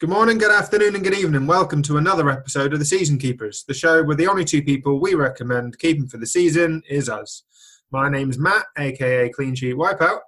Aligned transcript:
Good 0.00 0.08
morning, 0.08 0.38
good 0.38 0.50
afternoon, 0.50 0.94
and 0.94 1.04
good 1.04 1.12
evening. 1.14 1.46
Welcome 1.46 1.82
to 1.82 1.98
another 1.98 2.30
episode 2.30 2.72
of 2.72 2.78
the 2.78 2.86
Season 2.86 3.18
Keepers, 3.18 3.64
the 3.64 3.74
show 3.74 4.02
where 4.02 4.16
the 4.16 4.28
only 4.28 4.46
two 4.46 4.62
people 4.62 4.98
we 4.98 5.12
recommend 5.14 5.78
keeping 5.78 6.08
for 6.08 6.16
the 6.16 6.26
season 6.26 6.82
is 6.88 7.10
us. 7.10 7.42
My 7.90 8.08
name's 8.08 8.38
Matt, 8.38 8.64
aka 8.78 9.28
Clean 9.28 9.54
Sheet 9.54 9.74
Wipeout. 9.74 10.20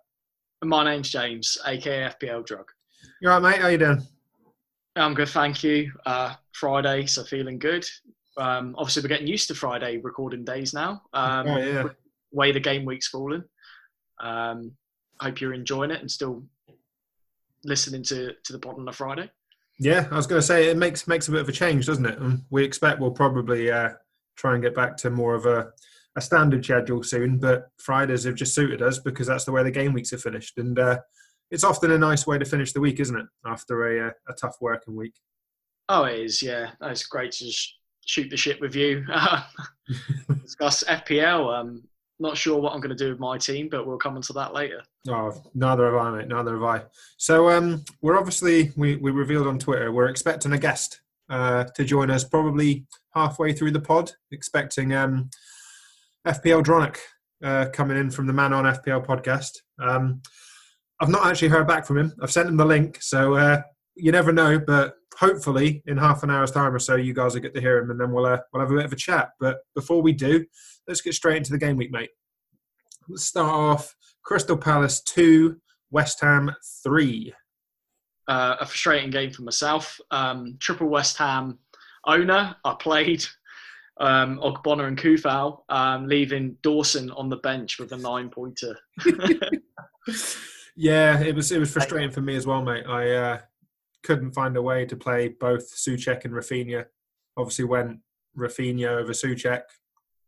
And 0.61 0.69
my 0.69 0.85
name's 0.85 1.09
James, 1.09 1.57
aka 1.67 2.11
FPL 2.11 2.45
Drug. 2.45 2.67
You 3.23 3.31
alright, 3.31 3.55
mate? 3.55 3.63
How 3.63 3.69
you 3.69 3.79
doing? 3.79 4.07
I'm 4.97 5.15
good, 5.15 5.31
thank 5.31 5.65
you. 5.65 5.91
Uh, 6.05 6.35
Friday, 6.53 7.07
so 7.07 7.25
feeling 7.25 7.59
good. 7.59 7.87
Um, 8.37 8.75
obviously, 8.77 9.03
we're 9.03 9.09
getting 9.09 9.27
used 9.27 9.49
to 9.49 9.55
Friday 9.55 9.97
recording 10.03 10.45
days 10.45 10.75
now. 10.75 11.01
Um, 11.15 11.47
Oh, 11.49 11.57
yeah. 11.57 11.85
Way 12.31 12.53
the 12.53 12.61
game 12.61 12.85
week's 12.85 13.09
fallen. 13.09 13.43
Um, 14.21 14.73
hope 15.23 15.41
you're 15.41 15.55
enjoying 15.55 15.91
it 15.91 16.01
and 16.03 16.11
still 16.11 16.45
listening 17.65 18.03
to, 18.05 18.35
to 18.45 18.53
the 18.53 18.59
pod 18.59 18.79
on 18.79 18.87
a 18.87 18.93
Friday. 18.93 19.31
Yeah, 19.83 20.07
I 20.13 20.17
was 20.17 20.29
going 20.29 20.41
to 20.41 20.47
say 20.47 20.69
it 20.69 20.77
makes 20.77 21.09
makes 21.09 21.27
a 21.27 21.33
bit 21.33 21.41
of 21.41 21.49
a 21.49 21.53
change, 21.53 21.87
doesn't 21.87 22.07
it? 22.07 22.17
And 22.21 22.45
we 22.51 22.63
expect 22.63 23.01
we'll 23.01 23.11
probably 23.11 23.69
uh, 23.69 23.91
try 24.37 24.55
and 24.55 24.63
get 24.63 24.77
back 24.77 24.97
to 24.99 25.11
more 25.11 25.35
of 25.35 25.45
a, 25.45 25.73
a 26.15 26.21
standard 26.21 26.65
schedule 26.65 27.03
soon. 27.03 27.39
But 27.39 27.69
Fridays 27.79 28.23
have 28.23 28.37
just 28.37 28.55
suited 28.55 28.81
us 28.81 29.01
because 29.01 29.27
that's 29.27 29.45
the 29.45 29.51
way 29.51 29.65
the 29.65 29.73
game 29.73 29.93
weeks 29.93 30.13
are 30.13 30.19
finished, 30.19 30.57
and 30.59 30.79
uh, 30.79 31.01
it's 31.51 31.65
often 31.65 31.91
a 31.91 31.99
nice 31.99 32.29
way 32.29 32.39
to 32.39 32.45
finish 32.45 32.73
the 32.73 32.81
week, 32.81 33.01
isn't 33.01 33.19
it? 33.19 33.27
After 33.45 34.05
a, 34.05 34.09
uh, 34.09 34.13
a 34.29 34.35
tough 34.35 34.55
working 34.61 34.95
week. 34.95 35.15
Oh, 35.89 36.05
it 36.05 36.21
is, 36.21 36.41
yeah. 36.41 36.71
It's 36.83 37.07
great 37.07 37.33
to 37.33 37.47
just 37.47 37.75
shoot 38.07 38.31
the 38.31 38.37
shit 38.37 38.61
with 38.61 38.77
you. 38.77 39.05
Discuss 40.43 40.85
FPL. 40.85 41.59
Um, 41.59 41.83
not 42.23 42.37
sure 42.37 42.59
what 42.59 42.73
I'm 42.73 42.81
going 42.81 42.97
to 42.97 43.05
do 43.05 43.11
with 43.11 43.21
my 43.21 43.37
team, 43.37 43.69
but 43.71 43.87
we'll 43.87 43.99
come 43.99 44.17
onto 44.17 44.33
that 44.35 44.55
later. 44.55 44.83
Oh, 45.09 45.35
neither 45.55 45.85
have 45.87 45.95
I, 45.95 46.11
mate. 46.19 46.29
Neither 46.29 46.53
have 46.55 46.63
I. 46.63 46.83
So 47.19 47.51
um, 47.51 47.85
we're 48.01 48.19
obviously 48.19 48.73
we, 48.77 48.97
we 48.97 49.11
revealed 49.11 49.47
on 49.47 49.59
Twitter 49.59 49.93
we're 49.93 50.09
expecting 50.09 50.53
a 50.53 50.59
guest 50.59 51.01
uh, 51.29 51.65
to 51.65 51.85
join 51.85 52.11
us 52.11 52.25
probably 52.25 52.87
halfway 53.15 53.53
through 53.53 53.73
the 53.73 53.81
pod. 53.81 54.13
Expecting 54.31 54.95
um, 54.95 55.29
FPL 56.27 56.63
Dronuk 56.63 56.97
uh, 57.43 57.67
coming 57.73 57.99
in 57.99 58.11
from 58.11 58.27
the 58.27 58.33
Man 58.33 58.53
on 58.53 58.65
FPL 58.65 59.05
podcast. 59.05 59.59
Um, 59.81 60.23
I've 61.01 61.09
not 61.09 61.27
actually 61.27 61.49
heard 61.49 61.67
back 61.67 61.85
from 61.85 61.99
him. 61.99 62.13
I've 62.23 62.31
sent 62.31 62.49
him 62.49 62.57
the 62.57 62.65
link, 62.65 62.99
so 63.03 63.35
uh, 63.35 63.63
you 63.97 64.13
never 64.13 64.33
know. 64.33 64.59
But 64.59 64.95
hopefully, 65.19 65.83
in 65.87 65.97
half 65.97 66.23
an 66.23 66.31
hour's 66.31 66.51
time 66.51 66.75
or 66.75 66.79
so, 66.79 66.97
you 66.97 67.15
guys 67.15 67.35
will 67.35 67.41
get 67.43 67.55
to 67.55 67.61
hear 67.61 67.79
him, 67.79 67.91
and 67.91 68.01
then 68.01 68.13
we'll 68.13 68.27
uh, 68.27 68.39
we'll 68.53 68.61
have 68.61 68.71
a 68.71 68.77
bit 68.77 68.85
of 68.85 68.93
a 68.93 68.97
chat. 68.97 69.31
But 69.41 69.59
before 69.75 70.03
we 70.03 70.13
do, 70.13 70.45
let's 70.89 71.01
get 71.01 71.15
straight 71.15 71.37
into 71.37 71.53
the 71.53 71.59
game 71.59 71.77
week, 71.77 71.91
mate. 71.93 72.11
Let's 73.09 73.25
start 73.25 73.51
off 73.53 73.95
Crystal 74.23 74.57
Palace 74.57 75.03
2, 75.03 75.57
West 75.91 76.21
Ham 76.21 76.55
3. 76.85 77.35
uh, 78.29 78.57
a 78.61 78.65
frustrating 78.67 79.11
game 79.11 79.31
for 79.33 79.43
myself. 79.43 79.99
Um, 80.11 80.57
triple 80.61 80.89
West 80.89 81.19
Ham 81.19 81.59
owner. 82.07 82.55
I 82.65 82.75
played 82.79 83.25
um, 84.01 84.39
Ogbonna 84.39 84.87
and 84.87 84.97
Coufal, 84.97 85.63
um, 85.69 86.07
leaving 86.07 86.57
Dawson 86.63 87.11
on 87.11 87.29
the 87.29 87.37
bench 87.39 87.79
with 87.81 87.93
a 87.93 87.97
nine 87.97 88.31
pointer. 88.31 88.79
Yeah, 90.75 91.21
it 91.21 91.35
was 91.35 91.53
it 91.53 91.59
was 91.59 91.71
frustrating 91.71 92.11
for 92.11 92.23
me 92.23 92.35
as 92.35 92.47
well, 92.47 92.63
mate. 92.63 92.85
I 92.89 93.11
uh, 93.11 93.39
couldn't 94.03 94.33
find 94.33 94.57
a 94.57 94.63
way 94.63 94.85
to 94.87 94.97
play 94.97 95.29
both 95.29 95.75
Soucek 95.75 96.25
and 96.25 96.35
Raphinha. 96.35 96.87
Obviously, 97.37 97.65
went 97.65 98.01
Raphinha 98.37 98.89
over 98.89 99.13
Soucek, 99.13 99.63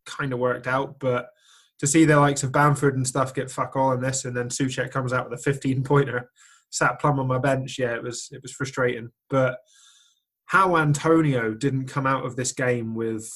kind 0.06 0.33
of 0.33 0.39
worked 0.39 0.67
out, 0.67 0.98
but 0.98 1.30
to 1.78 1.86
see 1.86 2.05
the 2.05 2.19
likes 2.19 2.42
of 2.42 2.52
Bamford 2.52 2.97
and 2.97 3.06
stuff 3.06 3.34
get 3.34 3.50
fuck 3.50 3.77
all 3.77 3.92
in 3.92 4.00
this, 4.00 4.25
and 4.25 4.36
then 4.36 4.48
Soucek 4.48 4.91
comes 4.91 5.12
out 5.12 5.28
with 5.28 5.39
a 5.39 5.42
15 5.42 5.83
pointer, 5.83 6.30
sat 6.70 7.01
plumb 7.01 7.18
on 7.18 7.27
my 7.27 7.39
bench. 7.39 7.79
Yeah, 7.79 7.95
it 7.95 8.02
was 8.02 8.29
it 8.33 8.42
was 8.42 8.52
frustrating. 8.52 9.11
But 9.29 9.58
how 10.46 10.77
Antonio 10.77 11.55
didn't 11.55 11.86
come 11.86 12.06
out 12.06 12.24
of 12.24 12.36
this 12.36 12.52
game 12.52 12.95
with 12.95 13.29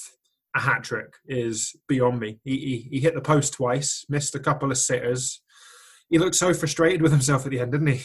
a 0.55 0.61
hat 0.61 0.85
trick 0.85 1.15
is 1.27 1.75
beyond 1.89 2.21
me. 2.21 2.39
He, 2.45 2.59
he 2.59 2.89
he 2.91 3.01
hit 3.01 3.15
the 3.15 3.21
post 3.21 3.55
twice, 3.55 4.05
missed 4.09 4.35
a 4.35 4.41
couple 4.41 4.71
of 4.71 4.79
sitters. 4.79 5.43
He 6.09 6.19
looked 6.19 6.37
so 6.37 6.55
frustrated 6.55 7.03
with 7.03 7.13
himself 7.13 7.45
at 7.45 7.51
the 7.51 7.61
end, 7.61 7.73
didn't 7.73 7.89
he? 7.89 8.05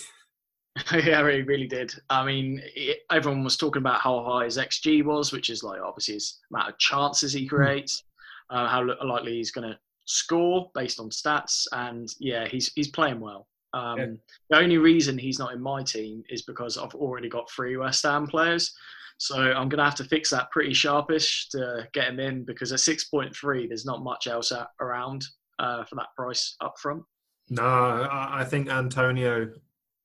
yeah, 0.93 1.29
he 1.29 1.41
really 1.41 1.67
did. 1.67 1.93
I 2.09 2.25
mean, 2.25 2.61
it, 2.75 2.99
everyone 3.11 3.43
was 3.43 3.57
talking 3.57 3.81
about 3.81 4.01
how 4.01 4.23
high 4.23 4.45
his 4.45 4.57
XG 4.57 5.03
was, 5.03 5.31
which 5.31 5.49
is 5.49 5.63
like 5.63 5.79
obviously 5.81 6.15
his 6.15 6.39
amount 6.51 6.69
of 6.69 6.77
chances 6.79 7.31
he 7.31 7.47
creates, 7.47 8.03
uh, 8.49 8.67
how 8.67 8.83
li- 8.83 8.95
likely 9.03 9.33
he's 9.33 9.51
going 9.51 9.69
to 9.69 9.77
score 10.05 10.71
based 10.73 10.99
on 10.99 11.09
stats, 11.09 11.67
and 11.73 12.09
yeah, 12.19 12.47
he's 12.47 12.71
he's 12.73 12.89
playing 12.89 13.19
well. 13.19 13.47
Um, 13.73 13.97
Yeah. 13.97 14.05
The 14.49 14.57
only 14.57 14.77
reason 14.77 15.17
he's 15.17 15.39
not 15.39 15.53
in 15.53 15.61
my 15.61 15.83
team 15.83 16.23
is 16.29 16.43
because 16.43 16.77
I've 16.77 16.95
already 16.95 17.29
got 17.29 17.49
three 17.51 17.77
West 17.77 18.03
Ham 18.03 18.27
players. 18.27 18.73
So 19.17 19.37
I'm 19.37 19.69
going 19.69 19.77
to 19.77 19.85
have 19.85 19.95
to 19.95 20.03
fix 20.03 20.29
that 20.31 20.51
pretty 20.51 20.73
sharpish 20.73 21.49
to 21.49 21.87
get 21.93 22.09
him 22.09 22.19
in 22.19 22.43
because 22.43 22.71
at 22.71 22.79
6.3, 22.79 23.67
there's 23.67 23.85
not 23.85 24.03
much 24.03 24.27
else 24.27 24.51
around 24.81 25.25
uh, 25.59 25.83
for 25.85 25.95
that 25.95 26.07
price 26.15 26.55
up 26.61 26.73
front. 26.79 27.03
No, 27.49 28.07
I 28.11 28.43
think 28.43 28.69
Antonio. 28.69 29.49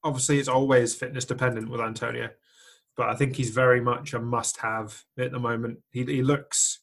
Obviously, 0.04 0.38
it's 0.38 0.48
always 0.48 0.94
fitness 0.94 1.24
dependent 1.24 1.70
with 1.70 1.80
Antonio, 1.80 2.28
but 2.96 3.08
I 3.08 3.14
think 3.14 3.36
he's 3.36 3.50
very 3.50 3.80
much 3.80 4.14
a 4.14 4.20
must-have 4.20 5.04
at 5.18 5.32
the 5.32 5.38
moment. 5.38 5.78
He, 5.90 6.04
he 6.04 6.22
looks 6.22 6.80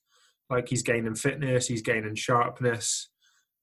like 0.50 0.70
he's 0.70 0.84
gaining 0.84 1.16
fitness, 1.16 1.68
he's 1.68 1.82
gaining 1.82 2.16
sharpness. 2.16 3.10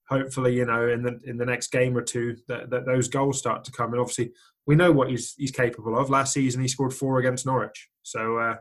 Hopefully, 0.08 0.54
you 0.54 0.66
know, 0.66 0.88
in 0.88 1.02
the 1.02 1.18
in 1.24 1.38
the 1.38 1.46
next 1.46 1.68
game 1.68 1.96
or 1.96 2.02
two, 2.02 2.36
that, 2.48 2.70
that 2.70 2.84
those 2.84 3.08
goals 3.08 3.38
start 3.38 3.64
to 3.64 3.72
come. 3.72 3.92
And 3.92 4.00
obviously, 4.00 4.32
we 4.66 4.74
know 4.74 4.92
what 4.92 5.08
he's 5.10 5.34
he's 5.36 5.52
capable 5.52 5.98
of. 5.98 6.10
Last 6.10 6.32
season, 6.32 6.60
he 6.60 6.69
scored 6.69 6.92
four 6.92 7.19
against 7.19 7.46
Norwich. 7.46 7.88
So, 8.02 8.36
uh, 8.36 8.56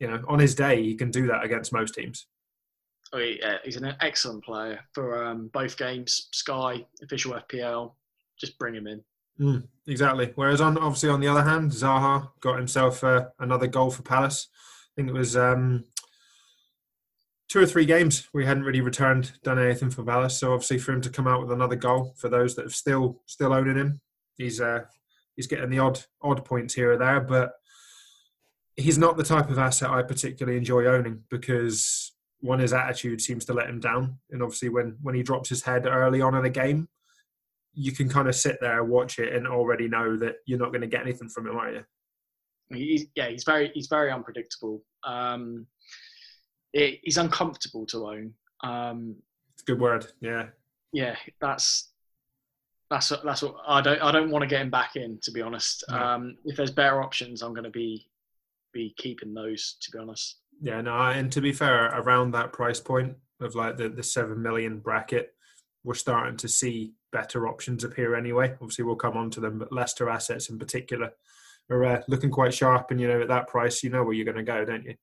you 0.00 0.08
know, 0.08 0.22
on 0.26 0.38
his 0.38 0.54
day, 0.54 0.82
he 0.82 0.94
can 0.96 1.10
do 1.10 1.26
that 1.28 1.44
against 1.44 1.72
most 1.72 1.94
teams. 1.94 2.26
Oh, 3.12 3.18
yeah, 3.18 3.58
he's 3.62 3.76
an 3.76 3.94
excellent 4.00 4.42
player 4.42 4.80
for 4.92 5.24
um, 5.24 5.48
both 5.52 5.76
games, 5.76 6.28
Sky, 6.32 6.84
official 7.02 7.34
FPL. 7.34 7.94
Just 8.40 8.58
bring 8.58 8.74
him 8.74 8.88
in. 8.88 9.02
Mm, 9.40 9.66
exactly. 9.86 10.32
Whereas 10.34 10.60
on 10.60 10.78
obviously 10.78 11.10
on 11.10 11.20
the 11.20 11.28
other 11.28 11.42
hand, 11.42 11.70
Zaha 11.70 12.30
got 12.40 12.58
himself 12.58 13.02
uh, 13.02 13.26
another 13.38 13.66
goal 13.66 13.90
for 13.90 14.02
Palace. 14.02 14.48
I 14.52 14.92
think 14.96 15.08
it 15.08 15.14
was 15.14 15.36
um, 15.36 15.84
two 17.48 17.60
or 17.60 17.66
three 17.66 17.84
games 17.84 18.28
we 18.32 18.46
hadn't 18.46 18.64
really 18.64 18.80
returned, 18.80 19.32
done 19.42 19.58
anything 19.58 19.90
for 19.90 20.04
Palace. 20.04 20.38
So 20.38 20.52
obviously 20.52 20.78
for 20.78 20.92
him 20.92 21.00
to 21.02 21.10
come 21.10 21.26
out 21.26 21.40
with 21.40 21.52
another 21.52 21.76
goal 21.76 22.14
for 22.16 22.28
those 22.28 22.54
that 22.54 22.64
have 22.64 22.74
still 22.74 23.22
still 23.26 23.52
owning 23.52 23.76
him, 23.76 24.00
he's 24.36 24.60
uh, 24.60 24.80
he's 25.36 25.46
getting 25.46 25.70
the 25.70 25.80
odd 25.80 26.00
odd 26.22 26.44
points 26.44 26.74
here 26.74 26.92
or 26.92 26.96
there, 26.96 27.20
but 27.20 27.52
he's 28.76 28.98
not 28.98 29.16
the 29.16 29.24
type 29.24 29.50
of 29.50 29.58
asset 29.58 29.90
I 29.90 30.02
particularly 30.02 30.58
enjoy 30.58 30.86
owning 30.86 31.22
because 31.30 32.12
one 32.40 32.58
his 32.58 32.72
attitude 32.72 33.20
seems 33.20 33.44
to 33.46 33.54
let 33.54 33.68
him 33.68 33.80
down, 33.80 34.18
and 34.30 34.42
obviously 34.42 34.68
when 34.68 34.96
when 35.02 35.14
he 35.14 35.22
drops 35.22 35.48
his 35.48 35.62
head 35.62 35.86
early 35.86 36.20
on 36.20 36.34
in 36.34 36.44
a 36.44 36.50
game, 36.50 36.88
you 37.74 37.92
can 37.92 38.08
kind 38.08 38.28
of 38.28 38.34
sit 38.34 38.58
there, 38.60 38.84
watch 38.84 39.18
it, 39.18 39.32
and 39.34 39.46
already 39.46 39.88
know 39.88 40.16
that 40.16 40.36
you're 40.46 40.58
not 40.58 40.70
going 40.70 40.80
to 40.80 40.86
get 40.86 41.02
anything 41.02 41.28
from 41.28 41.46
him, 41.46 41.56
are 41.56 41.72
you? 41.72 41.84
He's, 42.72 43.06
yeah, 43.14 43.28
he's 43.28 43.44
very 43.44 43.70
he's 43.74 43.88
very 43.88 44.10
unpredictable. 44.10 44.82
Um, 45.04 45.66
it, 46.72 47.00
he's 47.02 47.18
uncomfortable 47.18 47.86
to 47.86 48.06
own. 48.08 48.34
Um, 48.62 49.16
good 49.66 49.80
word. 49.80 50.06
Yeah. 50.20 50.46
yeah, 50.92 51.16
that's 51.40 51.90
that's 52.90 53.10
what- 53.10 53.24
that's 53.24 53.42
what 53.42 53.56
I 53.66 53.80
don't 53.80 54.00
I 54.02 54.12
don't 54.12 54.30
want 54.30 54.42
to 54.42 54.46
get 54.48 54.62
him 54.62 54.70
back 54.70 54.96
in. 54.96 55.18
To 55.22 55.30
be 55.30 55.42
honest, 55.42 55.84
No. 55.90 55.96
um, 55.98 56.36
if 56.44 56.56
there's 56.56 56.70
better 56.70 57.02
options, 57.02 57.42
I'm 57.42 57.52
going 57.52 57.64
to 57.64 57.70
be 57.70 58.08
be 58.72 58.94
keeping 58.96 59.34
those. 59.34 59.76
To 59.82 59.90
be 59.90 59.98
honest, 59.98 60.38
Yeah, 60.60 60.80
no, 60.80 60.94
and 60.96 61.30
to 61.32 61.40
be 61.40 61.52
fair, 61.52 61.86
around 62.00 62.32
that 62.32 62.52
price 62.52 62.80
point 62.80 63.14
of 63.40 63.54
like 63.54 63.76
the, 63.76 63.88
the 63.88 64.02
seven 64.02 64.40
million 64.42 64.78
bracket, 64.80 65.34
we're 65.84 65.94
starting 65.94 66.36
to 66.38 66.48
see 66.48 66.94
better 67.14 67.48
options 67.48 67.82
appear 67.82 68.14
anyway. 68.14 68.52
Obviously, 68.60 68.84
we'll 68.84 68.96
come 68.96 69.16
on 69.16 69.30
to 69.30 69.40
them, 69.40 69.58
but 69.58 69.72
Leicester 69.72 70.10
assets 70.10 70.50
in 70.50 70.58
particular 70.58 71.12
are 71.70 71.84
uh, 71.84 72.02
looking 72.08 72.30
quite 72.30 72.52
sharp. 72.52 72.90
And 72.90 73.00
you 73.00 73.08
know, 73.08 73.22
at 73.22 73.28
that 73.28 73.48
price, 73.48 73.82
you 73.82 73.88
know 73.88 74.04
where 74.04 74.12
you're 74.12 74.26
going 74.26 74.36
to 74.36 74.42
go, 74.42 74.66
don't 74.66 74.84
you? 74.84 74.94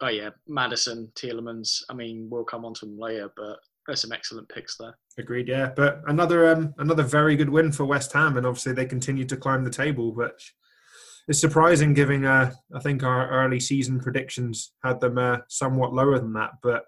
oh 0.00 0.08
yeah, 0.08 0.30
Maddison, 0.46 1.10
Tielemans. 1.14 1.82
I 1.88 1.94
mean, 1.94 2.28
we'll 2.30 2.44
come 2.44 2.64
on 2.64 2.74
to 2.74 2.86
them 2.86 2.98
later, 2.98 3.30
but 3.36 3.58
there's 3.86 4.00
some 4.00 4.12
excellent 4.12 4.48
picks 4.48 4.76
there. 4.76 4.96
Agreed. 5.18 5.48
Yeah, 5.48 5.72
but 5.74 6.02
another 6.06 6.52
um, 6.52 6.74
another 6.78 7.02
very 7.02 7.36
good 7.36 7.50
win 7.50 7.72
for 7.72 7.84
West 7.84 8.12
Ham, 8.12 8.36
and 8.36 8.46
obviously 8.46 8.72
they 8.72 8.86
continue 8.86 9.24
to 9.26 9.36
climb 9.36 9.64
the 9.64 9.70
table, 9.70 10.14
which 10.14 10.54
is 11.28 11.40
surprising, 11.40 11.94
given 11.94 12.24
uh, 12.24 12.52
I 12.74 12.80
think 12.80 13.02
our 13.02 13.28
early 13.30 13.60
season 13.60 14.00
predictions 14.00 14.72
had 14.82 15.00
them 15.00 15.18
uh, 15.18 15.38
somewhat 15.48 15.94
lower 15.94 16.18
than 16.18 16.32
that. 16.34 16.52
But 16.62 16.84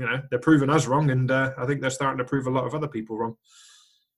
you 0.00 0.06
know 0.06 0.22
they're 0.30 0.38
proving 0.38 0.70
us 0.70 0.86
wrong, 0.86 1.10
and 1.10 1.30
uh, 1.30 1.52
I 1.58 1.66
think 1.66 1.82
they're 1.82 1.90
starting 1.90 2.16
to 2.18 2.24
prove 2.24 2.46
a 2.46 2.50
lot 2.50 2.64
of 2.64 2.74
other 2.74 2.88
people 2.88 3.18
wrong. 3.18 3.36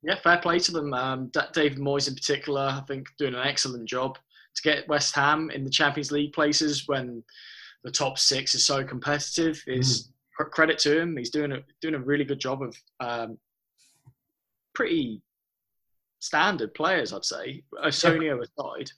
Yeah, 0.05 0.15
fair 0.15 0.39
play 0.39 0.61
to 0.61 0.73
them. 0.73 0.95
Um, 0.95 1.29
Da- 1.33 1.51
David 1.53 1.79
Moyes, 1.79 2.09
in 2.09 2.15
particular, 2.15 2.61
I 2.61 2.83
think 2.87 3.09
doing 3.19 3.35
an 3.35 3.45
excellent 3.45 3.89
job 3.89 4.17
to 4.55 4.63
get 4.63 4.89
West 4.89 5.15
Ham 5.17 5.51
in 5.51 5.65
the 5.65 5.71
Champions 5.71 6.13
League 6.13 6.33
places 6.33 6.87
when 6.87 7.25
the 7.83 7.91
top 7.91 8.17
six 8.17 8.55
is 8.55 8.65
so 8.65 8.85
competitive. 8.85 9.61
Is 9.67 10.11
cr- 10.37 10.45
credit 10.45 10.79
to 10.81 11.01
him. 11.01 11.17
He's 11.17 11.31
doing 11.31 11.51
a 11.51 11.65
doing 11.81 11.95
a 11.95 12.01
really 12.01 12.25
good 12.25 12.41
job 12.41 12.63
of 12.63 12.77
um, 13.01 13.39
pretty 14.73 15.21
standard 16.21 16.75
players, 16.75 17.13
I'd 17.13 17.25
say. 17.25 17.65
Osonio 17.85 18.41
aside, 18.41 18.93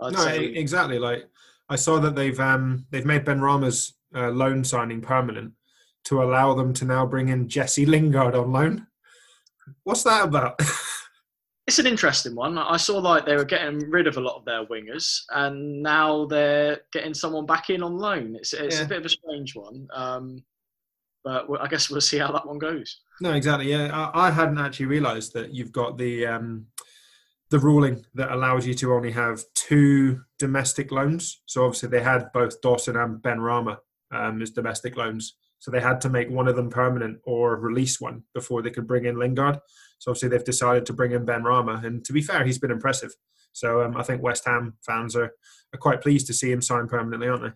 I'd 0.00 0.12
no, 0.14 0.18
say 0.20 0.44
exactly. 0.46 0.98
Like 0.98 1.28
I 1.68 1.76
saw 1.76 1.98
that 2.00 2.16
they've 2.16 2.40
um 2.40 2.86
they've 2.90 3.04
made 3.04 3.26
Benrahma's 3.26 3.94
uh, 4.14 4.30
loan 4.30 4.64
signing 4.64 5.02
permanent 5.02 5.52
to 6.04 6.22
allow 6.22 6.54
them 6.54 6.72
to 6.74 6.84
now 6.84 7.06
bring 7.06 7.28
in 7.28 7.48
Jesse 7.48 7.86
Lingard 7.86 8.34
on 8.34 8.52
loan. 8.52 8.86
What's 9.84 10.02
that 10.04 10.24
about? 10.24 10.60
it's 11.66 11.78
an 11.78 11.86
interesting 11.86 12.34
one. 12.34 12.58
I 12.58 12.76
saw 12.76 12.98
like 12.98 13.24
they 13.26 13.36
were 13.36 13.44
getting 13.44 13.90
rid 13.90 14.06
of 14.06 14.16
a 14.16 14.20
lot 14.20 14.36
of 14.36 14.44
their 14.44 14.64
wingers, 14.66 15.20
and 15.30 15.82
now 15.82 16.24
they're 16.26 16.80
getting 16.92 17.14
someone 17.14 17.46
back 17.46 17.70
in 17.70 17.82
on 17.82 17.96
loan. 17.96 18.36
It's 18.36 18.52
it's 18.52 18.78
Yeah. 18.78 18.84
a 18.84 18.88
bit 18.88 18.98
of 18.98 19.06
a 19.06 19.08
strange 19.10 19.54
one, 19.54 19.86
um, 19.94 20.42
but 21.22 21.46
I 21.60 21.68
guess 21.68 21.90
we'll 21.90 22.00
see 22.00 22.18
how 22.18 22.32
that 22.32 22.46
one 22.46 22.58
goes. 22.58 23.00
no, 23.20 23.32
exactly. 23.34 23.70
Yeah, 23.70 23.90
I, 23.92 24.28
I 24.28 24.30
hadn't 24.30 24.58
actually 24.58 24.86
realised 24.86 25.34
that 25.34 25.54
you've 25.54 25.72
got 25.72 25.98
the 25.98 26.26
um 26.26 26.66
the 27.50 27.58
ruling 27.58 28.04
that 28.14 28.30
allows 28.30 28.64
you 28.64 28.74
to 28.74 28.92
only 28.94 29.10
have 29.10 29.42
two 29.54 30.20
domestic 30.38 30.92
loans. 30.92 31.42
So 31.46 31.64
obviously 31.64 31.88
they 31.88 32.00
had 32.02 32.32
both 32.32 32.60
Dawson 32.62 32.96
and 32.96 33.20
Benrahma 33.20 33.78
um, 34.12 34.40
as 34.40 34.50
domestic 34.52 34.96
loans. 34.96 35.34
So 35.60 35.70
they 35.70 35.80
had 35.80 36.00
to 36.00 36.08
make 36.08 36.28
one 36.30 36.48
of 36.48 36.56
them 36.56 36.70
permanent 36.70 37.20
or 37.24 37.56
release 37.56 38.00
one 38.00 38.24
before 38.34 38.62
they 38.62 38.70
could 38.70 38.86
bring 38.86 39.04
in 39.04 39.18
Lingard. 39.18 39.60
So 39.98 40.10
obviously 40.10 40.30
they've 40.30 40.44
decided 40.44 40.86
to 40.86 40.92
bring 40.92 41.12
in 41.12 41.26
Benrahma, 41.26 41.84
and 41.84 42.04
to 42.06 42.12
be 42.12 42.22
fair, 42.22 42.44
he's 42.44 42.58
been 42.58 42.70
impressive. 42.70 43.12
So 43.52 43.82
um, 43.82 43.96
I 43.96 44.02
think 44.02 44.22
West 44.22 44.44
Ham 44.46 44.74
fans 44.84 45.14
are, 45.14 45.30
are 45.72 45.78
quite 45.78 46.00
pleased 46.00 46.26
to 46.28 46.34
see 46.34 46.50
him 46.50 46.62
sign 46.62 46.88
permanently, 46.88 47.28
aren't 47.28 47.42
they? 47.42 47.52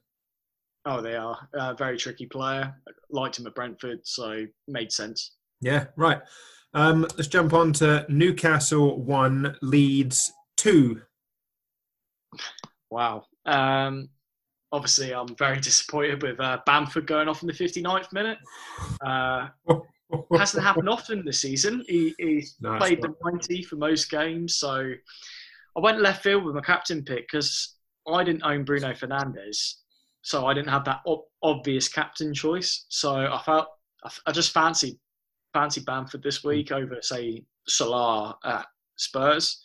Oh, 0.86 1.00
they 1.00 1.16
are 1.16 1.48
a 1.54 1.74
very 1.74 1.96
tricky 1.96 2.26
player. 2.26 2.74
Liked 3.10 3.38
him 3.38 3.46
at 3.46 3.54
Brentford, 3.54 4.00
so 4.04 4.44
made 4.68 4.92
sense. 4.92 5.36
Yeah, 5.62 5.86
right. 5.96 6.20
Um, 6.74 7.02
let's 7.16 7.28
jump 7.28 7.54
on 7.54 7.72
to 7.74 8.04
Newcastle 8.10 9.00
one, 9.00 9.56
Leeds 9.62 10.30
two. 10.58 11.00
Wow. 12.90 13.24
Um, 13.46 14.08
obviously, 14.74 15.14
I'm 15.14 15.34
very 15.36 15.60
disappointed 15.60 16.22
with 16.22 16.40
uh, 16.40 16.58
Bamford 16.66 17.06
going 17.06 17.28
off 17.28 17.42
in 17.42 17.46
the 17.46 17.54
59th 17.54 18.12
minute. 18.12 18.38
Uh, 19.00 19.48
hasn't 20.36 20.62
happened 20.62 20.88
often 20.88 21.24
this 21.24 21.40
season. 21.40 21.84
He, 21.86 22.14
he's 22.18 22.56
No, 22.60 22.76
played 22.76 23.00
the 23.00 23.14
90 23.24 23.62
for 23.62 23.76
most 23.76 24.10
games. 24.10 24.56
So 24.56 24.92
I 25.76 25.80
went 25.80 26.00
left 26.00 26.22
field 26.22 26.44
with 26.44 26.54
my 26.54 26.60
captain 26.60 27.04
pick 27.04 27.28
because 27.30 27.76
I 28.06 28.24
didn't 28.24 28.44
own 28.44 28.64
Bruno 28.64 28.92
Fernandes. 28.92 29.74
So 30.22 30.46
I 30.46 30.54
didn't 30.54 30.70
have 30.70 30.84
that 30.86 31.00
ob- 31.06 31.24
obvious 31.42 31.88
captain 31.88 32.34
choice. 32.34 32.86
So 32.88 33.14
I 33.14 33.40
felt 33.44 33.68
I, 34.02 34.06
f- 34.06 34.20
I 34.26 34.32
just 34.32 34.52
fancied 34.52 34.98
fancied 35.52 35.84
Bamford 35.84 36.22
this 36.22 36.42
week 36.42 36.72
over 36.72 36.96
say 37.00 37.44
Salah 37.68 38.36
at 38.44 38.66
Spurs. 38.96 39.60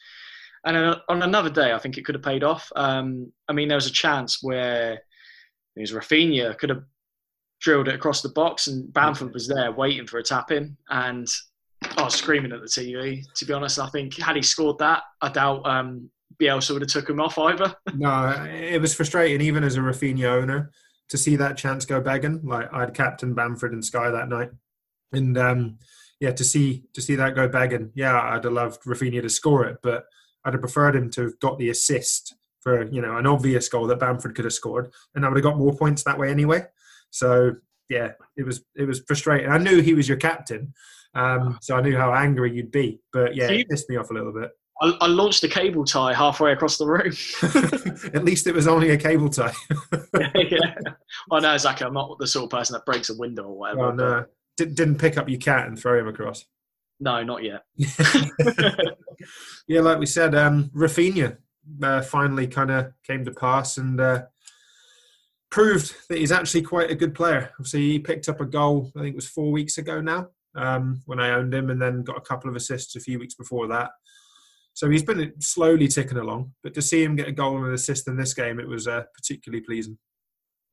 And 0.66 0.96
on 1.08 1.22
another 1.22 1.50
day, 1.50 1.74
I 1.74 1.78
think 1.78 1.98
it 1.98 2.06
could 2.06 2.16
have 2.16 2.24
paid 2.24 2.44
off. 2.44 2.72
Um, 2.76 3.32
I 3.48 3.54
mean, 3.54 3.68
there 3.68 3.78
was 3.78 3.88
a 3.88 3.92
chance 3.92 4.40
where 4.42 4.94
it 5.76 5.80
was 5.80 5.92
Raphinha 5.92 6.58
could 6.58 6.70
have 6.70 6.84
drilled 7.62 7.88
it 7.88 7.96
across 7.96 8.22
the 8.22 8.30
box, 8.30 8.68
and 8.68 8.92
Bamford 8.94 9.34
was 9.34 9.48
there 9.48 9.72
waiting 9.72 10.08
for 10.08 10.18
a 10.18 10.24
tap 10.24 10.52
in, 10.52 10.78
and 10.90 11.28
I 11.98 12.04
was 12.04 12.16
screaming 12.16 12.52
at 12.52 12.62
the 12.62 12.68
TV. 12.68 13.24
To 13.36 13.46
be 13.46 13.54
honest, 13.54 13.80
I 13.80 13.88
think 13.90 14.18
had 14.18 14.36
he 14.36 14.42
scored 14.42 14.80
that, 14.80 15.04
I 15.22 15.30
doubt 15.30 15.66
um, 15.66 16.10
Bielsa 16.42 16.72
would 16.72 16.82
have 16.82 16.92
took 16.92 17.10
him 17.10 17.20
off 17.20 17.38
either. 17.38 17.74
No, 17.96 18.48
it 18.50 18.82
was 18.82 18.94
frustrating, 18.94 19.42
even 19.42 19.64
as 19.64 19.76
a 19.76 19.80
Raphinha 19.80 20.26
owner, 20.26 20.72
to 21.10 21.18
see 21.18 21.36
that 21.36 21.58
chance 21.58 21.86
go 21.86 22.02
begging. 22.02 22.42
Like 22.44 22.72
I 22.74 22.82
had 22.82 22.94
captain 22.94 23.34
Bamford 23.34 23.74
and 23.74 23.84
Sky 23.84 24.10
that 24.10 24.30
night, 24.30 24.50
and 25.12 25.38
um, 25.38 25.78
yeah, 26.20 26.32
to 26.32 26.44
see 26.44 26.84
to 26.94 27.02
see 27.02 27.16
that 27.16 27.36
go 27.36 27.48
begging. 27.48 27.92
Yeah, 27.96 28.20
I'd 28.20 28.44
have 28.44 28.54
loved 28.54 28.84
Raphinha 28.84 29.22
to 29.22 29.30
score 29.30 29.66
it, 29.66 29.78
but 29.82 30.06
I'd 30.46 30.54
have 30.54 30.62
preferred 30.62 30.96
him 30.96 31.10
to 31.12 31.24
have 31.24 31.40
got 31.40 31.58
the 31.58 31.70
assist 31.70 32.36
for 32.62 32.90
you 32.92 33.02
know 33.02 33.18
an 33.18 33.28
obvious 33.28 33.70
goal 33.70 33.88
that 33.88 34.00
Bamford 34.00 34.36
could 34.36 34.46
have 34.46 34.54
scored, 34.54 34.92
and 35.16 35.26
I 35.26 35.30
would 35.30 35.38
have 35.38 35.44
got 35.44 35.58
more 35.58 35.76
points 35.76 36.04
that 36.04 36.18
way 36.18 36.30
anyway. 36.30 36.66
So 37.12 37.56
yeah, 37.90 38.12
it 38.38 38.46
was 38.46 38.64
it 38.76 38.86
was 38.86 39.02
frustrating. 39.08 39.50
I 39.50 39.58
knew 39.58 39.82
he 39.82 39.94
was 39.94 40.08
your 40.08 40.18
captain, 40.18 40.74
um, 41.16 41.58
so 41.62 41.76
I 41.76 41.82
knew 41.82 41.98
how 41.98 42.14
angry 42.14 42.54
you'd 42.54 42.72
be. 42.72 43.02
But 43.12 43.36
yeah, 43.36 43.50
it 43.50 43.70
pissed 43.70 43.90
me 43.90 43.98
off 43.98 44.12
a 44.12 44.14
little 44.14 44.34
bit. 44.34 44.52
I, 44.82 44.98
I 45.02 45.08
launched 45.08 45.44
a 45.44 45.50
cable 45.50 45.84
tie 45.84 46.14
halfway 46.14 46.54
across 46.54 46.78
the 46.78 46.86
room. 46.86 47.12
At 48.14 48.24
least 48.24 48.48
it 48.48 48.56
was 48.56 48.68
only 48.68 48.92
a 48.92 48.98
cable 48.98 49.30
tie. 49.30 49.54
yeah. 50.14 50.76
I 51.32 51.40
know 51.40 51.54
exactly. 51.54 51.86
I'm 51.86 51.94
not 51.94 52.18
the 52.20 52.28
sort 52.28 52.46
of 52.46 52.50
person 52.50 52.74
that 52.74 52.86
breaks 52.86 53.10
a 53.10 53.18
window 53.18 53.44
or 53.44 53.58
whatever. 53.58 53.82
Oh 53.86 53.92
no! 53.92 54.26
Did, 54.58 54.76
didn't 54.76 54.98
pick 54.98 55.18
up 55.18 55.28
your 55.28 55.40
cat 55.40 55.68
and 55.68 55.78
throw 55.78 56.00
him 56.00 56.08
across. 56.08 56.46
no, 57.00 57.24
not 57.24 57.44
yet. 57.44 57.64
Yeah, 59.70 59.82
like 59.82 60.00
we 60.00 60.08
said, 60.08 60.34
um, 60.34 60.72
Raphinha 60.76 61.38
uh, 61.84 62.02
finally 62.02 62.48
kind 62.48 62.72
of 62.72 62.92
came 63.06 63.24
to 63.24 63.32
pass 63.32 63.78
and 63.78 64.02
uh, 64.02 64.24
proved 65.52 65.94
that 66.10 66.18
he's 66.18 66.32
actually 66.32 66.64
quite 66.64 66.90
a 66.90 66.96
good 66.96 67.14
player. 67.14 67.52
Obviously, 67.54 67.82
he 67.82 68.00
picked 68.00 68.28
up 68.30 68.42
a 68.42 68.48
goal. 68.48 68.92
I 68.96 69.02
think 69.02 69.14
it 69.14 69.16
was 69.16 69.28
four 69.28 69.52
weeks 69.52 69.78
ago 69.78 70.02
now 70.02 70.30
um, 70.56 71.04
when 71.06 71.20
I 71.20 71.36
owned 71.36 71.54
him, 71.54 71.70
and 71.70 71.80
then 71.80 72.02
got 72.02 72.18
a 72.18 72.22
couple 72.22 72.50
of 72.50 72.56
assists 72.56 72.96
a 72.96 73.00
few 73.00 73.20
weeks 73.20 73.36
before 73.36 73.68
that. 73.68 73.92
So 74.74 74.90
he's 74.90 75.04
been 75.04 75.34
slowly 75.40 75.88
ticking 75.88 76.18
along. 76.18 76.54
But 76.64 76.74
to 76.74 76.82
see 76.82 77.04
him 77.04 77.16
get 77.16 77.28
a 77.28 77.32
goal 77.32 77.58
and 77.58 77.68
an 77.68 77.74
assist 77.74 78.08
in 78.08 78.18
this 78.18 78.34
game, 78.34 78.60
it 78.60 78.68
was 78.68 78.88
uh, 78.88 79.04
particularly 79.14 79.64
pleasing. 79.64 80.00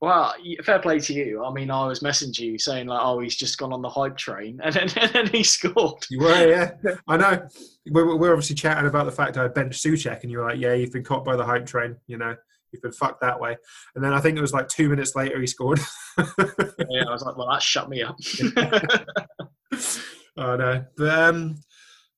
Well, 0.00 0.34
fair 0.62 0.78
play 0.78 1.00
to 1.00 1.14
you. 1.14 1.42
I 1.42 1.50
mean, 1.52 1.70
I 1.70 1.86
was 1.86 2.00
messaging 2.00 2.40
you 2.40 2.58
saying 2.58 2.86
like, 2.86 3.00
"Oh, 3.02 3.18
he's 3.20 3.34
just 3.34 3.56
gone 3.56 3.72
on 3.72 3.80
the 3.80 3.88
hype 3.88 4.16
train," 4.16 4.60
and 4.64 4.74
then, 4.74 4.88
and 5.00 5.12
then 5.12 5.26
he 5.28 5.42
scored. 5.42 6.04
You 6.10 6.20
were, 6.20 6.48
yeah. 6.48 6.72
I 7.08 7.16
know. 7.16 7.48
We're, 7.90 8.16
we're 8.16 8.32
obviously 8.32 8.56
chatting 8.56 8.86
about 8.86 9.06
the 9.06 9.12
fact 9.12 9.38
I 9.38 9.48
benched 9.48 9.82
Soucek, 9.82 10.22
and 10.22 10.30
you 10.30 10.38
were 10.38 10.48
like, 10.48 10.60
"Yeah, 10.60 10.74
you've 10.74 10.92
been 10.92 11.04
caught 11.04 11.24
by 11.24 11.36
the 11.36 11.44
hype 11.44 11.64
train. 11.64 11.96
You 12.06 12.18
know, 12.18 12.36
you've 12.72 12.82
been 12.82 12.92
fucked 12.92 13.22
that 13.22 13.40
way." 13.40 13.56
And 13.94 14.04
then 14.04 14.12
I 14.12 14.20
think 14.20 14.36
it 14.36 14.42
was 14.42 14.52
like 14.52 14.68
two 14.68 14.90
minutes 14.90 15.16
later 15.16 15.40
he 15.40 15.46
scored. 15.46 15.80
yeah, 16.18 17.04
I 17.08 17.12
was 17.12 17.22
like, 17.22 17.38
"Well, 17.38 17.48
that 17.48 17.62
shut 17.62 17.88
me 17.88 18.02
up." 18.02 18.18
oh 20.36 20.56
no! 20.56 20.84
But, 20.98 21.08
um, 21.08 21.56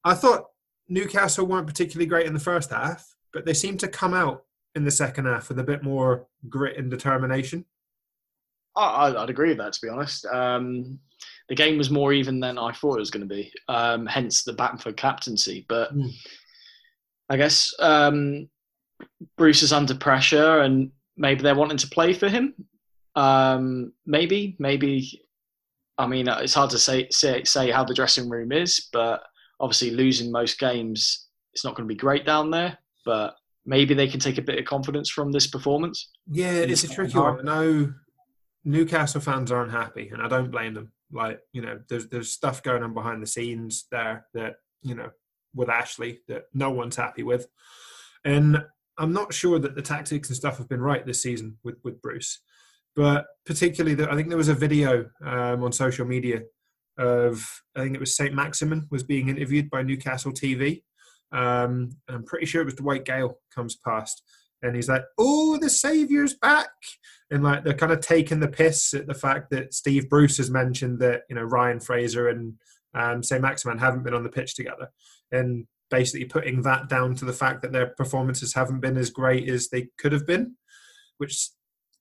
I 0.02 0.14
thought 0.14 0.46
Newcastle 0.88 1.46
weren't 1.46 1.68
particularly 1.68 2.06
great 2.06 2.26
in 2.26 2.34
the 2.34 2.40
first 2.40 2.70
half, 2.70 3.06
but 3.32 3.44
they 3.44 3.54
seemed 3.54 3.78
to 3.80 3.88
come 3.88 4.14
out 4.14 4.42
in 4.78 4.84
the 4.84 4.90
second 4.90 5.26
half 5.26 5.48
with 5.50 5.58
a 5.58 5.64
bit 5.64 5.82
more 5.82 6.26
grit 6.48 6.78
and 6.78 6.90
determination. 6.90 7.66
I, 8.74 9.14
I'd 9.14 9.28
agree 9.28 9.48
with 9.48 9.58
that. 9.58 9.74
To 9.74 9.80
be 9.82 9.88
honest, 9.88 10.24
um, 10.26 10.98
the 11.48 11.54
game 11.54 11.76
was 11.76 11.90
more 11.90 12.12
even 12.12 12.40
than 12.40 12.58
I 12.58 12.72
thought 12.72 12.96
it 12.96 13.00
was 13.00 13.10
going 13.10 13.28
to 13.28 13.34
be. 13.34 13.52
Um, 13.68 14.06
hence 14.06 14.44
the 14.44 14.52
Bamford 14.52 14.96
captaincy. 14.96 15.66
But 15.68 15.94
Mm. 15.94 16.10
I 17.30 17.36
guess 17.36 17.74
um, 17.80 18.48
Bruce 19.36 19.62
is 19.62 19.72
under 19.72 19.94
pressure, 19.94 20.60
and 20.60 20.90
maybe 21.16 21.42
they're 21.42 21.54
wanting 21.54 21.76
to 21.78 21.88
play 21.88 22.14
for 22.14 22.28
him. 22.28 22.54
Um, 23.16 23.92
maybe, 24.06 24.56
maybe. 24.58 25.22
I 25.98 26.06
mean, 26.06 26.28
it's 26.28 26.54
hard 26.54 26.70
to 26.70 26.78
say, 26.78 27.08
say 27.10 27.42
say 27.44 27.70
how 27.70 27.84
the 27.84 27.92
dressing 27.94 28.30
room 28.30 28.52
is, 28.52 28.88
but 28.92 29.24
obviously 29.60 29.90
losing 29.90 30.30
most 30.30 30.58
games, 30.60 31.26
it's 31.52 31.64
not 31.64 31.74
going 31.74 31.86
to 31.88 31.92
be 31.92 31.98
great 31.98 32.24
down 32.24 32.50
there. 32.50 32.78
But 33.04 33.34
maybe 33.68 33.92
they 33.92 34.08
can 34.08 34.18
take 34.18 34.38
a 34.38 34.42
bit 34.42 34.58
of 34.58 34.64
confidence 34.64 35.10
from 35.10 35.30
this 35.30 35.46
performance. 35.46 36.10
Yeah, 36.26 36.52
it's 36.52 36.84
a 36.84 36.88
tricky 36.88 37.18
one. 37.18 37.40
I 37.40 37.42
know 37.42 37.92
Newcastle 38.64 39.20
fans 39.20 39.52
aren't 39.52 39.70
happy, 39.70 40.08
and 40.08 40.22
I 40.22 40.28
don't 40.28 40.50
blame 40.50 40.74
them. 40.74 40.90
Like, 41.12 41.40
you 41.52 41.62
know, 41.62 41.78
there's 41.88 42.08
there's 42.08 42.32
stuff 42.32 42.62
going 42.62 42.82
on 42.82 42.94
behind 42.94 43.22
the 43.22 43.26
scenes 43.26 43.86
there 43.92 44.26
that 44.34 44.56
you 44.82 44.94
know 44.94 45.10
with 45.54 45.68
Ashley 45.68 46.20
that 46.28 46.44
no 46.54 46.70
one's 46.70 46.96
happy 46.96 47.22
with, 47.22 47.46
and 48.24 48.64
I'm 48.96 49.12
not 49.12 49.34
sure 49.34 49.58
that 49.58 49.74
the 49.74 49.82
tactics 49.82 50.28
and 50.28 50.36
stuff 50.36 50.58
have 50.58 50.68
been 50.68 50.80
right 50.80 51.06
this 51.06 51.22
season 51.22 51.58
with 51.62 51.76
with 51.84 52.00
Bruce. 52.00 52.40
But 52.96 53.26
particularly, 53.44 53.94
the, 53.94 54.10
I 54.10 54.16
think 54.16 54.28
there 54.28 54.38
was 54.38 54.48
a 54.48 54.54
video 54.54 55.10
um, 55.24 55.62
on 55.62 55.72
social 55.72 56.06
media 56.06 56.40
of 56.96 57.46
I 57.76 57.80
think 57.80 57.94
it 57.94 58.00
was 58.00 58.16
Saint 58.16 58.34
Maximin 58.34 58.88
was 58.90 59.02
being 59.02 59.28
interviewed 59.28 59.68
by 59.68 59.82
Newcastle 59.82 60.32
TV. 60.32 60.82
Um, 61.32 61.96
and 62.08 62.16
I'm 62.16 62.24
pretty 62.24 62.46
sure 62.46 62.62
it 62.62 62.66
was 62.66 62.74
Dwight 62.74 63.04
Gayle 63.04 63.38
comes 63.54 63.76
past, 63.76 64.22
and 64.62 64.74
he's 64.74 64.88
like, 64.88 65.04
"Oh, 65.18 65.58
the 65.58 65.70
savior's 65.70 66.34
back!" 66.34 66.70
And 67.30 67.42
like 67.42 67.64
they're 67.64 67.74
kind 67.74 67.92
of 67.92 68.00
taking 68.00 68.40
the 68.40 68.48
piss 68.48 68.94
at 68.94 69.06
the 69.06 69.14
fact 69.14 69.50
that 69.50 69.74
Steve 69.74 70.08
Bruce 70.08 70.38
has 70.38 70.50
mentioned 70.50 70.98
that 71.00 71.22
you 71.28 71.36
know 71.36 71.42
Ryan 71.42 71.80
Fraser 71.80 72.28
and 72.28 72.54
um, 72.94 73.22
Saint 73.22 73.42
Maximin 73.42 73.78
haven't 73.78 74.04
been 74.04 74.14
on 74.14 74.22
the 74.22 74.30
pitch 74.30 74.54
together, 74.54 74.90
and 75.30 75.66
basically 75.90 76.24
putting 76.26 76.62
that 76.62 76.88
down 76.88 77.14
to 77.16 77.24
the 77.24 77.32
fact 77.32 77.62
that 77.62 77.72
their 77.72 77.88
performances 77.88 78.54
haven't 78.54 78.80
been 78.80 78.96
as 78.96 79.10
great 79.10 79.48
as 79.48 79.68
they 79.68 79.88
could 79.98 80.12
have 80.12 80.26
been, 80.26 80.54
which 81.18 81.50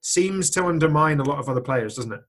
seems 0.02 0.50
to 0.52 0.66
undermine 0.66 1.20
a 1.20 1.24
lot 1.24 1.40
of 1.40 1.50
other 1.50 1.62
players, 1.62 1.96
doesn't 1.96 2.14
it? 2.14 2.22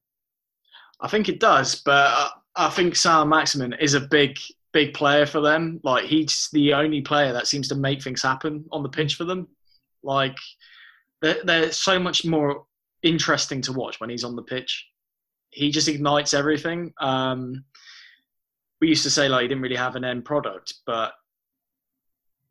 I 1.01 1.09
think 1.09 1.29
it 1.29 1.41
does, 1.41 1.77
but 1.77 2.11
I, 2.11 2.31
I 2.57 2.71
think 2.71 2.97
Saint 2.97 3.29
Maximin 3.29 3.75
is 3.75 3.95
a 3.95 4.01
big, 4.01 4.37
big 4.73 4.95
player 4.95 5.27
for 5.27 5.41
them. 5.41 5.81
Like 5.83 6.05
he's 6.05 6.49
the 6.53 6.75
only 6.75 7.01
player 7.01 7.33
that 7.33 7.47
seems 7.47 7.69
to 7.69 7.75
make 7.75 8.03
things 8.03 8.23
happen 8.23 8.65
on 8.73 8.83
the 8.83 8.89
pitch 8.89 9.15
for 9.15 9.25
them. 9.25 9.49
Like 10.03 10.37
they're, 11.23 11.43
they're 11.45 11.73
so 11.73 11.99
much 11.99 12.25
more 12.25 12.65
interesting 13.03 13.61
to 13.63 13.73
watch 13.73 14.01
when 14.01 14.11
he's 14.11 14.25
on 14.25 14.37
the 14.37 14.43
pitch. 14.43 14.87
He 15.51 15.71
just 15.71 15.89
ignites 15.89 16.35
everything. 16.35 16.93
Um, 17.01 17.65
we 18.81 18.89
used 18.89 19.03
to 19.05 19.11
say 19.11 19.29
like 19.29 19.43
he 19.43 19.49
didn't 19.49 19.63
really 19.63 19.77
have 19.77 19.97
an 19.97 20.05
end 20.05 20.25
product, 20.25 20.75
but 20.87 21.13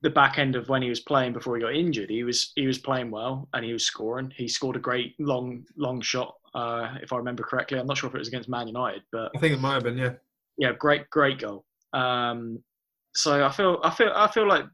the 0.02 0.10
back 0.10 0.38
end 0.38 0.56
of 0.56 0.70
when 0.70 0.82
he 0.82 0.90
was 0.90 1.00
playing 1.00 1.34
before 1.34 1.56
he 1.56 1.62
got 1.62 1.76
injured, 1.76 2.10
he 2.10 2.24
was 2.24 2.52
he 2.56 2.68
was 2.68 2.78
playing 2.78 3.12
well 3.12 3.48
and 3.54 3.64
he 3.66 3.74
was 3.74 3.86
scoring. 3.86 4.32
He 4.36 4.48
scored 4.48 4.76
a 4.76 4.80
great 4.80 5.16
long 5.20 5.66
long 5.76 6.02
shot, 6.02 6.36
uh, 6.54 6.96
if 7.02 7.14
I 7.14 7.18
remember 7.18 7.44
correctly. 7.44 7.80
I'm 7.80 7.88
not 7.88 7.98
sure 7.98 8.10
if 8.10 8.16
it 8.16 8.20
was 8.20 8.28
against 8.28 8.50
Man 8.50 8.68
United, 8.68 9.04
but 9.12 9.32
I 9.36 9.40
think 9.40 9.54
it 9.54 9.62
might 9.62 9.76
have 9.76 9.84
been. 9.84 9.98
Yeah, 9.98 10.14
yeah, 10.58 10.74
great 10.74 11.10
great 11.10 11.40
goal. 11.40 11.66
Um, 11.94 12.64
so 13.14 13.46
I 13.46 13.52
feel 13.52 13.80
I 13.84 13.90
feel 13.90 14.12
I 14.14 14.28
feel 14.28 14.48
like 14.48 14.66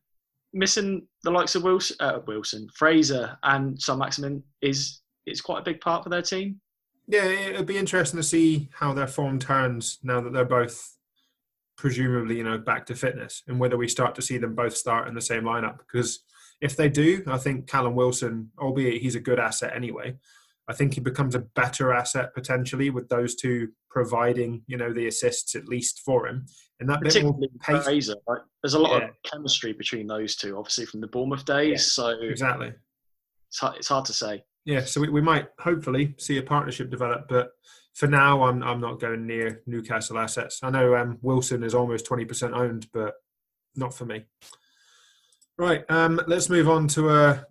missing 0.54 1.08
the 1.24 1.32
likes 1.32 1.56
of 1.56 1.64
Wilson, 1.64 1.98
uh, 2.00 2.20
Wilson, 2.28 2.68
Fraser, 2.76 3.38
and 3.44 3.82
Saint 3.82 4.00
Maximin 4.00 4.44
is 4.62 5.02
it's 5.26 5.42
quite 5.42 5.60
a 5.60 5.64
big 5.64 5.82
part 5.82 6.04
for 6.04 6.10
their 6.10 6.22
team. 6.22 6.60
Yeah, 7.08 7.26
it'd 7.26 7.66
be 7.66 7.78
interesting 7.78 8.18
to 8.18 8.24
see 8.24 8.70
how 8.74 8.94
their 8.94 9.08
form 9.08 9.40
turns 9.40 10.00
now 10.04 10.22
that 10.22 10.34
they're 10.34 10.46
both 10.46 10.96
presumably, 11.78 12.38
you 12.38 12.44
know, 12.44 12.58
back 12.58 12.86
to 12.86 12.96
fitness, 12.96 13.44
and 13.48 13.60
whether 13.60 13.78
we 13.78 13.88
start 13.88 14.16
to 14.16 14.22
see 14.22 14.38
them 14.38 14.56
both 14.56 14.76
start 14.76 15.08
in 15.08 15.16
the 15.16 15.22
same 15.22 15.44
lineup. 15.44 15.80
Because 15.80 16.24
if 16.62 16.76
they 16.78 16.90
do, 16.90 17.24
I 17.28 17.38
think 17.38 17.68
Callum 17.68 17.96
Wilson, 17.96 18.52
albeit 18.60 19.02
he's 19.02 19.16
a 19.16 19.20
good 19.20 19.40
asset 19.40 19.74
anyway, 19.76 20.16
I 20.68 20.74
think 20.74 20.94
he 20.94 21.02
becomes 21.02 21.36
a 21.36 21.40
better 21.40 21.94
asset 21.94 22.34
potentially 22.34 22.90
with 22.90 23.10
those 23.10 23.36
two 23.36 23.70
providing, 23.90 24.64
you 24.68 24.78
know, 24.78 24.94
the 24.94 25.08
assists 25.08 25.56
at 25.56 25.68
least 25.68 26.02
for 26.06 26.28
him. 26.28 26.46
And 26.80 26.90
that 26.90 27.02
particularly 27.02 27.50
pace, 27.62 27.84
Fraser, 27.84 28.16
right? 28.28 28.42
There's 28.62 28.74
a 28.74 28.80
lot 28.80 29.02
yeah. 29.02 29.10
of 29.10 29.14
chemistry 29.30 29.74
between 29.74 30.08
those 30.08 30.36
two, 30.36 30.58
obviously 30.58 30.86
from 30.86 31.02
the 31.02 31.08
Bournemouth 31.08 31.46
days. 31.46 31.70
Yeah, 31.70 31.78
so 31.78 32.10
exactly, 32.22 32.74
it's 33.50 33.60
hard, 33.60 33.78
it's 33.78 33.88
hard 33.88 34.06
to 34.06 34.14
say. 34.14 34.44
Yeah, 34.66 34.86
so 34.86 35.02
we, 35.02 35.10
we 35.10 35.22
might 35.22 35.48
hopefully 35.60 36.16
see 36.18 36.38
a 36.38 36.44
partnership 36.44 36.90
develop, 36.90 37.28
but 37.28 37.52
for 37.94 38.08
now, 38.08 38.44
I'm 38.44 38.64
I'm 38.64 38.82
not 38.82 39.00
going 39.00 39.28
near 39.28 39.62
Newcastle 39.68 40.18
assets. 40.18 40.60
I 40.64 40.72
know 40.72 40.96
um, 40.96 41.20
Wilson 41.22 41.64
is 41.64 41.76
almost 41.76 42.08
20% 42.08 42.54
owned, 42.54 42.88
but 42.92 43.14
not 43.76 43.94
for 43.94 44.06
me. 44.06 44.26
Right, 45.58 45.84
um, 45.90 46.20
let's 46.26 46.50
move 46.50 46.68
on 46.68 46.88
to 46.90 47.10
a, 47.10 47.46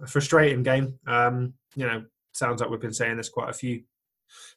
a 0.00 0.06
frustrating 0.06 0.62
game. 0.62 0.98
Um, 1.06 1.54
you 1.74 1.86
know, 1.86 2.04
sounds 2.38 2.60
like 2.60 2.70
we've 2.70 2.80
been 2.80 2.92
saying 2.92 3.16
this 3.16 3.28
quite 3.28 3.50
a 3.50 3.54
few 3.54 3.82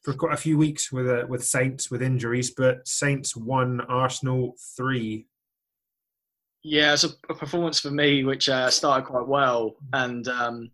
for 0.01 0.13
quite 0.13 0.33
a 0.33 0.37
few 0.37 0.57
weeks 0.57 0.91
with 0.91 1.09
uh, 1.09 1.25
with 1.27 1.43
Saints 1.43 1.89
with 1.89 2.01
injuries, 2.01 2.51
but 2.51 2.87
Saints 2.87 3.35
won, 3.35 3.81
Arsenal 3.81 4.55
three. 4.75 5.27
Yeah, 6.63 6.93
it's 6.93 7.03
a, 7.03 7.09
a 7.29 7.33
performance 7.33 7.79
for 7.79 7.89
me 7.89 8.23
which 8.23 8.47
uh, 8.47 8.69
started 8.69 9.07
quite 9.07 9.27
well 9.27 9.77
and 9.93 10.27
um, 10.27 10.71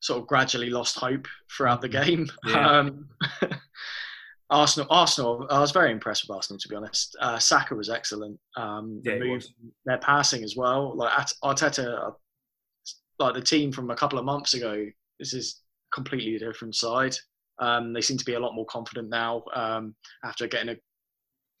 sort 0.00 0.20
of 0.20 0.26
gradually 0.26 0.68
lost 0.68 0.98
hope 0.98 1.26
throughout 1.54 1.80
the 1.80 1.88
game. 1.88 2.28
Yeah. 2.46 2.70
Um, 2.70 3.08
Arsenal, 4.48 4.86
Arsenal. 4.90 5.46
I 5.50 5.58
was 5.58 5.72
very 5.72 5.90
impressed 5.90 6.22
with 6.22 6.36
Arsenal 6.36 6.60
to 6.60 6.68
be 6.68 6.76
honest. 6.76 7.16
Uh, 7.20 7.38
Saka 7.38 7.74
was 7.74 7.90
excellent. 7.90 8.38
Um, 8.56 9.00
yeah, 9.04 9.18
their 9.84 9.98
passing 9.98 10.44
as 10.44 10.54
well. 10.54 10.94
Like 10.94 11.12
Arteta, 11.42 12.14
like 13.18 13.34
the 13.34 13.40
team 13.40 13.72
from 13.72 13.90
a 13.90 13.96
couple 13.96 14.18
of 14.18 14.24
months 14.24 14.54
ago. 14.54 14.86
This 15.18 15.34
is 15.34 15.62
completely 15.96 16.38
different 16.38 16.76
side. 16.76 17.16
Um, 17.58 17.92
they 17.92 18.02
seem 18.02 18.18
to 18.18 18.24
be 18.24 18.34
a 18.34 18.40
lot 18.40 18.54
more 18.54 18.66
confident 18.66 19.08
now 19.08 19.42
um, 19.54 19.96
after 20.22 20.46
getting 20.46 20.68
a 20.68 20.76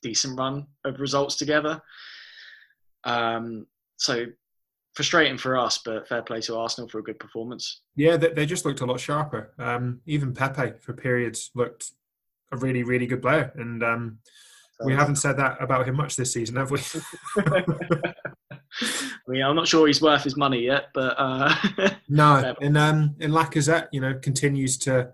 decent 0.02 0.38
run 0.38 0.66
of 0.84 1.00
results 1.00 1.36
together. 1.36 1.80
Um, 3.04 3.66
so 3.96 4.26
frustrating 4.94 5.38
for 5.38 5.56
us, 5.56 5.78
but 5.84 6.06
fair 6.06 6.22
play 6.22 6.40
to 6.42 6.56
Arsenal 6.56 6.88
for 6.88 6.98
a 6.98 7.02
good 7.02 7.18
performance. 7.18 7.80
Yeah, 7.96 8.18
they, 8.18 8.28
they 8.28 8.46
just 8.46 8.64
looked 8.66 8.82
a 8.82 8.86
lot 8.86 9.00
sharper. 9.00 9.54
Um, 9.58 10.00
even 10.06 10.34
Pepe 10.34 10.78
for 10.80 10.92
periods 10.92 11.50
looked 11.54 11.92
a 12.52 12.58
really, 12.58 12.82
really 12.82 13.06
good 13.06 13.22
player, 13.22 13.52
and 13.56 13.82
um, 13.82 14.18
we 14.84 14.92
haven't 14.92 15.16
said 15.16 15.38
that 15.38 15.56
about 15.60 15.88
him 15.88 15.96
much 15.96 16.16
this 16.16 16.32
season, 16.32 16.56
have 16.56 16.70
we? 16.70 16.78
I 19.26 19.32
mean, 19.32 19.42
I'm 19.42 19.56
not 19.56 19.66
sure 19.66 19.86
he's 19.86 20.00
worth 20.00 20.22
his 20.22 20.36
money 20.36 20.60
yet, 20.60 20.88
but 20.94 21.14
uh, 21.18 21.54
no. 22.08 22.54
And 22.60 22.78
um, 22.78 23.16
and 23.20 23.32
Lacazette, 23.32 23.88
you 23.92 24.00
know, 24.00 24.14
continues 24.14 24.78
to 24.78 25.12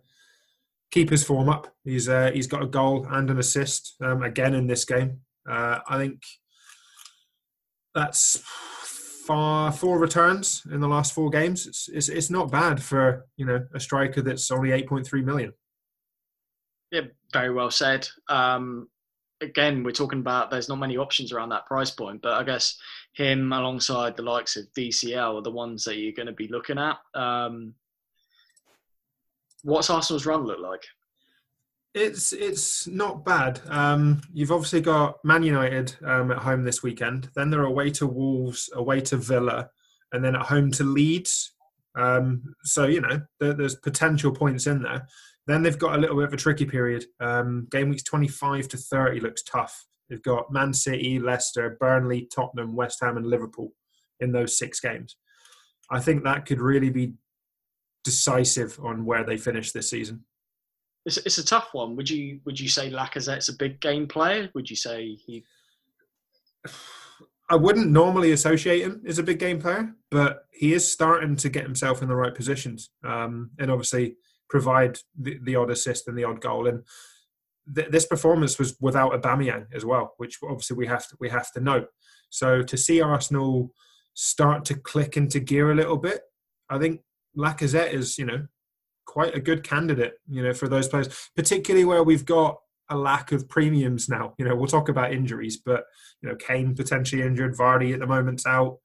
keep 0.91 1.09
his 1.09 1.25
form 1.25 1.49
up. 1.49 1.75
He's 1.85 2.09
uh, 2.09 2.31
he's 2.33 2.47
got 2.47 2.63
a 2.63 2.67
goal 2.67 3.07
and 3.11 3.31
an 3.31 3.39
assist 3.39 3.95
um, 4.03 4.23
again 4.23 4.55
in 4.55 4.67
this 4.67 4.85
game. 4.85 5.21
Uh, 5.49 5.79
I 5.89 5.97
think 5.99 6.23
that's 7.95 8.43
far 9.27 9.73
four 9.73 9.99
returns 9.99 10.63
in 10.71 10.81
the 10.81 10.89
last 10.89 11.15
four 11.15 11.31
games. 11.31 11.67
It's, 11.67 11.89
it's 11.89 12.09
it's 12.09 12.31
not 12.31 12.51
bad 12.51 12.83
for 12.83 13.27
you 13.37 13.47
know 13.47 13.67
a 13.75 13.81
striker 13.81 14.21
that's 14.21 14.51
only 14.51 14.73
eight 14.73 14.89
point 14.89 15.07
three 15.07 15.23
million. 15.23 15.53
Yeah, 16.91 17.03
very 17.33 17.53
well 17.53 17.71
said. 17.71 18.07
Um, 18.29 18.89
again, 19.41 19.83
we're 19.83 19.93
talking 19.93 20.21
about 20.21 20.51
there's 20.51 20.69
not 20.69 20.79
many 20.79 20.97
options 20.97 21.33
around 21.33 21.49
that 21.49 21.67
price 21.67 21.91
point, 21.91 22.21
but 22.23 22.35
I 22.35 22.45
guess 22.45 22.79
him 23.13 23.53
alongside 23.53 24.17
the 24.17 24.23
likes 24.23 24.57
of 24.57 24.73
DCL 24.77 25.39
are 25.39 25.43
the 25.43 25.51
ones 25.51 25.85
that 25.85 25.97
you're 25.97 26.13
going 26.13 26.27
to 26.27 26.33
be 26.33 26.49
looking 26.49 26.79
at. 26.79 26.99
Um, 27.15 27.75
what's 29.63 29.91
Arsenal's 29.91 30.27
run 30.27 30.45
look 30.45 30.61
like? 30.61 30.85
It's 31.95 32.33
it's 32.33 32.87
not 32.87 33.23
bad. 33.23 33.61
Um, 33.69 34.23
you've 34.33 34.51
obviously 34.51 34.81
got 34.81 35.23
Man 35.25 35.43
United 35.43 35.95
um, 36.05 36.31
at 36.31 36.39
home 36.39 36.65
this 36.65 36.83
weekend. 36.83 37.29
Then 37.35 37.51
they're 37.51 37.65
away 37.65 37.91
to 37.91 38.07
Wolves, 38.07 38.71
away 38.75 39.03
to 39.03 39.19
Villa, 39.19 39.69
and 40.13 40.25
then 40.25 40.35
at 40.35 40.47
home 40.47 40.71
to 40.73 40.85
Leeds. 40.85 41.53
Um, 41.95 42.55
so 42.65 42.87
you 42.87 43.03
know 43.03 43.21
there, 43.41 43.53
there's 43.53 43.75
potential 43.75 44.33
points 44.33 44.67
in 44.67 44.81
there. 44.81 45.07
Then 45.47 45.63
they've 45.63 45.79
got 45.79 45.97
a 45.97 45.99
little 45.99 46.17
bit 46.17 46.29
of 46.29 46.33
a 46.33 46.39
tricky 46.39 46.65
period. 46.65 47.05
Um, 47.21 47.67
game 47.71 47.91
weeks 47.91 48.05
25 48.05 48.69
to 48.69 48.77
30 48.79 49.21
looks 49.21 49.43
tough. 49.43 49.85
They've 50.09 50.23
got 50.23 50.53
Man 50.53 50.73
City, 50.73 51.19
Leicester, 51.19 51.77
Burnley, 51.81 52.29
Tottenham, 52.35 52.77
West 52.77 52.99
Ham, 53.03 53.17
and 53.17 53.27
Liverpool 53.27 53.73
in 54.21 54.33
those 54.33 54.59
six 54.59 54.81
games. 54.81 55.17
I 55.91 56.01
think 56.01 56.25
that 56.25 56.47
could 56.47 56.61
really 56.61 56.91
be 56.91 57.15
decisive 58.05 58.79
on 58.83 59.05
where 59.05 59.25
they 59.25 59.37
finish 59.37 59.73
this 59.73 59.91
season. 59.91 60.25
It's, 61.05 61.17
it's 61.19 61.39
a 61.39 61.45
tough 61.45 61.71
one. 61.73 61.97
Would 61.97 62.09
you 62.09 62.41
would 62.45 62.59
you 62.59 62.69
say 62.69 62.91
Lacazette's 62.91 63.49
a 63.49 63.57
big 63.57 63.81
game 63.81 64.07
player? 64.07 64.49
Would 64.55 64.71
you 64.71 64.77
say 64.77 65.17
he? 65.27 65.45
I 67.51 67.57
wouldn't 67.57 67.91
normally 67.91 68.33
associate 68.33 68.83
him 68.83 69.03
as 69.07 69.19
a 69.19 69.23
big 69.23 69.39
game 69.39 69.61
player, 69.61 69.95
but 70.11 70.47
he 70.53 70.73
is 70.73 70.91
starting 70.91 71.37
to 71.37 71.51
get 71.51 71.65
himself 71.65 72.01
in 72.01 72.09
the 72.09 72.17
right 72.17 72.35
positions, 72.35 72.91
um, 73.05 73.51
and 73.59 73.71
obviously 73.71 74.17
provide 74.49 74.99
the, 75.19 75.39
the, 75.43 75.57
odd 75.57 75.71
assist 75.71 76.09
and 76.09 76.17
the 76.17 76.25
odd 76.25 76.41
goal. 76.41 76.67
And 76.67 76.83
th- 77.75 77.91
this 77.91 78.07
performance 78.07 78.59
was 78.59 78.77
without 78.81 79.13
Aubameyang 79.13 79.67
as 79.75 79.85
well, 79.85 80.15
which 80.17 80.39
obviously 80.43 80.77
we 80.77 80.87
have 80.87 81.07
to, 81.09 81.17
we 81.21 81.29
have 81.29 81.53
to 81.53 81.61
note. 81.61 81.89
So 82.31 82.63
to 82.63 82.77
see 82.77 83.01
Arsenal 83.01 83.73
start 84.15 84.65
to 84.67 84.75
click 84.75 85.17
into 85.17 85.41
gear 85.41 85.71
a 85.71 85.75
little 85.75 85.97
bit, 85.97 86.23
I 86.69 86.79
think 86.79 87.01
Lacazette 87.37 87.93
is, 87.93 88.19
you 88.19 88.25
know, 88.25 88.47
quite 89.07 89.35
a 89.35 89.41
good 89.41 89.63
candidate, 89.63 90.15
you 90.29 90.43
know, 90.43 90.55
for 90.55 90.69
those 90.69 90.89
players, 90.89 91.31
particularly 91.37 91.85
where 91.85 92.03
we've 92.03 92.25
got 92.25 92.59
a 92.89 92.97
lack 92.97 93.33
of 93.33 93.49
premiums 93.49 94.09
now. 94.09 94.35
You 94.39 94.45
know, 94.45 94.55
we'll 94.55 94.67
talk 94.67 94.89
about 94.89 95.13
injuries, 95.13 95.57
but 95.57 95.85
you 96.21 96.29
know, 96.29 96.37
Kane 96.37 96.75
potentially 96.75 97.23
injured, 97.23 97.57
Vardy 97.57 97.93
at 97.93 98.01
the 98.01 98.07
moment's 98.07 98.47
out. 98.47 98.79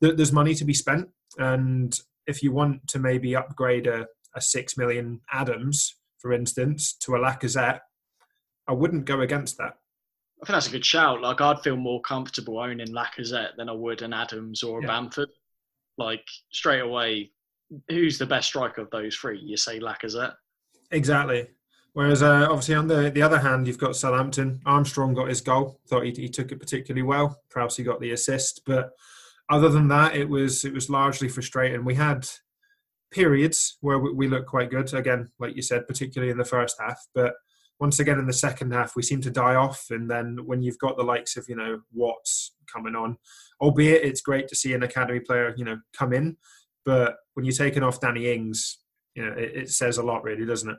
There's 0.00 0.32
money 0.32 0.54
to 0.54 0.64
be 0.64 0.74
spent, 0.74 1.08
and 1.38 1.96
if 2.26 2.42
you 2.42 2.52
want 2.52 2.88
to 2.88 2.98
maybe 2.98 3.36
upgrade 3.36 3.86
a, 3.86 4.06
a 4.34 4.40
six 4.40 4.76
million 4.76 5.20
Adams, 5.32 5.96
for 6.18 6.32
instance, 6.32 6.94
to 7.00 7.14
a 7.14 7.18
Lacazette, 7.18 7.80
I 8.68 8.72
wouldn't 8.72 9.04
go 9.04 9.20
against 9.20 9.58
that. 9.58 9.76
I 10.42 10.46
think 10.46 10.54
that's 10.56 10.68
a 10.68 10.72
good 10.72 10.84
shout. 10.84 11.20
Like 11.20 11.40
I'd 11.40 11.60
feel 11.60 11.76
more 11.76 12.00
comfortable 12.00 12.58
owning 12.58 12.88
Lacazette 12.88 13.56
than 13.56 13.68
I 13.68 13.72
would 13.72 14.02
an 14.02 14.12
Adams 14.12 14.62
or 14.62 14.80
a 14.80 14.82
yeah. 14.82 14.88
Bamford. 14.88 15.28
Like 15.98 16.26
straight 16.50 16.80
away, 16.80 17.30
who's 17.88 18.18
the 18.18 18.26
best 18.26 18.48
striker 18.48 18.80
of 18.80 18.90
those 18.90 19.14
three? 19.14 19.38
You 19.38 19.56
say 19.56 19.78
Lacazette. 19.78 20.34
Exactly. 20.90 21.48
Whereas 21.92 22.22
uh, 22.22 22.46
obviously 22.48 22.74
on 22.74 22.88
the, 22.88 23.10
the 23.10 23.22
other 23.22 23.38
hand, 23.38 23.66
you've 23.66 23.78
got 23.78 23.96
Southampton. 23.96 24.60
Armstrong 24.64 25.14
got 25.14 25.28
his 25.28 25.42
goal. 25.42 25.78
Thought 25.88 26.06
he, 26.06 26.12
he 26.12 26.28
took 26.28 26.50
it 26.50 26.58
particularly 26.58 27.02
well. 27.02 27.40
Prowsey 27.54 27.84
got 27.84 28.00
the 28.00 28.12
assist, 28.12 28.62
but 28.66 28.90
other 29.50 29.68
than 29.68 29.88
that, 29.88 30.16
it 30.16 30.28
was 30.28 30.64
it 30.64 30.72
was 30.72 30.88
largely 30.88 31.28
frustrating. 31.28 31.84
We 31.84 31.94
had 31.94 32.26
periods 33.10 33.76
where 33.80 33.98
we, 33.98 34.12
we 34.12 34.28
looked 34.28 34.48
quite 34.48 34.70
good. 34.70 34.92
Again, 34.94 35.30
like 35.38 35.54
you 35.54 35.62
said, 35.62 35.86
particularly 35.86 36.32
in 36.32 36.38
the 36.38 36.44
first 36.44 36.76
half, 36.80 36.98
but 37.14 37.34
once 37.82 37.98
again 37.98 38.18
in 38.18 38.26
the 38.26 38.32
second 38.32 38.72
half 38.72 38.96
we 38.96 39.02
seem 39.02 39.20
to 39.20 39.30
die 39.30 39.56
off 39.56 39.84
and 39.90 40.10
then 40.10 40.38
when 40.46 40.62
you've 40.62 40.78
got 40.78 40.96
the 40.96 41.02
likes 41.02 41.36
of 41.36 41.44
you 41.48 41.56
know 41.56 41.80
watts 41.92 42.54
coming 42.72 42.94
on 42.94 43.18
albeit 43.60 44.02
it's 44.02 44.22
great 44.22 44.48
to 44.48 44.56
see 44.56 44.72
an 44.72 44.84
academy 44.84 45.20
player 45.20 45.52
you 45.58 45.64
know 45.64 45.76
come 45.94 46.14
in 46.14 46.36
but 46.84 47.16
when 47.34 47.44
you're 47.44 47.54
taking 47.54 47.82
off 47.82 48.00
Danny 48.00 48.32
Ings, 48.32 48.78
you 49.14 49.24
know, 49.24 49.32
it, 49.32 49.52
it 49.54 49.70
says 49.70 49.98
a 49.98 50.02
lot, 50.02 50.24
really, 50.24 50.44
doesn't 50.44 50.70
it? 50.70 50.78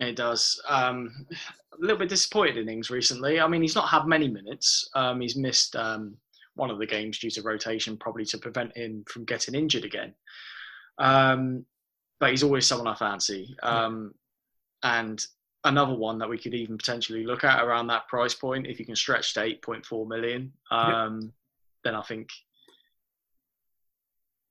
It 0.00 0.16
does. 0.16 0.60
Um, 0.68 1.10
a 1.32 1.80
little 1.80 1.98
bit 1.98 2.08
disappointed 2.08 2.56
in 2.56 2.68
Ings 2.68 2.90
recently. 2.90 3.40
I 3.40 3.46
mean, 3.46 3.62
he's 3.62 3.74
not 3.74 3.88
had 3.88 4.06
many 4.06 4.28
minutes. 4.28 4.88
Um, 4.94 5.20
he's 5.20 5.36
missed 5.36 5.76
um, 5.76 6.16
one 6.54 6.70
of 6.70 6.78
the 6.78 6.86
games 6.86 7.18
due 7.18 7.30
to 7.30 7.42
rotation, 7.42 7.96
probably 7.96 8.24
to 8.26 8.38
prevent 8.38 8.76
him 8.76 9.04
from 9.08 9.24
getting 9.24 9.54
injured 9.54 9.84
again. 9.84 10.14
Um, 10.98 11.64
but 12.18 12.30
he's 12.30 12.42
always 12.42 12.66
someone 12.66 12.88
I 12.88 12.94
fancy. 12.94 13.54
Um, 13.62 14.12
and 14.82 15.22
another 15.64 15.94
one 15.94 16.18
that 16.18 16.28
we 16.28 16.38
could 16.38 16.54
even 16.54 16.78
potentially 16.78 17.24
look 17.24 17.44
at 17.44 17.62
around 17.62 17.88
that 17.88 18.08
price 18.08 18.34
point, 18.34 18.66
if 18.66 18.78
you 18.78 18.86
can 18.86 18.96
stretch 18.96 19.34
to 19.34 19.40
8.4 19.40 20.06
million, 20.08 20.52
um, 20.70 21.32
then 21.84 21.94
I 21.94 22.02
think 22.02 22.30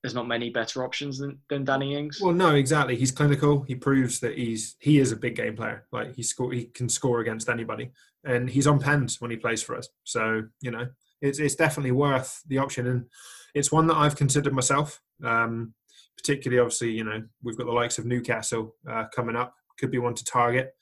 there's 0.02 0.16
not 0.16 0.28
many 0.28 0.50
better 0.50 0.84
options 0.84 1.18
than, 1.18 1.40
than 1.50 1.66
Danny 1.66 1.96
Ings. 1.96 2.22
Well, 2.22 2.34
no, 2.34 2.56
exactly. 2.56 2.96
He's 2.96 3.12
clinical. 3.12 3.64
He 3.64 3.76
proves 3.76 4.20
that 4.22 4.38
he's 4.38 4.76
he 4.80 5.00
is 5.00 5.12
a 5.12 5.18
big 5.18 5.36
game 5.36 5.56
player. 5.56 5.86
Like 5.92 6.16
he 6.16 6.24
score, 6.24 6.54
he 6.54 6.66
can 6.66 6.88
score 6.88 7.20
against 7.20 7.50
anybody, 7.50 7.92
and 8.24 8.50
he's 8.50 8.68
on 8.68 8.80
pens 8.80 9.20
when 9.20 9.32
he 9.32 9.38
plays 9.38 9.62
for 9.62 9.76
us. 9.76 9.90
So 10.06 10.44
you 10.62 10.72
know, 10.72 10.88
it's 11.22 11.40
it's 11.40 11.56
definitely 11.56 11.92
worth 11.92 12.42
the 12.48 12.60
option, 12.60 12.88
and 12.88 13.06
it's 13.54 13.72
one 13.72 13.88
that 13.88 13.98
I've 13.98 14.16
considered 14.16 14.54
myself. 14.54 15.02
Um, 15.24 15.74
particularly, 16.16 16.62
obviously, 16.62 16.92
you 16.92 17.04
know, 17.04 17.24
we've 17.44 17.58
got 17.58 17.66
the 17.66 17.74
likes 17.74 17.98
of 17.98 18.06
Newcastle 18.06 18.76
uh, 18.90 19.06
coming 19.14 19.36
up. 19.36 19.54
Could 19.78 19.92
be 19.92 20.00
one 20.00 20.16
to 20.16 20.24
target, 20.24 20.76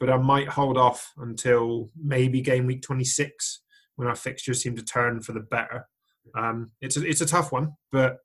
but 0.00 0.10
I 0.10 0.16
might 0.16 0.48
hold 0.48 0.78
off 0.78 1.12
until 1.18 1.90
maybe 2.00 2.40
game 2.40 2.66
week 2.66 2.82
26 2.82 3.62
when 3.96 4.08
our 4.08 4.14
fixtures 4.14 4.62
seem 4.62 4.76
to 4.76 4.84
turn 4.84 5.20
for 5.20 5.32
the 5.32 5.40
better. 5.40 5.86
Um, 6.36 6.70
it's 6.80 6.96
a, 6.96 7.06
it's 7.06 7.20
a 7.20 7.26
tough 7.26 7.52
one, 7.52 7.72
but 7.90 8.18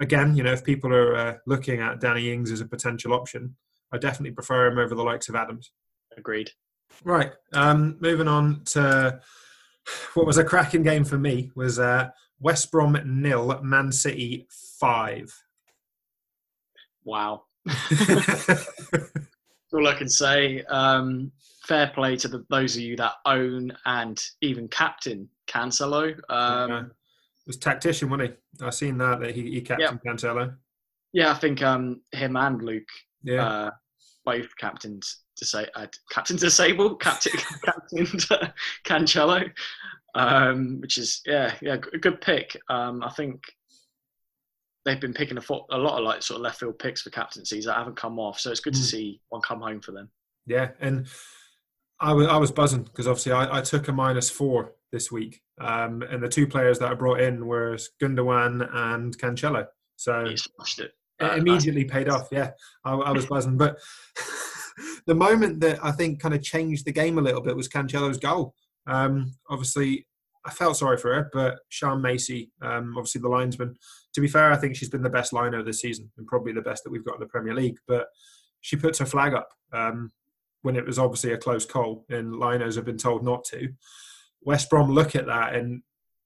again, 0.00 0.34
you 0.36 0.42
know, 0.42 0.52
if 0.52 0.64
people 0.64 0.92
are 0.92 1.14
uh, 1.14 1.34
looking 1.46 1.80
at 1.80 2.00
Danny 2.00 2.32
Ings 2.32 2.50
as 2.50 2.60
a 2.60 2.66
potential 2.66 3.12
option, 3.12 3.56
I 3.92 3.98
definitely 3.98 4.32
prefer 4.32 4.66
him 4.66 4.78
over 4.78 4.94
the 4.94 5.02
likes 5.02 5.28
of 5.28 5.36
Adams. 5.36 5.70
Agreed. 6.16 6.50
Right. 7.04 7.32
Um, 7.52 7.96
moving 8.00 8.28
on 8.28 8.62
to 8.66 9.20
what 10.14 10.26
was 10.26 10.38
a 10.38 10.44
cracking 10.44 10.82
game 10.82 11.04
for 11.04 11.18
me 11.18 11.50
was 11.54 11.78
uh, 11.78 12.08
West 12.40 12.70
Brom 12.70 12.98
nil, 13.04 13.60
Man 13.62 13.92
City 13.92 14.46
five. 14.78 15.32
Wow. 17.04 17.44
all 19.74 19.88
I 19.88 19.94
can 19.94 20.08
say. 20.08 20.62
Um, 20.64 21.32
fair 21.64 21.88
play 21.94 22.16
to 22.16 22.28
the, 22.28 22.44
those 22.50 22.76
of 22.76 22.82
you 22.82 22.96
that 22.96 23.14
own 23.24 23.72
and 23.86 24.22
even 24.40 24.68
captain 24.68 25.28
Cancelo. 25.46 26.18
Um, 26.28 26.70
yeah. 26.70 26.82
was 27.46 27.56
tactician, 27.56 28.10
wasn't 28.10 28.30
he? 28.58 28.64
I've 28.64 28.74
seen 28.74 28.98
that 28.98 29.20
that 29.20 29.34
he, 29.34 29.50
he 29.52 29.60
captained 29.60 30.00
yeah. 30.04 30.12
Cancelo. 30.12 30.54
Yeah, 31.12 31.30
I 31.30 31.34
think 31.34 31.62
um, 31.62 32.00
him 32.12 32.36
and 32.36 32.62
Luke, 32.62 32.88
yeah, 33.22 33.46
uh, 33.46 33.70
both 34.24 34.56
captained 34.56 35.04
to 35.36 35.44
say 35.44 35.66
uh, 35.74 35.86
captain 36.10 36.36
disabled, 36.36 37.00
captain 37.00 37.32
captain 37.64 38.06
Cancelo, 38.84 39.50
um, 40.14 40.80
which 40.80 40.98
is 40.98 41.20
yeah 41.26 41.54
yeah 41.60 41.74
a 41.74 41.98
good 41.98 42.20
pick. 42.20 42.56
Um, 42.68 43.02
I 43.02 43.10
think 43.10 43.42
they've 44.84 45.00
been 45.00 45.14
picking 45.14 45.38
a, 45.38 45.42
a, 45.70 45.78
lot 45.78 45.98
of 45.98 46.04
like 46.04 46.22
sort 46.22 46.36
of 46.36 46.42
left 46.42 46.60
field 46.60 46.78
picks 46.78 47.02
for 47.02 47.10
captaincies 47.10 47.64
that 47.64 47.76
haven't 47.76 47.96
come 47.96 48.18
off. 48.18 48.40
So 48.40 48.50
it's 48.50 48.60
good 48.60 48.74
mm. 48.74 48.78
to 48.78 48.82
see 48.82 49.20
one 49.28 49.42
come 49.42 49.60
home 49.60 49.80
for 49.80 49.92
them. 49.92 50.10
Yeah, 50.46 50.70
and 50.80 51.06
I 52.00 52.12
was 52.12 52.26
I 52.26 52.36
was 52.36 52.50
buzzing 52.50 52.82
because 52.82 53.06
obviously 53.06 53.32
I, 53.32 53.58
I, 53.58 53.60
took 53.60 53.86
a 53.88 53.92
minus 53.92 54.28
four 54.28 54.72
this 54.90 55.12
week, 55.12 55.40
um, 55.60 56.02
and 56.02 56.22
the 56.22 56.28
two 56.28 56.46
players 56.46 56.78
that 56.80 56.90
I 56.90 56.94
brought 56.94 57.20
in 57.20 57.46
were 57.46 57.78
Gundogan 58.02 58.68
and 58.74 59.16
Cancelo. 59.18 59.66
So. 59.96 60.24
It 61.20 61.30
uh, 61.30 61.36
immediately 61.36 61.84
paid 61.84 62.08
off. 62.08 62.28
Yeah, 62.32 62.50
I, 62.84 62.94
I 62.94 63.12
was 63.12 63.26
buzzing, 63.26 63.56
but 63.56 63.78
the 65.06 65.14
moment 65.14 65.60
that 65.60 65.78
I 65.84 65.92
think 65.92 66.20
kind 66.20 66.34
of 66.34 66.42
changed 66.42 66.84
the 66.84 66.92
game 66.92 67.18
a 67.18 67.22
little 67.22 67.40
bit 67.40 67.54
was 67.54 67.68
Cancelo's 67.68 68.18
goal. 68.18 68.54
Um, 68.88 69.32
obviously, 69.48 70.06
I 70.44 70.50
felt 70.50 70.76
sorry 70.76 70.96
for 70.96 71.14
her, 71.14 71.30
but 71.32 71.60
Sian 71.70 72.02
Massey, 72.02 72.50
um, 72.62 72.94
obviously 72.96 73.20
the 73.20 73.28
linesman, 73.28 73.76
to 74.14 74.20
be 74.20 74.28
fair, 74.28 74.52
I 74.52 74.56
think 74.56 74.76
she's 74.76 74.90
been 74.90 75.02
the 75.02 75.10
best 75.10 75.32
liner 75.32 75.62
this 75.62 75.80
season 75.80 76.10
and 76.16 76.26
probably 76.26 76.52
the 76.52 76.62
best 76.62 76.84
that 76.84 76.90
we've 76.90 77.04
got 77.04 77.14
in 77.14 77.20
the 77.20 77.26
Premier 77.26 77.54
League. 77.54 77.78
But 77.86 78.06
she 78.60 78.76
puts 78.76 78.98
her 78.98 79.06
flag 79.06 79.34
up 79.34 79.48
um, 79.72 80.12
when 80.62 80.76
it 80.76 80.86
was 80.86 80.98
obviously 80.98 81.32
a 81.32 81.38
close 81.38 81.64
call, 81.64 82.04
and 82.08 82.36
liners 82.36 82.76
have 82.76 82.84
been 82.84 82.98
told 82.98 83.24
not 83.24 83.44
to. 83.44 83.68
West 84.42 84.70
Brom 84.70 84.90
look 84.90 85.14
at 85.14 85.26
that 85.26 85.54
and 85.54 85.82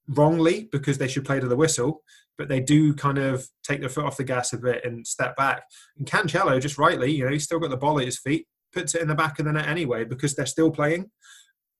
wrongly 0.08 0.68
because 0.72 0.98
they 0.98 1.08
should 1.08 1.24
play 1.24 1.40
to 1.40 1.48
the 1.48 1.56
whistle, 1.56 2.02
but 2.38 2.48
they 2.48 2.60
do 2.60 2.94
kind 2.94 3.18
of 3.18 3.46
take 3.62 3.80
their 3.80 3.88
foot 3.88 4.04
off 4.04 4.16
the 4.16 4.24
gas 4.24 4.52
a 4.52 4.58
bit 4.58 4.84
and 4.84 5.06
step 5.06 5.36
back. 5.36 5.64
And 5.96 6.06
Cancelo, 6.06 6.60
just 6.60 6.78
rightly, 6.78 7.12
you 7.12 7.24
know, 7.24 7.30
he's 7.30 7.44
still 7.44 7.58
got 7.58 7.70
the 7.70 7.76
ball 7.76 7.98
at 7.98 8.04
his 8.04 8.18
feet, 8.18 8.46
puts 8.72 8.94
it 8.94 9.02
in 9.02 9.08
the 9.08 9.14
back 9.14 9.38
of 9.38 9.44
the 9.44 9.52
net 9.52 9.68
anyway 9.68 10.04
because 10.04 10.34
they're 10.34 10.46
still 10.46 10.70
playing. 10.70 11.10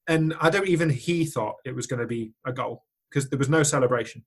And 0.07 0.33
I 0.39 0.49
don't 0.49 0.67
even 0.67 0.89
he 0.89 1.25
thought 1.25 1.55
it 1.65 1.75
was 1.75 1.87
going 1.87 1.99
to 1.99 2.07
be 2.07 2.31
a 2.45 2.53
goal 2.53 2.83
because 3.09 3.29
there 3.29 3.39
was 3.39 3.49
no 3.49 3.63
celebration. 3.63 4.23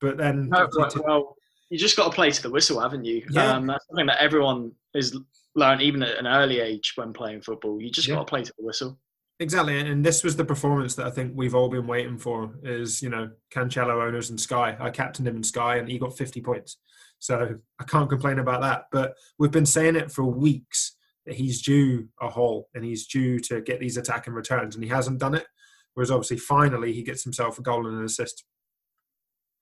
But 0.00 0.16
then, 0.16 0.48
no, 0.48 0.68
well, 1.04 1.36
you 1.68 1.78
just 1.78 1.96
got 1.96 2.06
to 2.06 2.14
play 2.14 2.30
to 2.30 2.42
the 2.42 2.50
whistle, 2.50 2.80
haven't 2.80 3.04
you? 3.04 3.24
Yeah. 3.30 3.52
Um, 3.52 3.66
that's 3.66 3.86
something 3.86 4.06
that 4.06 4.20
everyone 4.20 4.72
is 4.94 5.16
learned 5.54 5.82
even 5.82 6.02
at 6.02 6.18
an 6.18 6.26
early 6.26 6.60
age 6.60 6.92
when 6.96 7.12
playing 7.12 7.42
football. 7.42 7.80
You 7.80 7.90
just 7.90 8.08
yeah. 8.08 8.14
got 8.14 8.26
to 8.26 8.30
play 8.30 8.42
to 8.42 8.52
the 8.58 8.64
whistle. 8.64 8.98
Exactly, 9.40 9.80
and 9.80 10.04
this 10.04 10.22
was 10.22 10.36
the 10.36 10.44
performance 10.44 10.94
that 10.96 11.06
I 11.06 11.10
think 11.10 11.32
we've 11.34 11.54
all 11.54 11.70
been 11.70 11.86
waiting 11.86 12.18
for. 12.18 12.52
Is 12.62 13.00
you 13.02 13.08
know 13.08 13.30
Cancelo 13.50 14.06
owners 14.06 14.28
and 14.28 14.38
Sky. 14.38 14.76
I 14.78 14.90
captained 14.90 15.26
him 15.26 15.36
in 15.36 15.42
Sky, 15.42 15.76
and 15.76 15.88
he 15.88 15.98
got 15.98 16.16
50 16.16 16.42
points. 16.42 16.76
So 17.20 17.58
I 17.78 17.84
can't 17.84 18.08
complain 18.08 18.38
about 18.38 18.60
that. 18.60 18.84
But 18.92 19.14
we've 19.38 19.50
been 19.50 19.66
saying 19.66 19.96
it 19.96 20.12
for 20.12 20.24
weeks 20.24 20.96
that 21.24 21.36
he's 21.36 21.62
due 21.62 22.08
a 22.20 22.28
haul 22.28 22.68
and 22.74 22.84
he's 22.84 23.06
due 23.06 23.38
to 23.40 23.60
get 23.60 23.80
these 23.80 23.96
attacking 23.96 24.34
returns, 24.34 24.74
and 24.74 24.84
he 24.84 24.90
hasn't 24.90 25.20
done 25.20 25.34
it. 25.34 25.46
Whereas 25.94 26.10
obviously, 26.10 26.36
finally, 26.36 26.92
he 26.92 27.02
gets 27.02 27.24
himself 27.24 27.58
a 27.58 27.62
goal 27.62 27.86
and 27.86 27.98
an 27.98 28.04
assist. 28.04 28.44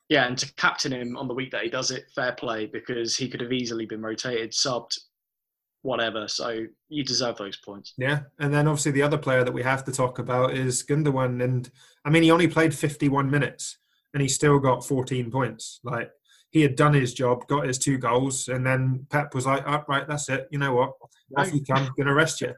Yeah, 0.08 0.26
and 0.26 0.38
to 0.38 0.52
captain 0.54 0.92
him 0.92 1.16
on 1.16 1.28
the 1.28 1.34
week 1.34 1.50
that 1.50 1.64
he 1.64 1.70
does 1.70 1.90
it, 1.90 2.04
fair 2.14 2.32
play 2.32 2.66
because 2.66 3.16
he 3.16 3.28
could 3.28 3.42
have 3.42 3.52
easily 3.52 3.84
been 3.84 4.00
rotated, 4.00 4.52
subbed, 4.52 4.98
whatever. 5.82 6.26
So 6.28 6.64
you 6.88 7.04
deserve 7.04 7.36
those 7.36 7.58
points. 7.58 7.92
Yeah, 7.98 8.20
and 8.38 8.52
then 8.52 8.68
obviously 8.68 8.92
the 8.92 9.02
other 9.02 9.18
player 9.18 9.44
that 9.44 9.52
we 9.52 9.62
have 9.62 9.84
to 9.84 9.92
talk 9.92 10.18
about 10.18 10.54
is 10.54 10.82
Gundogan, 10.82 11.42
and 11.42 11.70
I 12.04 12.10
mean 12.10 12.22
he 12.22 12.30
only 12.30 12.48
played 12.48 12.74
51 12.74 13.30
minutes 13.30 13.78
and 14.14 14.22
he 14.22 14.28
still 14.28 14.58
got 14.58 14.86
14 14.86 15.30
points. 15.30 15.80
Like 15.84 16.10
he 16.50 16.62
had 16.62 16.76
done 16.76 16.94
his 16.94 17.12
job, 17.12 17.46
got 17.46 17.66
his 17.66 17.78
two 17.78 17.98
goals, 17.98 18.48
and 18.48 18.66
then 18.66 19.06
Pep 19.10 19.34
was 19.34 19.46
like, 19.46 19.66
"Up, 19.66 19.86
oh, 19.88 19.92
right, 19.92 20.08
that's 20.08 20.28
it. 20.28 20.48
You 20.50 20.58
know 20.58 20.72
what? 20.72 20.92
Off 21.36 21.52
you 21.52 21.62
come. 21.64 21.90
Going 21.96 22.06
to 22.06 22.14
rest 22.14 22.40
you." 22.40 22.54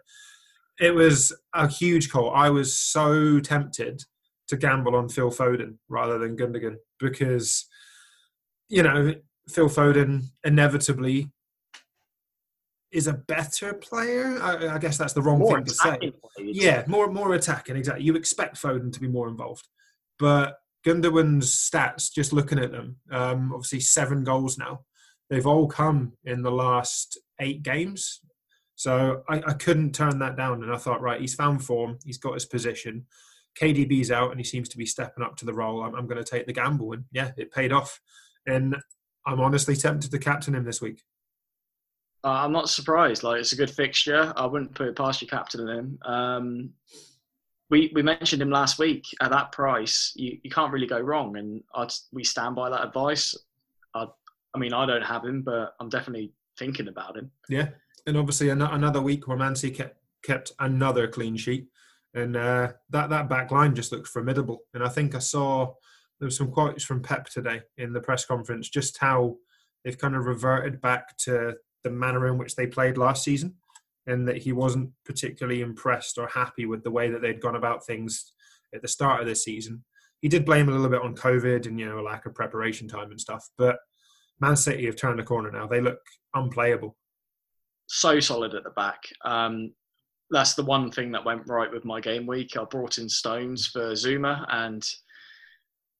It 0.78 0.94
was 0.94 1.32
a 1.52 1.68
huge 1.68 2.10
call. 2.10 2.30
I 2.30 2.50
was 2.50 2.76
so 2.76 3.40
tempted 3.40 4.02
to 4.50 4.56
gamble 4.56 4.96
on 4.96 5.08
Phil 5.08 5.30
Foden 5.30 5.76
rather 5.88 6.18
than 6.18 6.36
Gundogan 6.36 6.76
because, 6.98 7.66
you 8.68 8.82
know, 8.82 9.14
Phil 9.48 9.68
Foden 9.68 10.24
inevitably 10.44 11.30
is 12.90 13.06
a 13.06 13.12
better 13.12 13.72
player. 13.74 14.40
I, 14.42 14.74
I 14.74 14.78
guess 14.78 14.98
that's 14.98 15.12
the 15.12 15.22
wrong 15.22 15.38
more 15.38 15.56
thing 15.56 15.64
to 15.64 15.74
say. 15.74 16.12
Yeah, 16.38 16.82
more 16.88 17.10
more 17.10 17.34
attacking. 17.34 17.76
Exactly. 17.76 18.04
You 18.04 18.16
expect 18.16 18.60
Foden 18.60 18.92
to 18.92 19.00
be 19.00 19.06
more 19.06 19.28
involved, 19.28 19.68
but 20.18 20.56
Gundogan's 20.84 21.54
stats, 21.54 22.12
just 22.12 22.32
looking 22.32 22.58
at 22.58 22.72
them, 22.72 22.96
um, 23.12 23.52
obviously 23.52 23.80
seven 23.80 24.24
goals 24.24 24.58
now. 24.58 24.80
They've 25.28 25.46
all 25.46 25.68
come 25.68 26.14
in 26.24 26.42
the 26.42 26.50
last 26.50 27.18
eight 27.40 27.62
games. 27.62 28.20
So 28.74 29.22
I, 29.28 29.42
I, 29.46 29.52
couldn't 29.52 29.94
turn 29.94 30.18
that 30.20 30.38
down. 30.38 30.62
And 30.62 30.72
I 30.72 30.78
thought, 30.78 31.02
right, 31.02 31.20
he's 31.20 31.34
found 31.34 31.62
form. 31.62 31.98
He's 32.02 32.16
got 32.16 32.32
his 32.32 32.46
position. 32.46 33.06
KDB's 33.58 34.10
out 34.10 34.30
and 34.30 34.40
he 34.40 34.44
seems 34.44 34.68
to 34.70 34.78
be 34.78 34.86
stepping 34.86 35.24
up 35.24 35.36
to 35.36 35.44
the 35.44 35.52
role. 35.52 35.82
I'm, 35.82 35.94
I'm 35.94 36.06
going 36.06 36.22
to 36.22 36.30
take 36.30 36.46
the 36.46 36.52
gamble. 36.52 36.92
And 36.92 37.04
yeah, 37.12 37.30
it 37.36 37.52
paid 37.52 37.72
off. 37.72 38.00
And 38.46 38.76
I'm 39.26 39.40
honestly 39.40 39.76
tempted 39.76 40.10
to 40.10 40.18
captain 40.18 40.54
him 40.54 40.64
this 40.64 40.80
week. 40.80 41.02
Uh, 42.22 42.28
I'm 42.28 42.52
not 42.52 42.68
surprised. 42.68 43.22
Like 43.22 43.40
it's 43.40 43.52
a 43.52 43.56
good 43.56 43.70
fixture. 43.70 44.32
I 44.36 44.46
wouldn't 44.46 44.74
put 44.74 44.88
it 44.88 44.96
past 44.96 45.22
you 45.22 45.28
captaining 45.28 45.68
him. 45.68 45.98
Um, 46.04 46.70
we 47.70 47.90
we 47.94 48.02
mentioned 48.02 48.42
him 48.42 48.50
last 48.50 48.78
week 48.78 49.04
at 49.20 49.30
that 49.30 49.52
price. 49.52 50.12
You, 50.16 50.38
you 50.42 50.50
can't 50.50 50.72
really 50.72 50.86
go 50.86 51.00
wrong, 51.00 51.36
and 51.36 51.62
I'd, 51.74 51.92
we 52.12 52.24
stand 52.24 52.56
by 52.56 52.68
that 52.68 52.84
advice. 52.84 53.34
i 53.94 54.06
I 54.52 54.58
mean, 54.58 54.74
I 54.74 54.84
don't 54.84 55.02
have 55.02 55.24
him, 55.24 55.42
but 55.42 55.74
I'm 55.78 55.88
definitely 55.88 56.32
thinking 56.58 56.88
about 56.88 57.16
him. 57.16 57.30
Yeah, 57.48 57.68
and 58.06 58.16
obviously 58.16 58.48
another 58.48 59.00
week 59.00 59.28
where 59.28 59.36
Mancy 59.36 59.70
kept 59.70 59.96
kept 60.22 60.52
another 60.58 61.06
clean 61.08 61.36
sheet, 61.36 61.68
and 62.14 62.36
uh, 62.36 62.72
that 62.90 63.10
that 63.10 63.28
back 63.28 63.50
line 63.50 63.74
just 63.74 63.92
looks 63.92 64.10
formidable. 64.10 64.62
And 64.74 64.82
I 64.82 64.88
think 64.88 65.14
I 65.14 65.20
saw 65.20 65.74
there 66.18 66.26
was 66.26 66.36
some 66.36 66.50
quotes 66.50 66.84
from 66.84 67.02
Pep 67.02 67.28
today 67.28 67.62
in 67.78 67.92
the 67.92 68.00
press 68.00 68.24
conference, 68.24 68.68
just 68.68 68.98
how 68.98 69.36
they've 69.84 69.98
kind 69.98 70.14
of 70.14 70.26
reverted 70.26 70.80
back 70.80 71.16
to 71.18 71.54
the 71.82 71.90
manner 71.90 72.26
in 72.28 72.36
which 72.36 72.56
they 72.56 72.66
played 72.66 72.98
last 72.98 73.24
season 73.24 73.54
and 74.06 74.26
that 74.28 74.38
he 74.38 74.52
wasn't 74.52 74.90
particularly 75.04 75.60
impressed 75.62 76.18
or 76.18 76.26
happy 76.28 76.66
with 76.66 76.82
the 76.82 76.90
way 76.90 77.10
that 77.10 77.22
they'd 77.22 77.40
gone 77.40 77.56
about 77.56 77.86
things 77.86 78.32
at 78.74 78.82
the 78.82 78.88
start 78.88 79.20
of 79.20 79.26
this 79.26 79.44
season. 79.44 79.84
He 80.20 80.28
did 80.28 80.44
blame 80.44 80.68
a 80.68 80.72
little 80.72 80.88
bit 80.88 81.02
on 81.02 81.14
COVID 81.14 81.66
and 81.66 81.78
you 81.78 81.86
know 81.86 81.98
a 81.98 82.02
lack 82.02 82.26
of 82.26 82.34
preparation 82.34 82.88
time 82.88 83.10
and 83.10 83.20
stuff, 83.20 83.48
but 83.56 83.78
Man 84.40 84.56
City 84.56 84.86
have 84.86 84.96
turned 84.96 85.18
the 85.18 85.24
corner 85.24 85.50
now. 85.50 85.66
They 85.66 85.80
look 85.80 86.00
unplayable. 86.34 86.96
So 87.86 88.20
solid 88.20 88.54
at 88.54 88.64
the 88.64 88.70
back. 88.70 89.00
Um, 89.24 89.72
that's 90.30 90.54
the 90.54 90.64
one 90.64 90.90
thing 90.90 91.12
that 91.12 91.24
went 91.24 91.46
right 91.46 91.70
with 91.70 91.84
my 91.84 92.00
game 92.00 92.26
week. 92.26 92.56
I 92.56 92.64
brought 92.64 92.98
in 92.98 93.08
Stones 93.08 93.66
for 93.66 93.92
Zouma, 93.92 94.44
and 94.48 94.86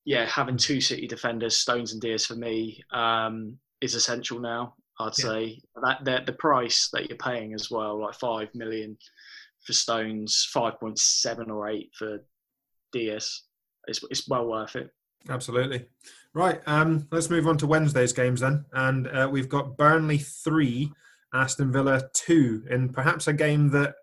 yeah, 0.05 0.27
having 0.27 0.57
two 0.57 0.81
City 0.81 1.07
defenders, 1.07 1.57
Stones 1.57 1.93
and 1.93 2.01
Dias 2.01 2.27
for 2.27 2.37
me, 2.37 2.83
um, 2.93 3.59
is 3.81 3.95
essential 3.95 4.39
now. 4.39 4.75
I'd 4.99 5.13
yeah. 5.19 5.25
say 5.25 5.63
that 5.83 6.05
the, 6.05 6.23
the 6.27 6.33
price 6.33 6.91
that 6.93 7.09
you're 7.09 7.19
paying 7.19 7.55
as 7.55 7.71
well, 7.71 8.01
like 8.01 8.15
five 8.15 8.49
million 8.55 8.97
for 9.65 9.73
Stones, 9.73 10.49
five 10.53 10.79
point 10.79 10.99
seven 10.99 11.51
or 11.51 11.69
eight 11.69 11.91
for 11.99 12.19
Dias, 12.93 13.45
it's, 13.87 14.03
it's 14.11 14.29
well 14.29 14.47
worth 14.47 14.77
it. 14.77 14.91
Absolutely. 15.29 15.87
Right. 16.33 16.61
Um, 16.67 17.09
let's 17.11 17.31
move 17.31 17.47
on 17.47 17.59
to 17.59 17.67
Wednesday's 17.67 18.13
games 18.13 18.41
then. 18.41 18.65
And 18.73 19.09
uh, 19.09 19.29
we've 19.31 19.49
got 19.49 19.77
Burnley 19.77 20.19
3, 20.19 20.93
Aston 21.35 21.73
Villa 21.73 22.03
2, 22.15 22.67
in 22.71 22.89
perhaps 22.91 23.27
a 23.27 23.33
game 23.33 23.69
that 23.71 23.97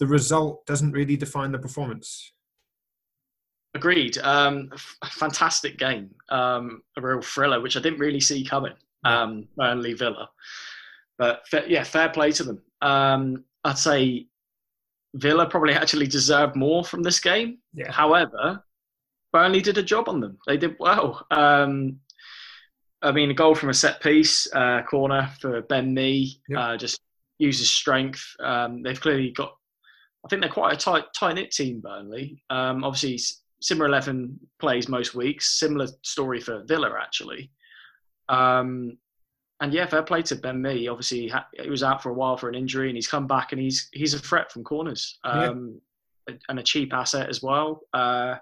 the 0.00 0.06
result 0.06 0.66
doesn't 0.66 0.90
really 0.92 1.16
define 1.16 1.52
the 1.52 1.58
performance. 1.58 2.32
Agreed. 3.74 4.18
Um, 4.18 4.70
fantastic 5.04 5.78
game. 5.78 6.10
Um, 6.28 6.82
a 6.96 7.00
real 7.00 7.20
thriller, 7.22 7.60
which 7.60 7.76
I 7.76 7.80
didn't 7.80 8.00
really 8.00 8.18
see 8.18 8.44
coming. 8.44 8.72
Um, 9.04 9.46
Burnley 9.56 9.94
Villa, 9.94 10.28
but 11.18 11.40
yeah, 11.68 11.84
fair 11.84 12.08
play 12.10 12.32
to 12.32 12.42
them. 12.44 12.62
Um, 12.82 13.44
I'd 13.64 13.78
say 13.78 14.26
Villa 15.14 15.48
probably 15.48 15.72
actually 15.74 16.06
deserved 16.06 16.54
more 16.56 16.84
from 16.84 17.02
this 17.02 17.20
game. 17.20 17.58
Yeah. 17.72 17.90
However, 17.92 18.62
Burnley 19.32 19.62
did 19.62 19.78
a 19.78 19.82
job 19.82 20.08
on 20.08 20.20
them. 20.20 20.36
They 20.46 20.56
did 20.58 20.76
well. 20.78 21.24
Um, 21.30 22.00
I 23.00 23.12
mean, 23.12 23.30
a 23.30 23.34
goal 23.34 23.54
from 23.54 23.70
a 23.70 23.74
set 23.74 24.02
piece, 24.02 24.52
uh, 24.52 24.82
corner 24.82 25.30
for 25.40 25.62
Ben 25.62 25.94
Mee, 25.94 26.42
Yep. 26.48 26.58
uh, 26.58 26.76
just 26.76 27.00
uses 27.38 27.70
strength. 27.70 28.22
Um, 28.40 28.82
they've 28.82 29.00
clearly 29.00 29.30
got, 29.30 29.54
I 30.24 30.28
think 30.28 30.42
they're 30.42 30.50
quite 30.50 30.74
a 30.74 30.76
tight, 30.76 31.04
tight 31.18 31.34
knit 31.34 31.50
team, 31.50 31.80
Burnley. 31.80 32.42
Um, 32.50 32.84
obviously, 32.84 33.14
s- 33.14 33.40
Simmer 33.62 33.86
11 33.86 34.38
plays 34.58 34.88
most 34.88 35.14
weeks. 35.14 35.58
Similar 35.58 35.88
story 36.02 36.40
for 36.40 36.62
Villa, 36.64 36.92
actually. 37.00 37.50
Um, 38.28 38.98
and 39.60 39.72
yeah, 39.74 39.86
fair 39.86 40.02
play 40.02 40.22
to 40.22 40.36
Ben 40.36 40.60
Mee. 40.62 40.88
Obviously, 40.88 41.32
he, 41.62 41.68
was 41.70 41.82
out 41.82 42.02
for 42.02 42.10
a 42.10 42.14
while 42.14 42.36
for 42.36 42.48
an 42.48 42.54
injury, 42.54 42.88
and 42.88 42.96
he's 42.96 43.08
come 43.08 43.26
back, 43.26 43.52
and 43.52 43.60
he's 43.60 43.88
he's 43.92 44.14
a 44.14 44.18
threat 44.18 44.50
from 44.50 44.64
corners, 44.64 45.18
Yeah. 45.24 45.48
um, 45.48 45.80
and 46.48 46.58
a 46.58 46.62
cheap 46.62 46.94
asset 46.94 47.28
as 47.28 47.42
well. 47.42 47.82
Uh, 47.92 48.36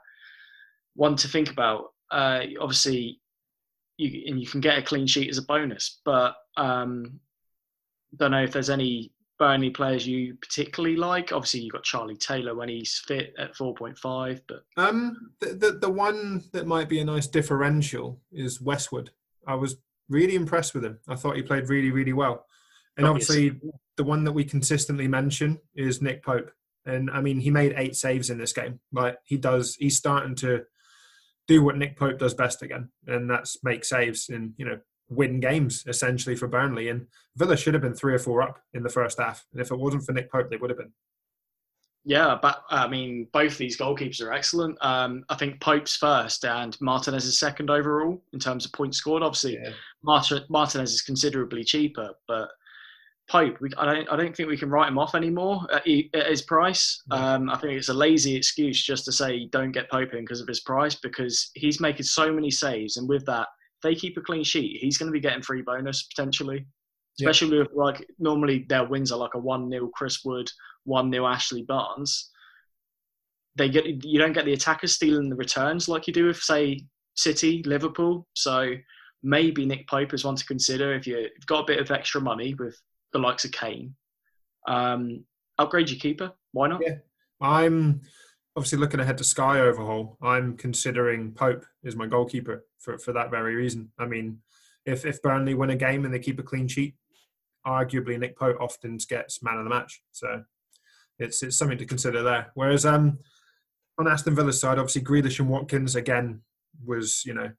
one 0.95 1.17
to 1.17 1.27
think 1.29 1.51
about. 1.51 1.93
Uh, 2.11 2.43
obviously, 2.61 3.21
you 3.97 4.23
and 4.29 4.41
you 4.41 4.47
can 4.47 4.61
get 4.61 4.79
a 4.79 4.83
clean 4.83 5.07
sheet 5.09 5.29
as 5.29 5.39
a 5.39 5.43
bonus, 5.43 6.01
but 6.05 6.37
um, 6.57 7.19
don't 8.17 8.31
know 8.31 8.43
if 8.45 8.53
there's 8.53 8.71
any 8.71 9.11
Burnley 9.39 9.71
players 9.71 10.07
you 10.07 10.35
particularly 10.35 10.97
like. 10.97 11.33
Obviously, 11.33 11.61
you've 11.61 11.73
got 11.73 11.85
Charlie 11.85 12.17
Taylor 12.17 12.55
when 12.55 12.69
he's 12.69 13.01
fit 13.07 13.35
at 13.39 13.55
4.5, 13.55 14.41
but 14.49 14.65
Um, 14.77 15.31
the, 15.41 15.55
the 15.55 15.73
the 15.73 15.91
one 15.91 16.45
that 16.53 16.67
might 16.67 16.89
be 16.89 17.01
a 17.01 17.05
nice 17.05 17.27
differential 17.27 18.21
is 18.33 18.61
Westwood. 18.61 19.11
I 19.47 19.55
was 19.55 19.77
really 20.09 20.35
impressed 20.35 20.75
with 20.75 20.85
him. 20.85 20.99
I 21.09 21.15
thought 21.15 21.37
he 21.37 21.43
played 21.43 21.69
really 21.69 21.91
really 21.91 22.13
well. 22.13 22.45
And 22.97 23.07
Obviously. 23.07 23.49
obviously, 23.51 23.71
the 23.97 24.05
one 24.05 24.25
that 24.25 24.33
we 24.33 24.45
consistently 24.45 25.07
mention 25.09 25.59
is 25.75 26.03
Nick 26.03 26.25
Pope. 26.25 26.51
And 26.85 27.11
I 27.11 27.21
mean, 27.21 27.39
he 27.39 27.51
made 27.51 27.75
eight 27.77 27.95
saves 27.97 28.31
in 28.31 28.39
this 28.39 28.53
game. 28.53 28.81
Like 28.93 29.19
he 29.25 29.37
does, 29.37 29.75
he's 29.77 29.97
starting 29.97 30.35
to 30.37 30.65
do 31.47 31.63
what 31.63 31.77
Nick 31.77 31.97
Pope 31.97 32.19
does 32.19 32.35
best 32.35 32.63
again, 32.63 32.91
and 33.07 33.31
that's 33.31 33.63
make 33.63 33.85
saves 33.85 34.29
and 34.29 34.53
you 34.57 34.65
know 34.67 34.79
win 35.09 35.41
games 35.41 35.85
essentially 35.87 36.37
for 36.37 36.49
Burnley. 36.49 36.89
And 36.89 37.07
Villa 37.37 37.57
should 37.57 37.75
have 37.75 37.83
been 37.83 37.95
three 37.95 38.15
or 38.15 38.19
four 38.19 38.43
up 38.43 38.61
in 38.75 38.83
the 38.83 38.89
first 38.89 39.19
half, 39.19 39.45
and 39.53 39.61
if 39.61 39.71
it 39.71 39.79
wasn't 39.79 40.05
for 40.05 40.13
Nick 40.13 40.31
Pope, 40.31 40.51
they 40.51 40.57
would 40.57 40.71
have 40.71 40.79
been. 40.79 40.93
Yeah, 42.05 42.39
but 42.41 42.63
I 42.71 42.89
mean, 42.89 43.29
both 43.33 43.59
these 43.59 43.77
goalkeepers 43.77 44.23
are 44.23 44.33
excellent. 44.33 44.79
Um, 44.81 45.25
I 45.29 45.35
think 45.35 45.61
Pope's 45.61 45.97
first 45.97 46.45
and 46.45 46.75
Martinez 46.81 47.27
is 47.27 47.39
second 47.39 47.69
overall 47.69 48.23
in 48.33 48.39
terms 48.39 48.65
of 48.65 48.73
points 48.73 48.97
scored. 48.97 49.23
Obviously, 49.23 49.59
Martin, 50.03 50.43
Martinez 50.49 50.95
is 50.95 51.03
considerably 51.03 51.65
cheaper, 51.65 52.11
but 52.27 52.49
Pope, 53.29 53.59
we, 53.61 53.69
I 53.77 53.85
don't, 53.85 54.09
I 54.11 54.17
don't 54.17 54.35
think 54.35 54.49
we 54.49 54.57
can 54.57 54.71
write 54.71 54.89
him 54.89 54.99
off 54.99 55.15
anymore 55.15 55.67
at, 55.71 55.87
at 56.15 56.31
his 56.31 56.41
price. 56.41 57.03
Um, 57.11 57.51
I 57.51 57.59
think 57.59 57.75
it's 57.75 57.91
a 57.91 57.95
lazy 57.95 58.35
excuse 58.35 58.83
just 58.83 59.05
to 59.05 59.13
say 59.13 59.47
don't 59.53 59.73
get 59.73 59.91
Pope 59.91 60.15
in 60.15 60.21
because 60.21 60.41
of 60.41 60.49
his 60.49 60.61
price, 60.61 60.95
because 60.95 61.51
he's 61.55 61.79
making 61.79 62.05
so 62.05 62.33
many 62.33 62.51
saves, 62.51 62.97
and 62.97 63.07
with 63.07 63.27
that, 63.27 63.49
they 63.83 63.95
keep 63.95 64.17
a 64.17 64.21
clean 64.21 64.45
sheet, 64.45 64.81
he's 64.81 64.99
going 64.99 65.07
to 65.09 65.13
be 65.13 65.21
getting 65.21 65.43
free 65.43 65.63
bonus 65.63 66.03
potentially. 66.05 66.67
Yeah. 67.19 67.29
Especially 67.29 67.59
with 67.59 67.69
like 67.75 68.07
normally 68.19 68.65
their 68.69 68.87
wins 68.87 69.11
are 69.11 69.19
like 69.19 69.35
a 69.35 69.39
one 69.39 69.71
0 69.71 69.91
Chris 69.95 70.25
Wood, 70.25 70.49
one 70.85 71.11
0 71.13 71.27
Ashley 71.27 71.63
Barnes. 71.63 72.31
They 73.57 73.69
get 73.69 74.05
you 74.05 74.19
don't 74.19 74.33
get 74.33 74.45
the 74.45 74.53
attackers 74.53 74.95
stealing 74.95 75.29
the 75.29 75.37
returns 75.37 75.89
like 75.89 76.07
you 76.07 76.13
do 76.13 76.27
with 76.27 76.37
say 76.39 76.81
City, 77.15 77.63
Liverpool. 77.65 78.27
So 78.35 78.73
maybe 79.25 79.67
Nick 79.67 79.89
Pope 79.89 80.15
is 80.15 80.25
one 80.25 80.37
to 80.37 80.45
consider 80.45 80.95
if 80.95 81.07
you- 81.07 81.19
you've 81.19 81.47
got 81.47 81.65
a 81.65 81.67
bit 81.67 81.81
of 81.81 81.91
extra 81.91 82.21
money 82.21 82.55
with 82.55 82.81
the 83.13 83.19
likes 83.19 83.45
of 83.45 83.51
Kane. 83.51 83.97
Um, 84.69 85.25
upgrade 85.59 85.91
your 85.91 85.99
keeper. 85.99 86.33
Why 86.53 86.69
not? 86.69 86.81
Yeah. 86.85 86.99
I'm 87.41 88.01
obviously 88.59 88.81
looking 88.81 88.99
ahead 88.99 89.17
to 89.17 89.23
Sky 89.23 89.61
overhaul. 89.61 90.19
I'm 90.21 90.57
considering 90.57 91.31
Pope 91.31 91.65
as 91.85 91.95
my 91.95 92.09
goalkeeper 92.09 92.65
for, 92.81 92.99
for 92.99 93.13
that 93.13 93.31
very 93.31 93.55
reason. 93.55 93.93
I 94.01 94.07
mean, 94.07 94.41
if 94.85 95.07
if 95.07 95.23
Burnley 95.23 95.55
win 95.55 95.71
a 95.71 95.77
game 95.77 96.05
and 96.05 96.13
they 96.13 96.19
keep 96.19 96.41
a 96.41 96.43
clean 96.43 96.67
sheet, 96.67 96.97
arguably 97.65 98.19
Nick 98.19 98.37
Pope 98.37 98.57
often 98.61 98.99
gets 99.09 99.45
man 99.45 99.59
of 99.59 99.65
the 99.65 99.71
match. 99.71 100.03
So 100.11 100.43
it's 101.21 101.41
it's 101.45 101.57
something 101.57 101.79
to 101.79 101.87
consider 101.87 102.25
there. 102.25 102.51
Whereas 102.55 102.85
um 102.85 103.21
on 103.97 104.09
Aston 104.09 104.35
Villa's 104.35 104.61
side, 104.61 104.81
obviously 104.81 105.03
Grealish 105.03 105.39
and 105.39 105.49
Watkins 105.49 105.95
again 105.95 106.41
was 106.85 107.23
you 107.25 107.35
know 107.35 107.53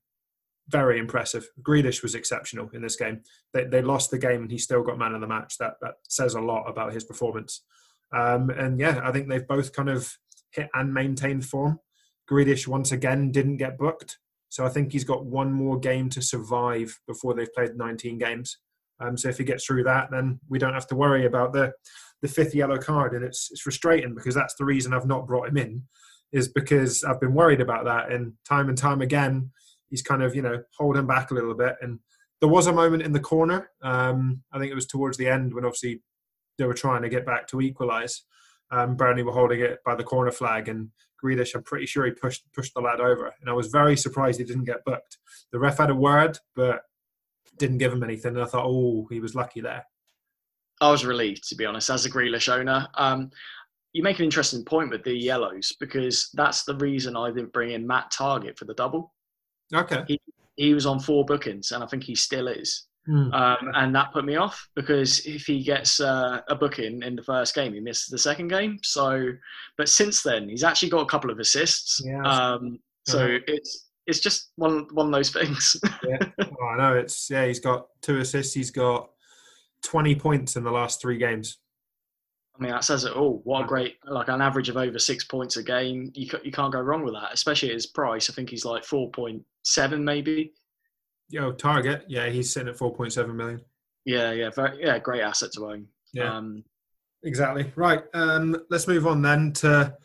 very 0.68 1.00
impressive. 1.00 1.48
Grealish 1.62 2.04
was 2.04 2.14
exceptional 2.14 2.70
in 2.74 2.82
this 2.82 2.98
game. 2.98 3.22
They, 3.54 3.64
they 3.64 3.82
lost 3.82 4.12
the 4.12 4.20
game 4.20 4.42
and 4.42 4.52
he 4.52 4.58
still 4.58 4.84
got 4.84 5.00
man 5.00 5.16
of 5.16 5.22
the 5.22 5.28
match. 5.28 5.58
That 5.60 5.76
that 5.80 5.94
says 6.10 6.34
a 6.34 6.42
lot 6.42 6.66
about 6.66 6.92
his 6.92 7.06
performance. 7.06 7.64
Um, 8.12 8.50
and 8.50 8.78
yeah, 8.82 9.00
I 9.02 9.14
think 9.14 9.30
they've 9.30 9.48
both 9.48 9.72
kind 9.72 9.88
of 9.88 10.12
hit 10.52 10.70
and 10.74 10.94
maintained 10.94 11.46
form. 11.46 11.80
Grealish 12.30 12.68
once 12.68 12.92
again 12.92 13.32
didn't 13.32 13.58
get 13.58 13.78
booked, 13.78 14.20
so 14.50 14.66
I 14.66 14.70
think 14.70 14.92
he's 14.92 15.04
got 15.04 15.26
one 15.26 15.52
more 15.52 15.80
game 15.80 16.10
to 16.12 16.22
survive 16.22 17.00
before 17.08 17.34
they've 17.34 17.54
played 17.54 17.76
19 17.76 18.18
games. 18.18 18.58
Um, 19.00 19.18
so 19.18 19.30
if 19.30 19.38
he 19.38 19.44
gets 19.44 19.66
through 19.66 19.84
that, 19.84 20.10
then 20.12 20.40
we 20.50 20.60
don't 20.60 20.74
have 20.74 20.88
to 20.88 20.96
worry 20.96 21.26
about 21.26 21.54
the 21.54 21.74
the 22.22 22.28
fifth 22.28 22.54
yellow 22.54 22.78
card, 22.78 23.14
and 23.14 23.24
it's 23.24 23.50
it's 23.52 23.62
frustrating 23.62 24.14
because 24.14 24.36
that's 24.36 24.56
the 24.56 24.66
reason 24.66 24.94
I've 24.94 25.08
not 25.08 25.26
brought 25.26 25.48
him 25.48 25.58
in, 25.58 25.84
is 26.32 26.50
because 26.50 27.04
I've 27.04 27.22
been 27.22 27.34
worried 27.34 27.62
about 27.62 27.86
that, 27.86 28.12
and 28.12 28.34
time 28.46 28.70
and 28.70 28.78
time 28.78 29.02
again 29.02 29.52
he's 29.90 30.02
kind 30.02 30.24
of 30.24 30.36
you 30.36 30.42
know 30.42 30.62
holding 30.78 31.08
back 31.08 31.32
a 31.32 31.34
little 31.34 31.54
bit. 31.54 31.76
And 31.82 32.00
there 32.40 32.50
was 32.50 32.68
a 32.68 32.74
moment 32.74 33.04
in 33.04 33.12
the 33.12 33.20
corner, 33.20 33.70
um, 33.82 34.42
I 34.52 34.60
think 34.60 34.72
it 34.72 34.76
was 34.76 34.88
towards 34.88 35.18
the 35.18 35.28
end 35.28 35.54
when 35.54 35.66
obviously 35.66 36.02
they 36.58 36.66
were 36.66 36.74
trying 36.74 37.02
to 37.02 37.10
get 37.10 37.26
back 37.26 37.48
to 37.48 37.62
equalise. 37.62 38.24
Um, 38.72 38.96
Burnley 38.96 39.24
were 39.24 39.32
holding 39.32 39.62
it 39.62 39.80
by 39.86 39.96
the 39.96 40.04
corner 40.04 40.32
flag, 40.32 40.70
and 40.70 40.90
Grealish, 41.24 41.56
I'm 41.56 41.64
pretty 41.64 41.86
sure 41.86 42.06
he 42.06 42.12
pushed 42.12 42.44
pushed 42.54 42.74
the 42.74 42.82
lad 42.82 43.00
over, 43.00 43.34
and 43.42 43.50
I 43.50 43.54
was 43.54 43.68
very 43.68 43.98
surprised 43.98 44.40
he 44.40 44.46
didn't 44.46 44.66
get 44.66 44.86
booked. 44.86 45.18
The 45.52 45.60
ref 45.60 45.78
had 45.78 45.90
a 45.90 45.96
word, 45.96 46.38
but 46.56 46.82
didn't 47.58 47.78
give 47.78 47.94
him 47.94 48.04
anything. 48.04 48.36
And 48.36 48.44
I 48.44 48.48
thought, 48.48 48.66
oh, 48.66 49.08
he 49.12 49.20
was 49.20 49.36
lucky 49.36 49.62
there. 49.62 49.86
I 50.82 50.90
was 50.90 51.06
relieved, 51.06 51.48
to 51.50 51.56
be 51.56 51.66
honest, 51.66 51.90
as 51.90 52.06
a 52.06 52.10
Grealish 52.10 52.52
owner. 52.52 52.88
Um, 52.96 53.30
you 53.94 54.02
make 54.02 54.20
an 54.20 54.26
interesting 54.26 54.64
point 54.64 54.92
with 54.92 55.04
the 55.04 55.14
yellows 55.14 55.74
because 55.80 56.30
that's 56.34 56.64
the 56.64 56.76
reason 56.76 57.18
I 57.18 57.30
didn't 57.32 57.54
bring 57.54 57.72
in 57.72 57.86
Matt 57.86 58.12
Targett 58.12 58.58
for 58.58 58.66
the 58.66 58.74
double. 58.76 59.14
Okay. 59.74 60.20
He 60.56 60.74
was 60.74 60.86
on 60.86 61.00
four 61.00 61.26
bookings, 61.26 61.72
and 61.72 61.84
I 61.84 61.88
think 61.88 62.04
he 62.04 62.16
still 62.16 62.48
is. 62.48 62.88
Hmm. 63.10 63.34
Um, 63.34 63.72
and 63.74 63.96
that 63.96 64.14
put 64.14 64.24
me 64.24 64.36
off 64.36 64.70
because 64.76 65.26
if 65.26 65.46
he 65.48 65.64
gets 65.64 66.00
uh, 66.00 66.42
a 66.48 66.54
booking 66.56 67.02
in 67.02 67.16
the 67.16 67.24
first 67.24 67.56
game, 67.56 67.74
he 67.74 67.80
misses 67.80 68.08
the 68.10 68.20
second 68.20 68.50
game. 68.50 68.78
So, 68.84 69.32
but 69.78 69.90
since 69.90 70.22
then, 70.22 70.48
he's 70.48 70.64
actually 70.64 70.90
got 70.90 71.02
a 71.02 71.06
couple 71.08 71.32
of 71.32 71.40
assists. 71.40 72.02
Yeah. 72.06 72.22
Um, 72.22 72.78
so 73.08 73.26
Uh-huh. 73.26 73.40
it's 73.48 73.88
it's 74.06 74.20
just 74.20 74.52
one 74.58 74.88
one 74.94 75.08
of 75.08 75.12
those 75.12 75.32
things. 75.32 75.76
Oh, 76.62 76.68
I 76.68 76.78
know 76.78 76.94
it's 76.98 77.30
yeah. 77.30 77.46
He's 77.48 77.60
got 77.60 77.88
two 78.02 78.20
assists. 78.20 78.54
He's 78.54 78.70
got 78.72 79.10
20 79.84 80.16
points 80.16 80.56
in 80.56 80.64
the 80.64 80.72
last 80.72 81.02
three 81.02 81.18
games. 81.18 81.58
I 82.60 82.62
mean, 82.62 82.72
that 82.74 82.84
says 82.84 83.06
it 83.06 83.14
all. 83.14 83.42
What 83.46 83.64
a 83.64 83.68
great, 83.68 83.96
like 84.06 84.28
an 84.28 84.42
average 84.42 84.68
of 84.70 84.76
over 84.78 85.00
six 85.00 85.24
points 85.24 85.56
a 85.58 85.64
game. 85.64 86.12
You, 86.14 86.30
you 86.44 86.52
can't 86.52 86.74
go 86.74 86.82
wrong 86.82 87.04
with 87.06 87.14
that, 87.14 87.32
especially 87.34 87.70
at 87.70 87.76
his 87.76 87.86
price. 87.88 88.30
I 88.30 88.34
think 88.34 88.50
he's 88.50 88.66
like 88.66 88.84
4.7 88.84 90.02
maybe. 90.02 90.52
Yo, 91.30 91.54
Targett. 91.54 92.04
Yeah, 92.08 92.30
he's 92.30 92.52
sitting 92.54 92.70
at 92.70 92.78
4.7 92.78 93.34
million. 93.36 93.62
Yeah, 94.06 94.32
yeah, 94.32 94.50
very, 94.50 94.84
yeah, 94.84 94.98
great 95.00 95.22
asset 95.22 95.52
to 95.54 95.68
own. 95.68 95.88
Yeah. 96.14 96.38
Um, 96.38 96.64
Exactly. 97.24 97.72
Right. 97.76 98.04
Um, 98.14 98.56
let's 98.70 98.88
move 98.88 99.08
on 99.08 99.22
then 99.22 99.54
to. 99.54 99.96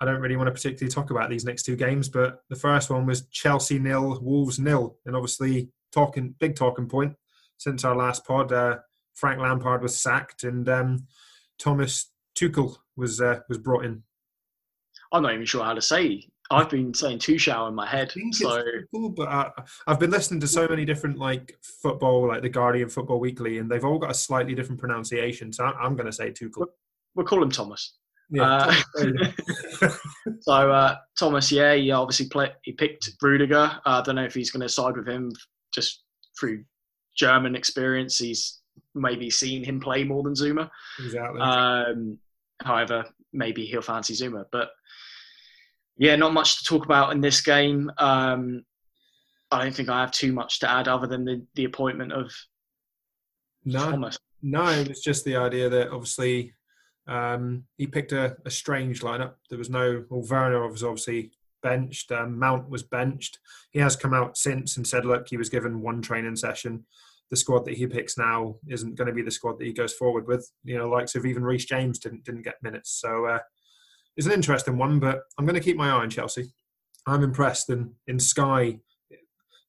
I 0.00 0.04
don't 0.04 0.20
really 0.20 0.36
want 0.36 0.48
to 0.48 0.52
particularly 0.52 0.92
talk 0.92 1.10
about 1.10 1.30
these 1.30 1.44
next 1.44 1.62
two 1.62 1.76
games, 1.76 2.08
but 2.10 2.42
the 2.50 2.56
first 2.56 2.90
one 2.90 3.06
was 3.06 3.26
Chelsea 3.28 3.78
nil, 3.78 4.18
Wolves 4.20 4.58
nil, 4.58 4.98
and 5.06 5.16
obviously 5.16 5.70
talking 5.92 6.34
big 6.38 6.56
talking 6.56 6.88
point 6.88 7.14
since 7.56 7.84
our 7.84 7.96
last 7.96 8.26
pod. 8.26 8.52
Uh, 8.52 8.78
Frank 9.14 9.40
Lampard 9.40 9.82
was 9.82 10.00
sacked, 10.00 10.44
and 10.44 10.68
um, 10.68 11.06
Thomas 11.58 12.10
Tuchel 12.38 12.76
was 12.96 13.20
uh, 13.20 13.40
was 13.48 13.58
brought 13.58 13.84
in. 13.84 14.02
I'm 15.12 15.22
not 15.22 15.32
even 15.32 15.46
sure 15.46 15.64
how 15.64 15.74
to 15.74 15.82
say. 15.82 16.28
I've 16.50 16.70
been 16.70 16.94
saying 16.94 17.18
Tuchel 17.18 17.68
in 17.68 17.74
my 17.74 17.86
head. 17.86 18.12
So 18.32 18.62
but 19.16 19.28
I, 19.28 19.50
I've 19.86 19.98
been 19.98 20.10
listening 20.10 20.40
to 20.40 20.48
so 20.48 20.66
many 20.68 20.84
different 20.84 21.18
like 21.18 21.56
football, 21.82 22.28
like 22.28 22.42
the 22.42 22.48
Guardian 22.48 22.88
Football 22.88 23.20
Weekly, 23.20 23.58
and 23.58 23.70
they've 23.70 23.84
all 23.84 23.98
got 23.98 24.10
a 24.10 24.14
slightly 24.14 24.54
different 24.54 24.80
pronunciation. 24.80 25.52
So 25.52 25.64
I'm, 25.64 25.74
I'm 25.80 25.96
going 25.96 26.06
to 26.06 26.12
say 26.12 26.30
Tuchel. 26.30 26.66
we'll 27.14 27.26
call 27.26 27.42
him 27.42 27.50
Thomas. 27.50 27.94
Yeah. 28.30 28.74
Uh, 28.98 29.88
so 30.40 30.52
uh, 30.52 30.96
Thomas, 31.18 31.50
yeah, 31.52 31.74
he 31.74 31.90
obviously 31.90 32.28
play, 32.28 32.52
he 32.62 32.72
picked 32.72 33.10
Rudiger. 33.22 33.56
Uh, 33.56 33.80
I 33.84 34.02
don't 34.02 34.16
know 34.16 34.24
if 34.24 34.34
he's 34.34 34.50
going 34.50 34.62
to 34.62 34.68
side 34.68 34.96
with 34.96 35.08
him 35.08 35.32
just 35.72 36.02
through 36.38 36.64
German 37.16 37.54
experience. 37.54 38.18
He's 38.18 38.60
maybe 38.94 39.30
seen 39.30 39.64
him 39.64 39.80
play 39.80 40.04
more 40.04 40.22
than 40.22 40.34
Zouma. 40.34 40.70
Exactly. 40.98 41.40
Um, 41.40 42.18
however, 42.62 43.04
maybe 43.32 43.64
he'll 43.64 43.82
fancy 43.82 44.14
Zouma, 44.14 44.44
but 44.50 44.70
yeah, 45.98 46.16
not 46.16 46.32
much 46.32 46.58
to 46.58 46.64
talk 46.64 46.84
about 46.84 47.12
in 47.12 47.20
this 47.20 47.40
game. 47.40 47.90
Um, 47.98 48.64
I 49.50 49.62
don't 49.62 49.74
think 49.74 49.88
I 49.88 50.00
have 50.00 50.10
too 50.10 50.32
much 50.32 50.60
to 50.60 50.70
add 50.70 50.88
other 50.88 51.06
than 51.06 51.24
the, 51.24 51.44
the 51.54 51.64
appointment 51.64 52.12
of 52.12 52.32
no, 53.64 53.90
Thomas. 53.90 54.18
No, 54.42 54.66
it 54.68 54.88
was 54.88 55.00
just 55.00 55.24
the 55.24 55.36
idea 55.36 55.68
that 55.68 55.90
obviously 55.90 56.52
um, 57.06 57.64
he 57.76 57.86
picked 57.86 58.12
a, 58.12 58.36
a, 58.44 58.50
strange 58.50 59.02
lineup. 59.02 59.34
There 59.48 59.58
was 59.58 59.70
no, 59.70 60.04
well, 60.10 60.26
Werner 60.28 60.68
was 60.68 60.82
obviously 60.82 61.30
benched. 61.62 62.10
Um, 62.10 62.38
Mount 62.38 62.68
was 62.68 62.82
benched. 62.82 63.38
He 63.70 63.78
has 63.78 63.96
come 63.96 64.12
out 64.12 64.36
since 64.36 64.76
and 64.76 64.86
said, 64.86 65.04
look, 65.04 65.28
he 65.28 65.36
was 65.36 65.48
given 65.48 65.82
one 65.82 66.02
training 66.02 66.36
session. 66.36 66.84
The 67.30 67.36
squad 67.36 67.64
that 67.64 67.76
he 67.76 67.86
picks 67.86 68.18
now 68.18 68.56
isn't 68.68 68.96
going 68.96 69.08
to 69.08 69.14
be 69.14 69.22
the 69.22 69.30
squad 69.30 69.58
that 69.58 69.66
he 69.66 69.72
goes 69.72 69.92
forward 69.92 70.26
with. 70.26 70.48
You 70.64 70.78
know, 70.78 70.88
likes 70.88 71.14
of 71.14 71.26
even 71.26 71.44
Reece 71.44 71.64
James 71.64 71.98
didn't 71.98 72.24
didn't 72.24 72.42
get 72.42 72.62
minutes. 72.62 73.00
So 73.00 73.26
uh, 73.26 73.38
it's 74.16 74.26
an 74.26 74.32
interesting 74.32 74.78
one, 74.78 74.98
but 74.98 75.22
I'm 75.38 75.44
going 75.44 75.54
to 75.54 75.60
keep 75.60 75.76
my 75.76 75.88
eye 75.88 76.02
on 76.02 76.10
Chelsea. 76.10 76.46
I'm 77.06 77.22
impressed. 77.22 77.68
And 77.70 77.92
in 78.06 78.18
Sky, 78.18 78.80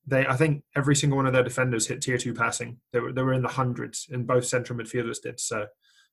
they 0.07 0.25
I 0.25 0.36
think 0.38 0.63
every 0.75 0.95
single 0.95 1.17
one 1.17 1.27
of 1.27 1.33
their 1.33 1.43
defenders 1.43 1.88
hit 1.88 2.01
tier 2.01 2.17
two 2.17 2.33
passing. 2.33 2.77
They 2.93 2.99
were 2.99 3.12
they 3.12 3.21
were 3.21 3.33
in 3.33 3.41
the 3.41 3.49
hundreds, 3.49 4.07
and 4.12 4.25
both 4.25 4.45
central 4.45 4.79
midfielders 4.79 5.21
did. 5.21 5.39
So 5.39 5.67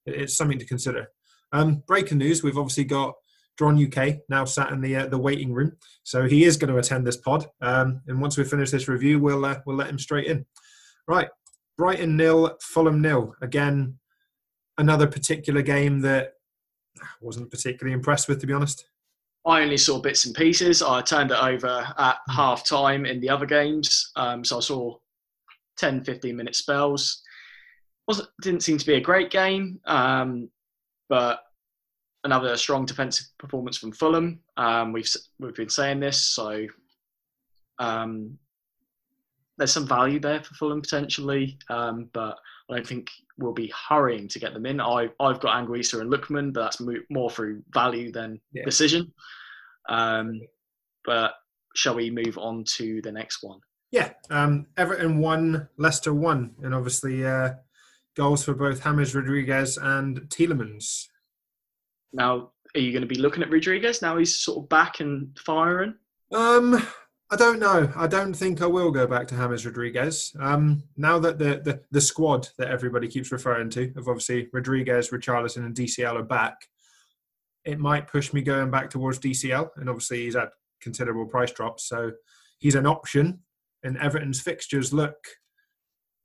it's 0.05 0.37
something 0.37 0.59
to 0.59 0.67
consider. 0.67 1.09
Um, 1.53 1.83
breaking 1.87 2.19
news: 2.19 2.43
We've 2.43 2.59
obviously 2.59 2.85
got 2.85 3.15
Dronuk 3.59 4.21
now 4.29 4.45
sat 4.45 4.73
in 4.73 4.81
the 4.81 4.97
uh, 4.97 5.07
the 5.07 5.19
waiting 5.19 5.53
room, 5.53 5.77
so 6.03 6.25
he 6.25 6.45
is 6.45 6.57
going 6.57 6.73
to 6.73 6.79
attend 6.79 7.07
this 7.07 7.17
pod. 7.17 7.47
Um, 7.61 8.03
and 8.09 8.21
once 8.21 8.37
we 8.37 8.45
finish 8.45 8.71
this 8.71 8.89
review, 8.89 9.21
we'll 9.21 9.45
uh, 9.45 9.61
we'll 9.65 9.77
let 9.77 9.89
him 9.89 9.99
straight 9.99 10.27
in. 10.27 10.45
Right, 11.07 11.29
Brighton 11.79 12.17
nil, 12.17 12.57
Fulham 12.61 13.01
nil. 13.01 13.37
Again, 13.43 13.99
another 14.77 15.07
particular 15.07 15.63
game 15.63 16.01
that 16.01 16.33
wasn't 17.21 17.51
particularly 17.51 17.95
impressed 17.95 18.29
with, 18.29 18.41
to 18.41 18.47
be 18.47 18.53
honest. 18.53 18.87
I 19.47 19.61
only 19.61 19.77
saw 19.77 20.01
bits 20.01 20.25
and 20.25 20.35
pieces. 20.35 20.83
I 20.83 21.03
turned 21.03 21.31
it 21.31 21.43
over 21.43 21.87
at 21.99 22.17
hmm. 22.27 22.33
half 22.33 22.65
time 22.65 23.05
in 23.07 23.21
the 23.21 23.29
other 23.29 23.47
games. 23.47 24.11
Um, 24.17 24.45
so 24.45 24.59
I 24.59 24.61
saw 24.61 24.97
10, 25.79 26.05
15 26.05 26.37
minute 26.37 26.57
spells. 26.57 27.23
Wasn't, 28.07 28.29
didn't 28.43 28.63
seem 28.63 28.79
to 28.79 28.87
be 28.87 28.95
a 28.95 29.01
great 29.01 29.31
game, 29.31 29.81
um, 29.87 30.51
but 31.09 31.41
another 32.25 32.57
strong 32.57 32.85
defensive 32.85 33.27
performance 33.39 33.79
from 33.79 33.93
Fulham. 33.93 34.41
Um, 34.57 34.93
we've, 34.93 35.11
we've 35.39 35.55
been 35.55 35.71
saying 35.71 36.01
this, 36.01 36.21
so 36.21 36.67
um, 37.79 38.39
there's 39.57 39.73
some 39.73 39.87
value 39.87 40.21
there 40.21 40.43
for 40.43 40.55
Fulham 40.55 40.83
potentially, 40.83 41.59
um, 41.71 42.11
but 42.13 42.39
I 42.71 42.77
don't 42.77 42.87
think 42.87 43.11
we'll 43.39 43.53
be 43.53 43.73
hurrying 43.89 44.29
to 44.29 44.39
get 44.39 44.55
them 44.55 44.67
in. 44.67 44.81
I, 44.81 45.09
I've 45.21 45.41
got 45.41 45.57
Anguissa 45.57 46.01
and 46.01 46.13
Lookman, 46.13 46.53
but 46.53 46.63
that's 46.63 46.81
more 47.11 47.31
through 47.31 47.63
value 47.73 48.13
than 48.13 48.41
yeah. 48.53 48.65
decision. 48.65 49.13
Um, 49.89 50.41
but 51.05 51.35
shall 51.75 51.95
we 51.95 52.11
move 52.11 52.39
on 52.39 52.65
to 52.77 53.03
the 53.03 53.13
next 53.13 53.43
one? 53.43 53.61
Yeah, 53.91 54.11
um, 54.31 54.67
Everton 54.77 55.19
won, 55.19 55.69
Leicester 55.77 56.15
won, 56.15 56.55
and 56.63 56.75
obviously 56.75 57.25
uh, 57.25 57.51
goals 58.17 58.45
for 58.45 58.55
both 58.55 58.83
James 58.83 59.15
Rodriguez 59.15 59.79
and 59.79 60.21
Tielemans. 60.23 61.07
Now, 62.13 62.51
are 62.75 62.81
you 62.81 62.93
going 62.93 63.03
to 63.03 63.09
be 63.09 63.19
looking 63.19 63.43
at 63.43 63.51
Rodriguez 63.51 64.03
now? 64.03 64.17
He's 64.17 64.37
sort 64.37 64.65
of 64.65 64.69
back 64.69 65.01
and 65.01 65.37
firing. 65.39 65.95
Um, 66.33 66.85
I 67.35 67.37
don't 67.37 67.59
know. 67.59 67.93
I 67.97 68.07
don't 68.07 68.33
think 68.33 68.63
I 68.63 68.67
will 68.67 68.93
go 68.93 69.09
back 69.09 69.27
to 69.27 69.35
James 69.35 69.67
Rodriguez. 69.67 70.37
Um, 70.39 70.85
now 70.97 71.19
that 71.19 71.37
the, 71.37 71.61
the, 71.65 71.81
the 71.91 72.01
squad 72.01 72.49
that 72.59 72.71
everybody 72.71 73.09
keeps 73.09 73.33
referring 73.33 73.71
to, 73.71 73.93
of 73.97 74.07
obviously 74.07 74.49
Rodriguez, 74.53 75.11
Richarlison, 75.11 75.67
and 75.67 75.75
DCL 75.75 76.15
are 76.15 76.23
back, 76.23 76.55
it 77.65 77.81
might 77.81 78.07
push 78.07 78.33
me 78.33 78.41
going 78.41 78.71
back 78.71 78.89
towards 78.89 79.19
DCL. 79.19 79.69
And 79.75 79.91
obviously, 79.91 80.23
he's 80.23 80.37
had 80.37 80.51
considerable 80.81 81.27
price 81.27 81.51
drops, 81.51 81.89
so 81.89 82.13
he's 82.61 82.77
an 82.77 82.87
option. 82.87 83.41
And 83.83 83.99
Everton's 83.99 84.41
fixtures 84.41 84.93
look 84.93 85.17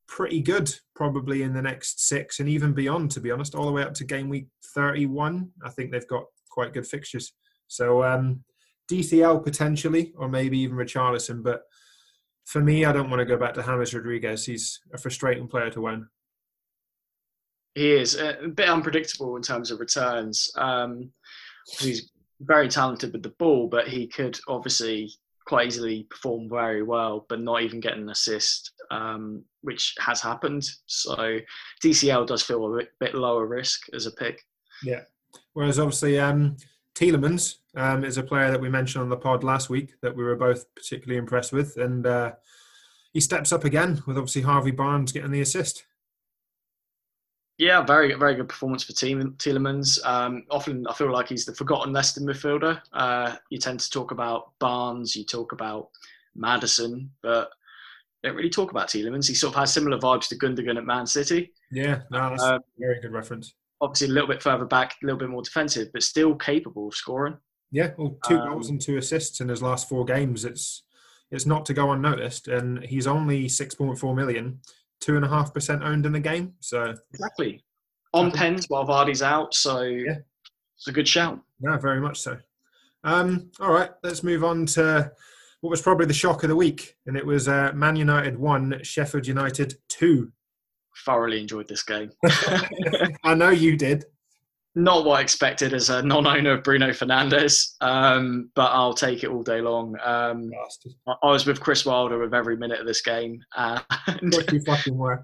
pretty 0.08 0.42
good, 0.42 0.72
probably 0.96 1.42
in 1.42 1.54
the 1.54 1.62
next 1.64 2.08
six 2.08 2.40
and 2.40 2.48
even 2.48 2.72
beyond. 2.72 3.10
To 3.12 3.20
be 3.20 3.32
honest, 3.32 3.56
all 3.56 3.66
the 3.66 3.72
way 3.72 3.82
up 3.82 3.96
to 3.96 4.04
game 4.04 4.30
week 4.30 4.50
thirty-one, 4.76 5.54
I 5.66 5.70
think 5.70 5.92
they've 5.92 6.08
got 6.08 6.26
quite 6.52 6.72
good 6.72 6.86
fixtures. 6.86 7.34
So 7.66 8.04
um, 8.04 8.44
DCL 8.90 9.44
potentially, 9.44 10.14
or 10.18 10.28
maybe 10.28 10.60
even 10.60 10.78
Richarlison. 10.78 11.44
But 11.44 11.64
for 12.46 12.62
me, 12.62 12.86
I 12.86 12.92
don't 12.92 13.10
want 13.10 13.20
to 13.20 13.26
go 13.26 13.38
back 13.38 13.54
to 13.56 13.64
James 13.64 13.94
Rodriguez. 13.94 14.46
He's 14.46 14.80
a 14.94 14.98
frustrating 14.98 15.48
player 15.48 15.70
to 15.72 15.82
win. 15.82 16.08
He 17.76 17.92
is 17.92 18.16
a 18.16 18.48
bit 18.54 18.68
unpredictable 18.68 19.36
in 19.36 19.42
terms 19.42 19.72
of 19.72 19.80
returns. 19.80 20.52
Um, 20.58 21.12
he's 21.80 22.12
very 22.42 22.68
talented 22.68 23.14
with 23.14 23.24
the 23.24 23.36
ball, 23.38 23.68
but 23.68 23.88
he 23.88 24.08
could 24.08 24.40
obviously 24.48 25.12
quite 25.46 25.68
easily 25.68 26.06
perform 26.10 26.48
very 26.48 26.84
well, 26.84 27.26
but 27.28 27.42
not 27.42 27.64
even 27.64 27.80
get 27.80 27.98
an 27.98 28.10
assist, 28.10 28.72
um, 28.92 29.44
which 29.62 29.96
has 30.00 30.22
happened. 30.22 30.68
So 30.86 31.40
DCL 31.84 32.28
does 32.28 32.44
feel 32.44 32.74
a 32.74 32.78
bit, 32.78 32.90
bit 33.00 33.16
lower 33.16 33.48
risk 33.48 33.88
as 33.94 34.06
a 34.06 34.12
pick. 34.12 34.44
Yeah. 34.84 35.02
Whereas 35.54 35.80
obviously 35.80 36.20
um, 36.20 36.56
Tielemans 37.00 37.56
um, 37.76 38.04
is 38.04 38.18
a 38.18 38.24
player 38.24 38.52
that 38.52 38.60
we 38.60 38.68
mentioned 38.68 39.02
on 39.02 39.10
the 39.10 39.16
pod 39.16 39.42
last 39.42 39.70
week 39.70 39.94
that 40.02 40.16
we 40.16 40.24
were 40.24 40.36
both 40.36 40.66
particularly 40.76 41.18
impressed 41.18 41.54
with, 41.54 41.78
and 41.78 42.06
uh, 42.06 42.34
he 43.14 43.22
steps 43.22 43.54
up 43.54 43.64
again 43.64 44.04
with 44.06 44.18
obviously 44.18 44.42
Harvey 44.42 44.72
Barnes 44.72 45.14
getting 45.14 45.32
the 45.32 45.40
assist. 45.40 45.86
Yeah, 47.58 47.84
very 47.84 48.14
very 48.16 48.36
good 48.36 48.50
performance 48.50 48.84
for 48.84 48.92
Tielemans. 48.92 50.06
Um, 50.06 50.44
often 50.50 50.86
I 50.88 50.94
feel 50.94 51.12
like 51.12 51.30
he's 51.30 51.46
the 51.46 51.56
forgotten 51.56 51.94
Leicester 51.94 52.20
midfielder. 52.20 52.82
Uh, 52.92 53.36
you 53.50 53.60
tend 53.60 53.80
to 53.80 53.90
talk 53.90 54.12
about 54.12 54.52
Barnes, 54.60 55.16
you 55.16 55.24
talk 55.24 55.54
about 55.54 55.90
Maddison, 56.36 57.12
but 57.22 57.50
don't 58.24 58.36
really 58.36 58.50
talk 58.50 58.72
about 58.72 58.90
Tielemans. 58.90 59.28
He 59.28 59.36
sort 59.36 59.54
of 59.54 59.60
has 59.60 59.74
similar 59.74 59.98
vibes 59.98 60.28
to 60.30 60.38
Gundogan 60.38 60.78
at 60.78 60.86
Man 60.86 61.06
City. 61.06 61.54
Yeah, 61.72 62.02
no, 62.12 62.32
that's 62.32 62.44
um, 62.44 62.56
a 62.56 62.62
very 62.78 63.00
good 63.00 63.14
reference. 63.14 63.54
Obviously, 63.82 64.08
a 64.08 64.12
little 64.12 64.28
bit 64.28 64.42
further 64.44 64.66
back, 64.66 64.96
a 65.02 65.06
little 65.06 65.20
bit 65.20 65.30
more 65.30 65.42
defensive, 65.42 65.88
but 65.94 66.04
still 66.04 66.36
capable 66.36 66.90
of 66.90 66.96
scoring. 66.96 67.38
Yeah, 67.72 67.92
well, 67.98 68.18
two 68.28 68.38
um, 68.38 68.50
goals 68.50 68.70
and 68.70 68.82
two 68.82 68.98
assists 68.98 69.42
in 69.42 69.48
his 69.48 69.62
last 69.62 69.88
four 69.88 70.06
games. 70.06 70.44
It's 70.44 70.84
it's 71.32 71.46
not 71.46 71.66
to 71.68 71.74
go 71.74 71.92
unnoticed, 71.92 72.48
and 72.48 72.84
he's 72.84 73.08
only 73.08 73.48
six 73.48 73.76
point 73.76 73.98
four 73.98 74.16
million, 74.16 74.60
two 75.00 75.16
and 75.16 75.24
a 75.24 75.30
half 75.30 75.54
percent 75.54 75.84
owned 75.84 76.06
in 76.06 76.12
the 76.12 76.20
game. 76.20 76.54
So 76.60 76.96
exactly 77.14 77.64
on 78.14 78.32
pens 78.32 78.66
while 78.70 78.86
Vardy's 78.86 79.22
out. 79.22 79.54
So 79.54 79.82
yeah, 79.82 80.18
it's 80.76 80.88
a 80.88 80.92
good 80.92 81.08
shout. 81.08 81.40
Yeah, 81.62 81.78
very 81.78 82.02
much 82.02 82.20
so. 82.20 82.38
Um, 83.04 83.52
all 83.60 83.72
right, 83.72 83.92
let's 84.04 84.24
move 84.24 84.44
on 84.44 84.66
to 84.68 85.12
what 85.62 85.70
was 85.70 85.82
probably 85.82 86.06
the 86.06 86.14
shock 86.14 86.44
of 86.44 86.50
the 86.50 86.56
week, 86.56 86.96
and 87.06 87.16
it 87.16 87.26
was 87.26 87.48
uh, 87.48 87.72
Man 87.74 87.96
United 87.96 88.38
one, 88.38 88.80
Sheffield 88.84 89.28
United 89.28 89.76
two. 89.88 90.32
Thoroughly 91.06 91.42
enjoyed 91.42 91.68
this 91.68 91.84
game. 91.84 92.12
I 93.24 93.34
know 93.34 93.50
you 93.50 93.78
did 93.78 94.06
not 94.76 95.06
what 95.06 95.20
I 95.20 95.22
expected 95.22 95.74
as 95.74 95.90
a 95.90 96.02
non-owner 96.02 96.54
of 96.54 96.64
Bruno 96.64 96.90
Fernandes, 96.90 97.76
um, 97.82 98.52
but 98.56 98.72
I'll 98.72 98.94
take 98.94 99.24
it 99.24 99.30
all 99.30 99.44
day 99.44 99.62
long. 99.62 99.96
Um, 100.04 100.52
I 101.08 101.28
was 101.28 101.46
with 101.46 101.60
Chris 101.60 101.86
Wilder 101.86 102.20
with 102.20 102.34
every 102.34 102.56
minute 102.56 102.80
of 102.80 102.86
this 102.86 103.02
game. 103.02 103.42
And, 103.56 103.84
you 104.52 104.62
fucking 104.62 104.98
were. 104.98 105.24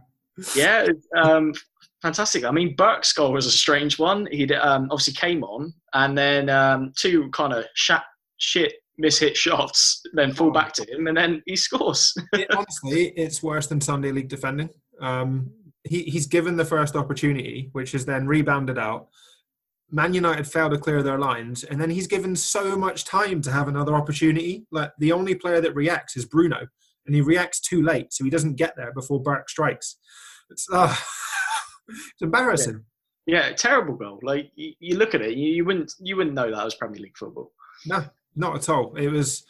yeah, 0.55 0.87
um, 1.15 1.53
fantastic. 2.01 2.43
I 2.43 2.51
mean, 2.51 2.75
Burke's 2.75 3.13
goal 3.13 3.33
was 3.33 3.45
a 3.45 3.51
strange 3.51 3.99
one. 3.99 4.27
He 4.31 4.51
um, 4.55 4.87
obviously 4.91 5.13
came 5.13 5.43
on, 5.43 5.73
and 5.93 6.17
then 6.17 6.49
um, 6.49 6.91
two 6.97 7.29
kind 7.31 7.53
of 7.53 7.65
shit 7.75 8.73
miss-hit 8.97 9.35
shots, 9.35 10.01
then 10.13 10.33
fall 10.33 10.51
back 10.51 10.71
to 10.71 10.85
him, 10.89 11.07
and 11.07 11.17
then 11.17 11.43
he 11.45 11.55
scores. 11.55 12.13
it, 12.33 12.47
honestly, 12.55 13.09
it's 13.17 13.43
worse 13.43 13.67
than 13.67 13.81
Sunday 13.81 14.11
league 14.11 14.29
defending. 14.29 14.69
Um, 15.01 15.51
he, 15.83 16.03
he's 16.03 16.27
given 16.27 16.57
the 16.57 16.65
first 16.65 16.95
opportunity, 16.95 17.69
which 17.73 17.93
is 17.93 18.05
then 18.05 18.27
rebounded 18.27 18.77
out 18.77 19.07
Man 19.91 20.13
United 20.13 20.47
fail 20.47 20.69
to 20.69 20.77
clear 20.77 21.03
their 21.03 21.19
lines, 21.19 21.63
and 21.63 21.79
then 21.79 21.89
he's 21.89 22.07
given 22.07 22.35
so 22.35 22.75
much 22.75 23.05
time 23.05 23.41
to 23.41 23.51
have 23.51 23.67
another 23.67 23.95
opportunity. 23.95 24.65
Like 24.71 24.91
the 24.97 25.11
only 25.11 25.35
player 25.35 25.61
that 25.61 25.75
reacts 25.75 26.17
is 26.17 26.25
Bruno, 26.25 26.67
and 27.05 27.15
he 27.15 27.21
reacts 27.21 27.59
too 27.59 27.83
late, 27.83 28.11
so 28.11 28.23
he 28.23 28.29
doesn't 28.29 28.55
get 28.55 28.75
there 28.75 28.91
before 28.93 29.21
Burke 29.21 29.49
strikes. 29.49 29.97
It's 30.49 30.67
uh, 30.71 30.93
it's 31.87 32.21
embarrassing. 32.21 32.83
Yeah. 33.27 33.47
yeah. 33.47 33.53
terrible 33.53 33.95
goal. 33.95 34.19
Like 34.23 34.51
you, 34.55 34.73
you 34.79 34.97
look 34.97 35.13
at 35.13 35.21
it, 35.21 35.37
you, 35.37 35.49
you, 35.49 35.65
wouldn't 35.65 35.93
you 35.99 36.15
wouldn't 36.15 36.35
know 36.35 36.49
that 36.49 36.65
was 36.65 36.75
Premier 36.75 37.01
League 37.01 37.17
football. 37.17 37.51
No, 37.85 38.05
not 38.35 38.55
at 38.55 38.69
all. 38.69 38.95
It 38.95 39.09
was. 39.09 39.45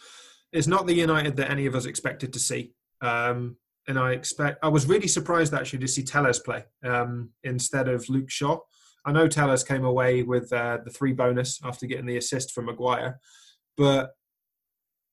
It's 0.52 0.68
not 0.68 0.86
the 0.86 0.94
United 0.94 1.36
that 1.38 1.50
any 1.50 1.66
of 1.66 1.76
us 1.76 1.86
expected 1.86 2.32
to 2.34 2.40
see. 2.40 2.74
Um, 3.02 3.58
and 3.88 4.00
I 4.00 4.12
expect 4.12 4.60
I 4.64 4.70
was 4.70 4.88
really 4.88 5.08
surprised 5.08 5.54
actually 5.54 5.80
to 5.80 5.88
see 5.88 6.04
Telles 6.04 6.40
play 6.40 6.64
um, 6.84 7.30
instead 7.44 7.88
of 7.88 8.08
Luke 8.10 8.30
Shaw. 8.30 8.60
I 9.06 9.12
know 9.12 9.28
Telles 9.28 9.64
came 9.64 9.86
away 9.86 10.24
with 10.24 10.52
uh, 10.52 10.80
the 10.84 10.90
three 10.90 11.14
bonus 11.14 11.60
after 11.64 11.86
getting 11.86 12.08
the 12.08 12.18
assist 12.18 12.52
from 12.52 12.66
Maguire, 12.66 13.20
but 13.78 14.12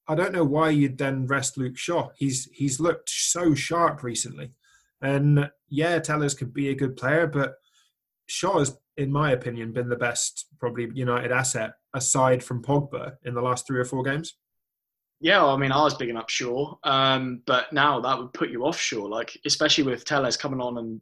I 0.08 0.14
don't 0.14 0.32
know 0.32 0.44
why 0.44 0.70
you'd 0.70 0.98
then 0.98 1.26
rest 1.26 1.58
Luke 1.58 1.76
Shaw. 1.76 2.08
He's 2.16 2.48
he's 2.52 2.80
looked 2.80 3.11
so 3.11 3.54
sharp 3.54 4.02
recently, 4.02 4.52
and 5.00 5.50
yeah, 5.68 5.98
Telles 5.98 6.35
could 6.35 6.52
be 6.52 6.70
a 6.70 6.74
good 6.74 6.96
player, 6.96 7.26
but 7.26 7.54
Shaw 8.26 8.58
has, 8.58 8.76
in 8.96 9.12
my 9.12 9.32
opinion, 9.32 9.72
been 9.72 9.88
the 9.88 9.96
best 9.96 10.46
probably 10.58 10.88
United 10.94 11.32
asset 11.32 11.74
aside 11.94 12.42
from 12.42 12.62
Pogba 12.62 13.16
in 13.24 13.35
the 13.35 13.42
last 13.42 13.66
three 13.66 13.78
or 13.78 13.85
four 13.85 14.02
games. 14.02 14.35
Yeah, 15.22 15.44
I 15.44 15.56
mean, 15.56 15.70
I 15.70 15.80
was 15.80 15.94
bigging 15.94 16.16
up 16.16 16.28
Shaw, 16.28 16.74
um, 16.82 17.42
but 17.46 17.72
now 17.72 18.00
that 18.00 18.18
would 18.18 18.32
put 18.35 18.50
you 18.50 18.66
off 18.66 18.76
Shaw, 18.76 19.04
like 19.04 19.38
especially 19.46 19.85
with 19.85 20.04
Telles 20.04 20.37
coming 20.37 20.61
on 20.61 20.78
and 20.78 21.00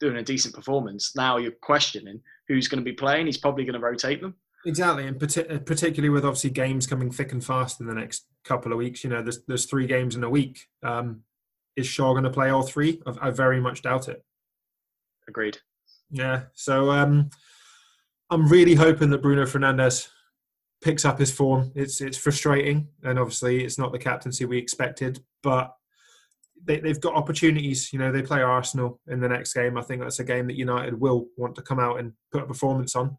doing 0.00 0.18
a 0.18 0.22
decent 0.22 0.54
performance. 0.54 1.16
Now 1.16 1.38
you're 1.38 1.52
questioning 1.52 2.20
who's 2.46 2.68
going 2.68 2.80
to 2.80 2.84
be 2.84 2.92
playing. 2.92 3.24
He's 3.24 3.38
probably 3.38 3.64
going 3.64 3.80
to 3.80 3.80
rotate 3.80 4.20
them. 4.20 4.34
Exactly, 4.66 5.06
and 5.06 5.18
particularly 5.18 6.10
with 6.10 6.26
obviously 6.26 6.50
games 6.50 6.86
coming 6.86 7.10
thick 7.10 7.32
and 7.32 7.42
fast 7.42 7.80
in 7.80 7.86
the 7.86 7.94
next 7.94 8.26
couple 8.44 8.70
of 8.70 8.76
weeks. 8.76 9.02
You 9.02 9.08
know, 9.08 9.22
there's 9.22 9.42
there's 9.46 9.64
three 9.64 9.86
games 9.86 10.14
in 10.14 10.24
a 10.24 10.30
week. 10.30 10.66
Um, 10.82 11.22
is 11.74 11.86
Shaw 11.86 12.12
going 12.12 12.24
to 12.24 12.30
play 12.30 12.50
all 12.50 12.62
three? 12.62 13.00
I, 13.06 13.28
I, 13.28 13.30
very 13.30 13.62
much 13.62 13.80
doubt 13.80 14.08
it. 14.08 14.22
Agreed. 15.26 15.56
Yeah, 16.10 16.42
so 16.52 16.90
um, 16.90 17.30
I'm 18.28 18.46
really 18.46 18.74
hoping 18.74 19.08
that 19.10 19.22
Bruno 19.22 19.44
Fernandes 19.44 20.08
picks 20.82 21.04
up 21.04 21.18
his 21.18 21.30
form. 21.30 21.72
It's 21.74 22.00
it's 22.00 22.18
frustrating, 22.18 22.88
and 23.02 23.18
obviously 23.18 23.64
it's 23.64 23.78
not 23.78 23.92
the 23.92 23.98
captaincy 23.98 24.44
we 24.44 24.58
expected, 24.58 25.20
but 25.42 25.74
they, 26.64 26.80
they've 26.80 27.00
got 27.00 27.14
opportunities. 27.14 27.92
You 27.92 27.98
know, 27.98 28.12
they 28.12 28.22
play 28.22 28.42
Arsenal 28.42 29.00
in 29.08 29.20
the 29.20 29.28
next 29.28 29.54
game. 29.54 29.76
I 29.76 29.82
think 29.82 30.02
that's 30.02 30.20
a 30.20 30.24
game 30.24 30.46
that 30.46 30.56
United 30.56 30.98
will 30.98 31.26
want 31.36 31.54
to 31.56 31.62
come 31.62 31.80
out 31.80 31.98
and 31.98 32.12
put 32.32 32.42
a 32.42 32.46
performance 32.46 32.96
on. 32.96 33.16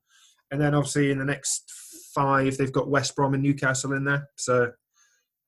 And 0.51 0.59
then 0.59 0.73
obviously 0.73 1.11
in 1.11 1.19
the 1.19 1.25
next 1.25 1.71
five, 2.13 2.57
they've 2.57 2.71
got 2.71 2.89
West 2.89 3.15
Brom 3.15 3.33
and 3.33 3.43
Newcastle 3.43 3.93
in 3.93 4.03
there. 4.03 4.27
So 4.35 4.71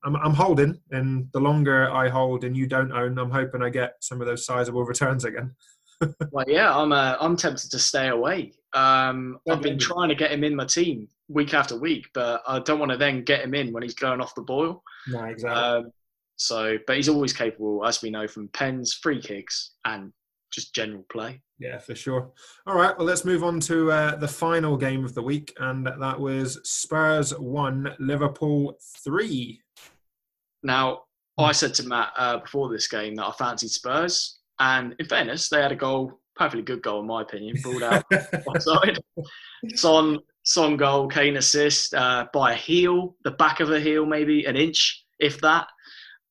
I'm, 0.04 0.16
I'm 0.16 0.34
holding, 0.34 0.80
and 0.90 1.28
the 1.32 1.40
longer 1.40 1.90
I 1.90 2.08
hold 2.08 2.44
and 2.44 2.56
you 2.56 2.66
don't 2.66 2.92
own, 2.92 3.18
I'm 3.18 3.30
hoping 3.30 3.62
I 3.62 3.70
get 3.70 3.94
some 4.00 4.20
of 4.20 4.26
those 4.26 4.46
sizable 4.46 4.84
returns 4.84 5.24
again. 5.24 5.54
well, 6.32 6.44
yeah, 6.48 6.76
I'm 6.76 6.92
uh, 6.92 7.16
I'm 7.20 7.36
tempted 7.36 7.70
to 7.70 7.78
stay 7.78 8.08
away. 8.08 8.52
Um, 8.72 9.38
I've 9.48 9.62
been 9.62 9.78
trying 9.78 10.08
to 10.08 10.14
get 10.14 10.32
him 10.32 10.42
in 10.42 10.56
my 10.56 10.64
team 10.64 11.06
week 11.32 11.54
after 11.54 11.76
week, 11.78 12.06
but 12.14 12.42
I 12.46 12.58
don't 12.60 12.78
want 12.78 12.92
to 12.92 12.98
then 12.98 13.24
get 13.24 13.42
him 13.42 13.54
in 13.54 13.72
when 13.72 13.82
he's 13.82 13.94
going 13.94 14.20
off 14.20 14.34
the 14.34 14.42
boil. 14.42 14.82
No, 15.08 15.24
exactly. 15.24 15.62
Um, 15.62 15.92
so, 16.36 16.76
but 16.86 16.96
he's 16.96 17.08
always 17.08 17.32
capable, 17.32 17.84
as 17.86 18.02
we 18.02 18.10
know, 18.10 18.26
from 18.26 18.48
pens, 18.48 18.94
free 18.94 19.20
kicks, 19.20 19.72
and 19.84 20.12
just 20.52 20.74
general 20.74 21.04
play. 21.10 21.40
Yeah, 21.58 21.78
for 21.78 21.94
sure. 21.94 22.32
All 22.66 22.74
right, 22.74 22.96
well, 22.96 23.06
let's 23.06 23.24
move 23.24 23.44
on 23.44 23.60
to 23.60 23.90
uh, 23.92 24.16
the 24.16 24.28
final 24.28 24.76
game 24.76 25.04
of 25.04 25.14
the 25.14 25.22
week, 25.22 25.52
and 25.58 25.86
that 25.86 26.18
was 26.18 26.58
Spurs 26.64 27.30
1, 27.38 27.96
Liverpool 28.00 28.76
3. 29.04 29.60
Now, 30.62 31.02
I 31.38 31.52
said 31.52 31.74
to 31.74 31.86
Matt 31.86 32.12
uh, 32.16 32.38
before 32.38 32.68
this 32.68 32.88
game 32.88 33.14
that 33.16 33.26
I 33.26 33.32
fancied 33.32 33.70
Spurs, 33.70 34.38
and 34.58 34.94
in 34.98 35.06
fairness, 35.06 35.48
they 35.48 35.62
had 35.62 35.72
a 35.72 35.76
goal, 35.76 36.20
perfectly 36.36 36.62
good 36.62 36.82
goal 36.82 37.00
in 37.00 37.06
my 37.06 37.22
opinion, 37.22 37.56
brought 37.62 37.82
out 37.82 38.04
offside. 38.46 38.98
Son, 39.74 40.18
Son 40.44 40.76
goal, 40.76 41.08
Kane 41.08 41.36
assist 41.36 41.94
uh, 41.94 42.26
by 42.32 42.52
a 42.52 42.56
heel, 42.56 43.16
the 43.24 43.30
back 43.30 43.60
of 43.60 43.70
a 43.70 43.80
heel, 43.80 44.04
maybe 44.04 44.44
an 44.44 44.56
inch, 44.56 45.04
if 45.18 45.40
that. 45.40 45.68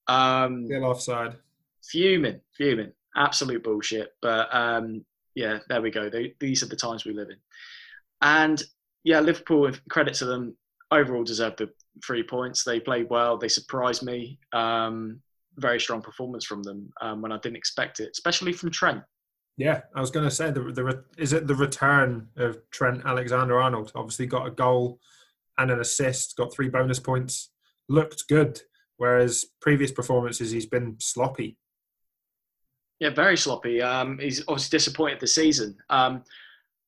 Um, 0.07 0.65
Still 0.65 0.85
offside. 0.85 1.35
Fuming, 1.83 2.41
fuming, 2.57 2.91
absolute 3.15 3.63
bullshit. 3.63 4.13
But 4.21 4.53
um, 4.53 5.05
yeah, 5.35 5.59
there 5.69 5.81
we 5.81 5.91
go. 5.91 6.09
They, 6.09 6.35
these 6.39 6.61
are 6.63 6.67
the 6.67 6.75
times 6.75 7.05
we 7.05 7.13
live 7.13 7.29
in. 7.29 7.37
And 8.21 8.61
yeah, 9.03 9.19
Liverpool, 9.19 9.71
credit 9.89 10.13
to 10.15 10.25
them, 10.25 10.55
overall 10.91 11.23
deserved 11.23 11.59
the 11.59 11.69
three 12.05 12.23
points. 12.23 12.63
They 12.63 12.79
played 12.79 13.09
well. 13.09 13.37
They 13.37 13.47
surprised 13.47 14.03
me. 14.03 14.39
Um, 14.53 15.21
very 15.57 15.79
strong 15.79 16.01
performance 16.01 16.45
from 16.45 16.63
them 16.63 16.91
um, 17.01 17.21
when 17.21 17.31
I 17.31 17.37
didn't 17.37 17.57
expect 17.57 17.99
it, 17.99 18.09
especially 18.11 18.53
from 18.53 18.71
Trent. 18.71 19.03
Yeah, 19.57 19.81
I 19.95 20.01
was 20.01 20.11
going 20.11 20.27
to 20.27 20.33
say 20.33 20.49
the, 20.49 20.61
the 20.61 21.03
is 21.17 21.33
it 21.33 21.47
the 21.47 21.55
return 21.55 22.27
of 22.37 22.57
Trent 22.71 23.03
Alexander 23.05 23.59
Arnold? 23.59 23.91
Obviously, 23.95 24.25
got 24.25 24.47
a 24.47 24.51
goal 24.51 24.99
and 25.57 25.69
an 25.69 25.79
assist, 25.79 26.37
got 26.37 26.53
three 26.53 26.69
bonus 26.69 26.99
points, 26.99 27.51
looked 27.89 28.27
good. 28.27 28.59
Whereas 28.97 29.45
previous 29.61 29.91
performances, 29.91 30.51
he's 30.51 30.67
been 30.67 30.95
sloppy. 30.99 31.57
Yeah, 32.99 33.09
very 33.09 33.35
sloppy. 33.35 33.81
Um, 33.81 34.19
he's 34.19 34.41
obviously 34.47 34.77
disappointed 34.77 35.19
this 35.19 35.33
season. 35.33 35.75
Um, 35.89 36.23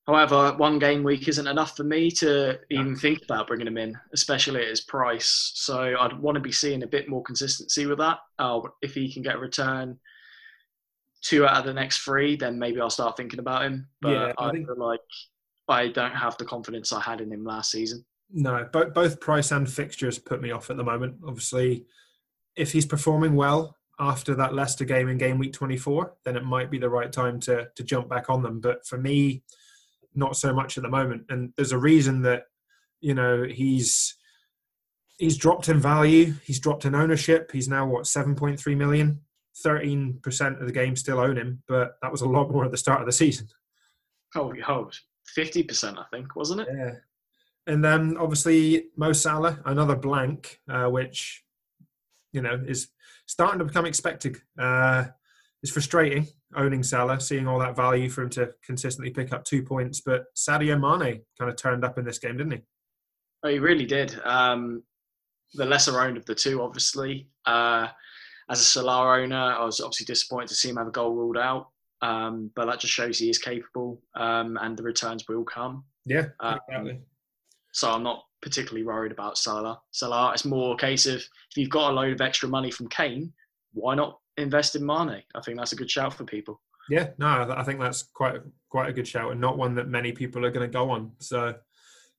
however, 0.05 0.53
one 0.57 0.77
game 0.77 1.01
week 1.01 1.27
isn't 1.27 1.47
enough 1.47 1.75
for 1.75 1.83
me 1.83 2.11
to 2.11 2.59
even 2.69 2.95
think 2.95 3.23
about 3.23 3.47
bringing 3.47 3.65
him 3.65 3.79
in, 3.79 3.97
especially 4.13 4.61
at 4.61 4.67
his 4.67 4.81
price. 4.81 5.53
So 5.55 5.95
I'd 5.99 6.19
want 6.19 6.35
to 6.35 6.41
be 6.41 6.51
seeing 6.51 6.83
a 6.83 6.87
bit 6.87 7.09
more 7.09 7.23
consistency 7.23 7.87
with 7.87 7.97
that. 7.97 8.19
Uh, 8.37 8.61
if 8.83 8.93
he 8.93 9.11
can 9.11 9.23
get 9.23 9.35
a 9.35 9.39
return 9.39 9.97
two 11.23 11.45
out 11.45 11.57
of 11.57 11.65
the 11.65 11.73
next 11.73 11.99
three, 11.99 12.35
then 12.35 12.59
maybe 12.59 12.79
I'll 12.79 12.89
start 12.89 13.17
thinking 13.17 13.39
about 13.39 13.63
him. 13.63 13.87
But 14.01 14.09
yeah, 14.09 14.33
I, 14.37 14.47
I 14.47 14.51
think... 14.51 14.67
feel 14.67 14.77
like 14.77 14.99
I 15.67 15.87
don't 15.87 16.15
have 16.15 16.37
the 16.37 16.45
confidence 16.45 16.93
I 16.93 17.01
had 17.01 17.21
in 17.21 17.31
him 17.31 17.43
last 17.43 17.71
season. 17.71 18.05
No, 18.31 18.67
both 18.71 18.93
both 18.93 19.19
price 19.19 19.51
and 19.51 19.69
fixtures 19.69 20.19
put 20.19 20.41
me 20.41 20.51
off 20.51 20.69
at 20.69 20.77
the 20.77 20.83
moment. 20.83 21.17
Obviously, 21.25 21.85
if 22.55 22.71
he's 22.71 22.85
performing 22.85 23.35
well 23.35 23.75
after 23.99 24.35
that 24.35 24.53
Leicester 24.53 24.85
game 24.85 25.07
in 25.07 25.17
game 25.17 25.37
week 25.37 25.53
24, 25.53 26.15
then 26.25 26.35
it 26.35 26.43
might 26.43 26.71
be 26.71 26.79
the 26.79 26.89
right 26.89 27.11
time 27.11 27.39
to 27.41 27.67
to 27.75 27.83
jump 27.83 28.09
back 28.09 28.29
on 28.29 28.41
them. 28.41 28.59
But 28.59 28.85
for 28.85 28.97
me, 28.97 29.43
not 30.15 30.35
so 30.35 30.53
much 30.53 30.77
at 30.77 30.83
the 30.83 30.89
moment. 30.89 31.23
And 31.29 31.53
there's 31.55 31.71
a 31.71 31.77
reason 31.77 32.21
that 32.23 32.43
you 33.01 33.13
know 33.13 33.43
he's 33.43 34.15
he's 35.17 35.37
dropped 35.37 35.69
in 35.69 35.79
value. 35.79 36.33
He's 36.43 36.59
dropped 36.59 36.85
in 36.85 36.95
ownership. 36.95 37.51
He's 37.51 37.69
now 37.69 37.85
what 37.85 38.03
7.3 38.03 38.75
million. 38.75 39.21
13% 39.65 40.59
of 40.59 40.65
the 40.65 40.73
game 40.73 40.95
still 40.95 41.19
own 41.19 41.37
him, 41.37 41.61
but 41.67 41.97
that 42.01 42.11
was 42.11 42.21
a 42.21 42.27
lot 42.27 42.51
more 42.51 42.65
at 42.65 42.71
the 42.71 42.77
start 42.77 43.01
of 43.01 43.05
the 43.05 43.11
season. 43.11 43.47
Oh, 44.35 44.53
oh 44.67 44.89
50%, 45.37 45.97
I 45.97 46.03
think, 46.11 46.35
wasn't 46.35 46.61
it? 46.61 46.67
Yeah. 46.75 46.93
And 47.67 47.83
then 47.83 48.17
obviously 48.17 48.87
Mo 48.97 49.13
Salah, 49.13 49.59
another 49.65 49.95
blank, 49.95 50.59
uh, 50.69 50.87
which 50.87 51.43
you 52.33 52.41
know 52.41 52.61
is 52.67 52.89
starting 53.25 53.59
to 53.59 53.65
become 53.65 53.85
expected. 53.85 54.37
Uh, 54.59 55.05
it's 55.61 55.71
frustrating 55.71 56.27
owning 56.55 56.83
Salah, 56.83 57.19
seeing 57.19 57.47
all 57.47 57.59
that 57.59 57.75
value 57.75 58.09
for 58.09 58.23
him 58.23 58.29
to 58.31 58.51
consistently 58.65 59.11
pick 59.11 59.31
up 59.33 59.43
two 59.43 59.63
points. 59.63 60.01
But 60.01 60.25
Sadio 60.35 60.79
Mane 60.79 61.21
kind 61.39 61.49
of 61.49 61.55
turned 61.55 61.85
up 61.85 61.97
in 61.97 62.05
this 62.05 62.19
game, 62.19 62.37
didn't 62.37 62.53
he? 62.53 62.61
Oh, 63.43 63.49
he 63.49 63.59
really 63.59 63.85
did. 63.85 64.19
Um, 64.23 64.83
the 65.53 65.65
lesser 65.65 65.99
owned 65.99 66.17
of 66.17 66.25
the 66.25 66.35
two, 66.35 66.61
obviously. 66.61 67.29
Uh, 67.45 67.87
as 68.49 68.59
a 68.59 68.63
Salah 68.63 69.21
owner, 69.21 69.35
I 69.35 69.63
was 69.63 69.79
obviously 69.79 70.05
disappointed 70.05 70.49
to 70.49 70.55
see 70.55 70.69
him 70.69 70.77
have 70.77 70.87
a 70.87 70.91
goal 70.91 71.13
ruled 71.13 71.37
out. 71.37 71.69
Um, 72.01 72.51
but 72.53 72.65
that 72.65 72.81
just 72.81 72.93
shows 72.93 73.17
he 73.17 73.29
is 73.29 73.37
capable, 73.37 74.01
um, 74.15 74.57
and 74.61 74.75
the 74.75 74.83
returns 74.83 75.25
will 75.29 75.45
come. 75.45 75.85
Yeah, 76.05 76.25
um, 76.41 76.59
exactly. 76.67 76.99
So 77.71 77.89
I'm 77.89 78.03
not 78.03 78.25
particularly 78.41 78.85
worried 78.85 79.13
about 79.13 79.37
Salah. 79.37 79.79
Salah, 79.91 80.33
it's 80.33 80.43
more 80.43 80.73
a 80.73 80.77
case 80.77 81.05
of 81.05 81.15
if 81.15 81.55
you've 81.55 81.69
got 81.69 81.91
a 81.91 81.93
load 81.93 82.11
of 82.11 82.19
extra 82.19 82.49
money 82.49 82.71
from 82.71 82.89
Kane, 82.89 83.31
why 83.73 83.95
not 83.95 84.19
invest 84.37 84.75
in 84.75 84.85
Mane? 84.85 85.23
I 85.33 85.41
think 85.41 85.57
that's 85.57 85.71
a 85.71 85.77
good 85.77 85.89
shout 85.89 86.13
for 86.13 86.25
people. 86.25 86.59
Yeah, 86.89 87.11
no, 87.17 87.53
I 87.55 87.63
think 87.63 87.79
that's 87.79 88.03
quite 88.03 88.41
quite 88.69 88.89
a 88.89 88.93
good 88.93 89.07
shout, 89.07 89.31
and 89.31 89.39
not 89.39 89.57
one 89.57 89.75
that 89.75 89.87
many 89.87 90.11
people 90.11 90.45
are 90.45 90.51
going 90.51 90.69
to 90.69 90.73
go 90.73 90.89
on. 90.89 91.13
So 91.19 91.55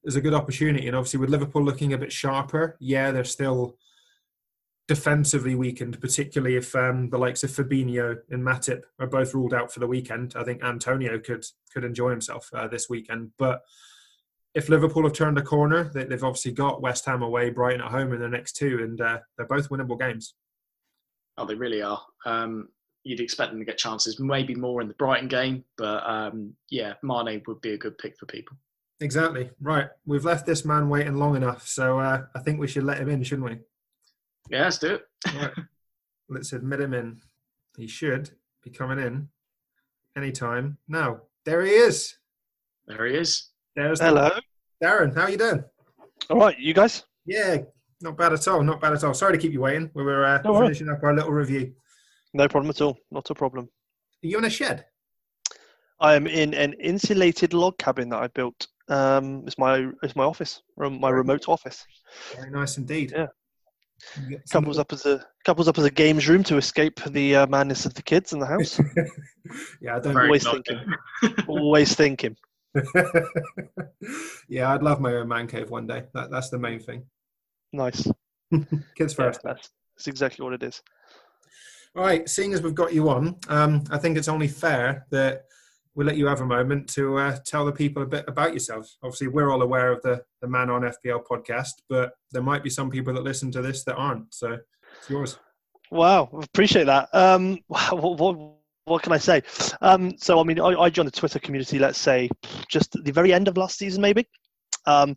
there's 0.03 0.17
a 0.17 0.23
good 0.23 0.35
opportunity, 0.35 0.87
and 0.87 0.97
obviously 0.97 1.21
with 1.21 1.31
Liverpool 1.31 1.63
looking 1.63 1.93
a 1.93 1.99
bit 1.99 2.11
sharper, 2.11 2.79
yeah, 2.81 3.11
they're 3.11 3.25
still 3.25 3.77
defensively 4.87 5.55
weakened, 5.55 6.01
particularly 6.01 6.57
if 6.57 6.75
um, 6.75 7.09
the 7.11 7.19
likes 7.19 7.43
of 7.43 7.51
Fabinho 7.51 8.17
and 8.31 8.43
Matip 8.43 8.83
are 8.99 9.07
both 9.07 9.35
ruled 9.35 9.55
out 9.55 9.73
for 9.73 9.81
the 9.81 9.87
weekend. 9.87 10.35
I 10.37 10.45
think 10.45 10.63
Antonio 10.63 11.19
could 11.19 11.45
could 11.73 11.85
enjoy 11.85 12.11
himself 12.11 12.51
uh, 12.53 12.69
this 12.69 12.89
weekend, 12.89 13.33
but 13.39 13.63
if 14.55 14.69
Liverpool 14.69 15.03
have 15.03 15.13
turned 15.13 15.37
a 15.37 15.43
corner, 15.43 15.91
they, 15.93 16.07
have 16.09 16.23
obviously 16.23 16.53
got 16.53 16.81
West 16.81 17.05
Ham 17.07 17.23
away, 17.23 17.51
Brighton 17.51 17.81
at 17.81 17.91
home 17.91 18.13
in 18.13 18.21
the 18.21 18.29
next 18.29 18.53
two, 18.53 18.79
and 18.83 19.01
uh, 19.01 19.19
they're 19.37 19.47
both 19.47 19.69
winnable 19.69 19.99
games. 19.99 20.35
Oh, 21.37 21.45
they 21.45 21.57
really 21.57 21.83
are. 21.83 22.01
Um, 22.25 22.69
you'd 23.03 23.21
expect 23.21 23.51
them 23.51 23.59
to 23.59 23.65
get 23.65 23.79
chances, 23.79 24.21
maybe 24.21 24.55
more 24.55 24.81
in 24.81 24.87
the 24.87 24.95
Brighton 24.95 25.27
game, 25.27 25.65
but 25.77 26.09
um, 26.09 26.55
yeah, 26.71 26.95
Mane 27.03 27.43
would 27.49 27.61
be 27.61 27.73
a 27.73 27.79
good 27.79 27.99
pick 27.99 28.17
for 28.17 28.27
people. 28.27 28.57
Exactly. 29.01 29.51
Right. 29.61 29.89
We've 30.07 30.25
left 30.25 30.47
this 30.47 30.65
man 30.65 30.89
waiting 30.89 31.17
long 31.17 31.35
enough, 31.35 31.67
so 31.67 31.99
uh, 31.99 32.23
I 32.35 32.39
think 32.39 32.61
we 32.61 32.69
should 32.69 32.85
let 32.85 32.99
him 32.99 33.09
in, 33.09 33.25
shouldn't 33.25 33.49
we? 33.51 33.59
Yeah, 34.51 34.65
let's 34.65 34.79
do 34.79 34.95
it. 34.95 35.03
right. 35.35 35.53
Let's 36.29 36.53
admit 36.53 36.81
him 36.81 36.95
in. 36.95 37.21
He 37.77 37.87
should 37.87 38.31
be 38.63 38.71
coming 38.71 38.99
in 38.99 39.29
anytime 40.17 40.79
now. 40.89 41.21
There 41.45 41.65
he 41.65 41.73
is. 41.73 42.17
There 42.87 43.07
he 43.07 43.15
is. 43.17 43.51
There's 43.77 44.01
Hello. 44.01 44.31
Darren, 44.83 45.15
how 45.15 45.23
are 45.23 45.31
you 45.31 45.39
doing? 45.39 45.65
All 46.31 46.39
right, 46.39 46.59
you 46.59 46.75
guys? 46.75 47.05
Yeah, 47.27 47.59
not 48.01 48.17
bad 48.17 48.33
at 48.33 48.47
all. 48.49 48.63
Not 48.63 48.81
bad 48.81 48.93
at 48.93 49.05
all. 49.05 49.15
Sorry 49.15 49.33
to 49.33 49.39
keep 49.39 49.53
you 49.53 49.61
waiting. 49.61 49.91
We 49.95 50.03
were 50.03 50.25
uh, 50.25 50.43
finishing 50.43 50.89
up 50.89 51.03
our 51.03 51.15
little 51.15 51.33
review. 51.33 51.73
No 52.33 52.49
problem 52.49 52.71
at 52.71 52.81
all. 52.81 52.99
Not 53.11 53.29
a 53.31 53.35
problem. 53.35 53.69
Are 54.25 54.27
you 54.27 54.39
in 54.39 54.45
a 54.45 54.51
shed? 54.51 54.87
I'm 56.01 56.27
in 56.27 56.55
an 56.55 56.75
insulated 56.75 57.55
log 57.55 57.79
cabin 57.79 58.09
that 58.11 58.23
I 58.23 58.29
built. 58.29 58.67
Um, 58.89 59.45
it's 59.47 59.57
my 59.57 59.89
it's 60.03 60.17
my 60.17 60.25
office, 60.25 60.61
my 60.77 61.09
remote 61.09 61.49
office. 61.49 61.85
Very 62.37 62.51
nice 62.51 62.77
indeed. 62.77 63.13
Yeah. 63.15 63.27
Couples 64.51 64.79
up 64.79 64.93
as 64.93 65.07
a 65.07 65.25
couples 65.45 65.69
up 65.69 65.79
as 65.79 65.85
a 65.85 65.91
games 65.91 66.29
room 66.29 66.45
to 66.45 66.57
escape 66.57 67.01
the 67.05 67.37
uh, 67.37 67.47
madness 67.47 67.87
of 67.87 67.95
the 67.95 68.03
kids 68.03 68.33
in 68.33 68.39
the 68.39 68.47
house. 68.47 68.81
yeah, 69.81 69.97
I 69.97 70.01
don't 70.01 70.17
always 70.17 70.45
thinking. 70.47 70.81
always 71.49 71.95
thinking. 71.95 72.37
yeah, 74.49 74.73
I'd 74.73 74.83
love 74.83 75.01
my 75.01 75.15
own 75.15 75.29
man 75.29 75.47
cave 75.47 75.71
one 75.71 75.87
day. 75.87 76.05
That, 76.15 76.31
that's 76.31 76.51
the 76.51 76.59
main 76.59 76.81
thing. 76.81 77.05
Nice. 77.73 78.07
Kids 78.97 79.15
first. 79.15 79.41
Yeah, 79.45 79.53
that's, 79.53 79.71
that's 79.97 80.07
exactly 80.07 80.45
what 80.45 80.55
it 80.55 80.63
is. 80.63 80.83
All 81.97 82.03
right, 82.03 82.29
seeing 82.29 82.53
as 82.53 82.63
we've 82.63 82.75
got 82.75 82.93
you 82.93 83.09
on, 83.09 83.37
um, 83.49 83.85
I 83.91 83.99
think 83.99 84.19
it's 84.19 84.29
only 84.29 84.49
fair 84.49 85.07
that 85.11 85.45
we'll 85.95 86.07
let 86.07 86.17
you 86.17 86.27
have 86.27 86.41
a 86.41 86.47
moment 86.47 86.89
to 86.91 87.17
uh, 87.19 87.37
tell 87.45 87.65
the 87.65 87.73
people 87.73 88.03
a 88.03 88.07
bit 88.07 88.25
about 88.27 88.51
yourselves. 88.51 88.99
Obviously, 89.03 89.29
we're 89.29 89.51
all 89.51 89.63
aware 89.63 89.93
of 89.93 90.03
the, 90.03 90.23
the 90.41 90.49
Man 90.49 90.71
on 90.71 90.83
FPL 90.83 91.25
podcast, 91.25 91.83
but 91.89 92.13
there 92.33 92.43
might 92.43 92.63
be 92.63 92.71
some 92.71 92.91
people 92.91 93.15
that 93.15 93.23
listen 93.23 93.51
to 93.53 93.63
this 93.63 93.85
that 93.85 93.95
aren't. 93.95 94.35
So 94.35 94.59
it's 94.99 95.11
yours. 95.11 95.39
Wow, 95.91 96.29
appreciate 96.43 96.85
that. 96.85 97.09
Um, 97.15 97.59
what, 97.69 98.19
what, 98.19 98.55
what 98.85 99.03
can 99.03 99.13
I 99.13 99.19
say? 99.19 99.43
Um, 99.81 100.17
so, 100.19 100.41
I 100.41 100.45
mean, 100.45 100.61
I, 100.61 100.75
I, 100.75 100.91
joined 100.91 101.07
the 101.07 101.13
Twitter 101.13 101.39
community, 101.39 101.79
let's 101.79 101.99
say, 101.99 102.29
just 102.69 102.97
at 102.97 103.05
the 103.05 103.13
very 103.13 103.33
end 103.33 103.49
of 103.49 103.57
last 103.57 103.79
season, 103.79 104.03
maybe. 104.03 104.27
Um, 104.87 105.17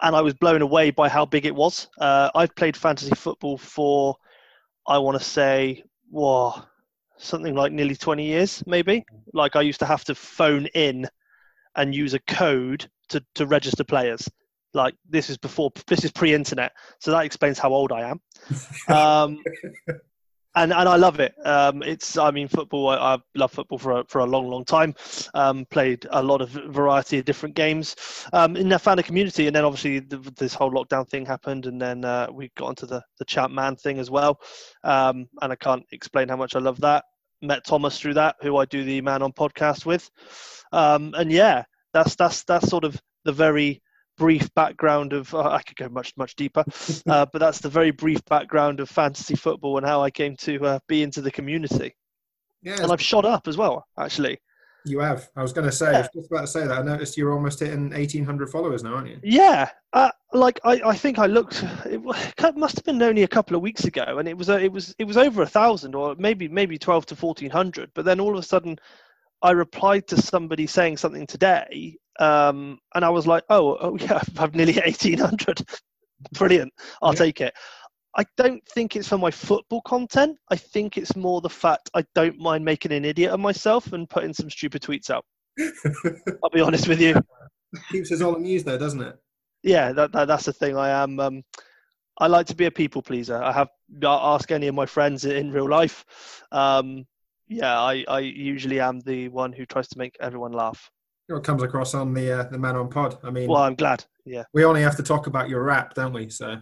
and 0.00 0.16
I 0.16 0.20
was 0.20 0.34
blown 0.34 0.62
away 0.62 0.90
by 0.90 1.08
how 1.08 1.26
big 1.26 1.44
it 1.44 1.54
was. 1.54 1.88
Uh, 2.00 2.30
I've 2.34 2.54
played 2.54 2.76
fantasy 2.76 3.14
football 3.14 3.58
for, 3.58 4.16
I 4.86 4.98
want 4.98 5.18
to 5.18 5.24
say, 5.24 5.84
whoa, 6.10 6.54
something 7.18 7.54
like 7.54 7.72
nearly 7.72 7.96
20 7.96 8.24
years, 8.24 8.62
maybe. 8.66 9.04
Like 9.32 9.56
I 9.56 9.62
used 9.62 9.80
to 9.80 9.86
have 9.86 10.04
to 10.04 10.14
phone 10.14 10.66
in 10.74 11.08
and 11.76 11.94
use 11.94 12.14
a 12.14 12.20
code 12.20 12.88
to, 13.10 13.24
to 13.34 13.46
register 13.46 13.84
players. 13.84 14.28
Like 14.74 14.94
this 15.08 15.30
is 15.30 15.38
before, 15.38 15.72
this 15.86 16.04
is 16.04 16.12
pre-internet, 16.12 16.72
so 17.00 17.10
that 17.10 17.24
explains 17.24 17.58
how 17.58 17.70
old 17.70 17.92
I 17.92 18.10
am. 18.10 18.20
Um, 18.88 19.42
and 20.62 20.72
and 20.72 20.88
I 20.88 20.96
love 20.96 21.20
it. 21.20 21.34
Um, 21.44 21.82
it's 21.82 22.16
I 22.18 22.30
mean 22.30 22.48
football. 22.48 22.88
I, 22.88 22.96
I 23.14 23.18
love 23.34 23.52
football 23.52 23.78
for 23.78 24.00
a, 24.00 24.04
for 24.04 24.18
a 24.20 24.26
long 24.26 24.48
long 24.48 24.64
time. 24.64 24.94
Um, 25.34 25.66
played 25.70 26.06
a 26.10 26.22
lot 26.22 26.40
of 26.40 26.50
variety 26.50 27.18
of 27.18 27.24
different 27.24 27.54
games. 27.54 27.96
Um, 28.32 28.56
and 28.56 28.72
I 28.72 28.78
found 28.78 29.00
a 29.00 29.02
community, 29.02 29.46
and 29.46 29.54
then 29.54 29.64
obviously 29.64 30.00
the, 30.00 30.18
this 30.36 30.54
whole 30.54 30.70
lockdown 30.70 31.08
thing 31.08 31.24
happened, 31.24 31.66
and 31.66 31.80
then 31.80 32.04
uh, 32.04 32.28
we 32.32 32.50
got 32.56 32.68
onto 32.68 32.86
the 32.86 33.02
the 33.18 33.24
Champman 33.24 33.76
thing 33.76 33.98
as 33.98 34.10
well. 34.10 34.40
Um, 34.84 35.28
and 35.40 35.52
I 35.52 35.56
can't 35.56 35.84
explain 35.92 36.28
how 36.28 36.36
much 36.36 36.56
I 36.56 36.60
love 36.60 36.80
that. 36.80 37.04
Met 37.40 37.64
Thomas 37.64 38.00
through 38.00 38.14
that, 38.14 38.36
who 38.40 38.56
I 38.56 38.64
do 38.64 38.84
the 38.84 39.00
man 39.00 39.22
on 39.22 39.32
podcast 39.32 39.86
with. 39.86 40.10
Um, 40.72 41.14
and 41.16 41.30
yeah, 41.30 41.64
that's 41.92 42.16
that's 42.16 42.44
that's 42.44 42.68
sort 42.68 42.84
of 42.84 43.00
the 43.24 43.32
very 43.32 43.82
brief 44.18 44.52
background 44.54 45.12
of 45.12 45.32
uh, 45.34 45.48
I 45.48 45.62
could 45.62 45.76
go 45.76 45.88
much 45.88 46.16
much 46.16 46.36
deeper, 46.36 46.64
uh, 47.06 47.26
but 47.32 47.38
that's 47.38 47.60
the 47.60 47.68
very 47.68 47.90
brief 47.90 48.24
background 48.26 48.80
of 48.80 48.90
fantasy 48.90 49.36
football 49.36 49.78
and 49.78 49.86
how 49.86 50.02
I 50.02 50.10
came 50.10 50.36
to 50.38 50.64
uh, 50.64 50.78
be 50.88 51.02
into 51.02 51.22
the 51.22 51.30
community. 51.30 51.94
Yeah, 52.62 52.82
and 52.82 52.92
I've 52.92 53.00
shot 53.00 53.24
up 53.24 53.48
as 53.48 53.56
well. 53.56 53.86
Actually, 53.98 54.40
you 54.84 55.00
have. 55.00 55.28
I 55.36 55.42
was 55.42 55.52
going 55.52 55.66
to 55.66 55.72
say, 55.72 55.92
yeah. 55.92 55.98
I 55.98 56.00
was 56.00 56.10
just 56.14 56.30
about 56.30 56.40
to 56.42 56.46
say 56.46 56.66
that. 56.66 56.78
I 56.78 56.82
noticed 56.82 57.16
you're 57.16 57.32
almost 57.32 57.60
hitting 57.60 57.90
1,800 57.90 58.50
followers 58.50 58.82
now, 58.82 58.94
aren't 58.94 59.08
you? 59.08 59.18
Yeah. 59.22 59.70
Uh, 59.92 60.10
like 60.32 60.60
I, 60.64 60.80
I 60.84 60.94
think 60.94 61.18
I 61.18 61.26
looked. 61.26 61.64
It 61.86 62.02
must 62.56 62.76
have 62.76 62.84
been 62.84 63.02
only 63.02 63.22
a 63.22 63.28
couple 63.28 63.56
of 63.56 63.62
weeks 63.62 63.84
ago, 63.84 64.18
and 64.18 64.28
it 64.28 64.36
was 64.36 64.48
it 64.48 64.72
was 64.72 64.94
it 64.98 65.04
was 65.04 65.16
over 65.16 65.42
a 65.42 65.46
thousand, 65.46 65.94
or 65.94 66.14
maybe 66.18 66.48
maybe 66.48 66.78
12 66.78 67.06
to 67.06 67.14
1,400. 67.14 67.90
But 67.94 68.04
then 68.04 68.20
all 68.20 68.36
of 68.36 68.44
a 68.44 68.46
sudden, 68.46 68.78
I 69.42 69.52
replied 69.52 70.06
to 70.08 70.20
somebody 70.20 70.66
saying 70.66 70.96
something 70.96 71.26
today, 71.26 71.98
um, 72.18 72.78
and 72.94 73.04
I 73.04 73.10
was 73.10 73.26
like, 73.26 73.44
oh, 73.50 73.76
oh 73.80 73.96
yeah, 74.00 74.20
I've 74.38 74.54
nearly 74.54 74.74
1800. 74.74 75.62
Brilliant. 76.32 76.72
I'll 77.02 77.14
yeah. 77.14 77.18
take 77.18 77.40
it. 77.40 77.54
I 78.16 78.24
don't 78.36 78.66
think 78.68 78.96
it's 78.96 79.08
for 79.08 79.18
my 79.18 79.30
football 79.30 79.80
content. 79.82 80.38
I 80.50 80.56
think 80.56 80.98
it's 80.98 81.14
more 81.14 81.40
the 81.40 81.50
fact 81.50 81.90
I 81.94 82.04
don't 82.14 82.38
mind 82.38 82.64
making 82.64 82.92
an 82.92 83.04
idiot 83.04 83.30
of 83.30 83.40
myself 83.40 83.92
and 83.92 84.10
putting 84.10 84.32
some 84.34 84.50
stupid 84.50 84.82
tweets 84.82 85.10
out. 85.10 85.24
I'll 86.42 86.50
be 86.50 86.60
honest 86.60 86.88
with 86.88 87.00
you. 87.00 87.14
Keeps 87.92 88.10
us 88.10 88.22
all 88.22 88.34
amused, 88.34 88.66
though, 88.66 88.78
doesn't 88.78 89.00
it? 89.00 89.16
Yeah, 89.62 89.92
that, 89.92 90.12
that, 90.12 90.26
that's 90.26 90.46
the 90.46 90.52
thing. 90.52 90.76
I 90.76 91.02
am. 91.02 91.20
Um, 91.20 91.42
I 92.18 92.26
like 92.26 92.46
to 92.46 92.56
be 92.56 92.64
a 92.64 92.70
people 92.70 93.02
pleaser. 93.02 93.40
I 93.40 93.52
have 93.52 93.68
I 94.02 94.34
ask 94.34 94.50
any 94.50 94.66
of 94.66 94.74
my 94.74 94.86
friends 94.86 95.24
in 95.24 95.52
real 95.52 95.68
life. 95.68 96.04
Um, 96.50 97.06
yeah, 97.46 97.78
I, 97.78 98.04
I 98.08 98.18
usually 98.20 98.80
am 98.80 99.00
the 99.00 99.28
one 99.28 99.52
who 99.52 99.64
tries 99.64 99.88
to 99.88 99.98
make 99.98 100.16
everyone 100.20 100.52
laugh 100.52 100.90
what 101.28 101.44
comes 101.44 101.62
across 101.62 101.94
on 101.94 102.14
the 102.14 102.40
uh, 102.40 102.42
the 102.44 102.58
man 102.58 102.76
on 102.76 102.88
pod. 102.88 103.18
I 103.22 103.30
mean, 103.30 103.48
well, 103.48 103.62
I'm 103.62 103.74
glad. 103.74 104.04
Yeah, 104.24 104.44
we 104.52 104.64
only 104.64 104.82
have 104.82 104.96
to 104.96 105.02
talk 105.02 105.26
about 105.26 105.48
your 105.48 105.62
rap, 105.62 105.94
don't 105.94 106.12
we? 106.12 106.28
So. 106.30 106.58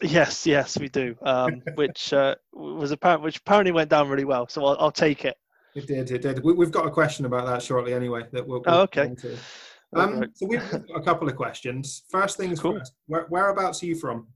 Yes, 0.00 0.46
yes, 0.46 0.78
we 0.78 0.88
do. 0.88 1.16
Um, 1.22 1.60
which 1.74 2.12
uh, 2.12 2.36
was 2.52 2.92
apparent, 2.92 3.22
which 3.22 3.38
apparently 3.38 3.72
went 3.72 3.90
down 3.90 4.08
really 4.08 4.24
well. 4.24 4.46
So 4.48 4.64
I'll, 4.64 4.76
I'll 4.78 4.92
take 4.92 5.24
it. 5.24 5.36
It 5.74 5.86
did. 5.86 6.10
It 6.10 6.22
did. 6.22 6.44
We, 6.44 6.64
have 6.64 6.72
got 6.72 6.86
a 6.86 6.90
question 6.90 7.24
about 7.24 7.46
that 7.46 7.62
shortly, 7.62 7.94
anyway. 7.94 8.22
That 8.32 8.46
we'll. 8.46 8.62
we'll 8.64 8.74
oh, 8.74 8.82
okay. 8.82 9.14
Um, 9.96 10.24
so 10.34 10.46
we've 10.46 10.70
got 10.70 10.82
a 10.94 11.00
couple 11.00 11.28
of 11.28 11.36
questions. 11.36 12.04
First 12.10 12.36
things 12.36 12.60
cool. 12.60 12.78
first. 12.78 12.92
Where, 13.06 13.26
whereabouts 13.28 13.82
are 13.82 13.86
you 13.86 13.96
from? 13.96 14.28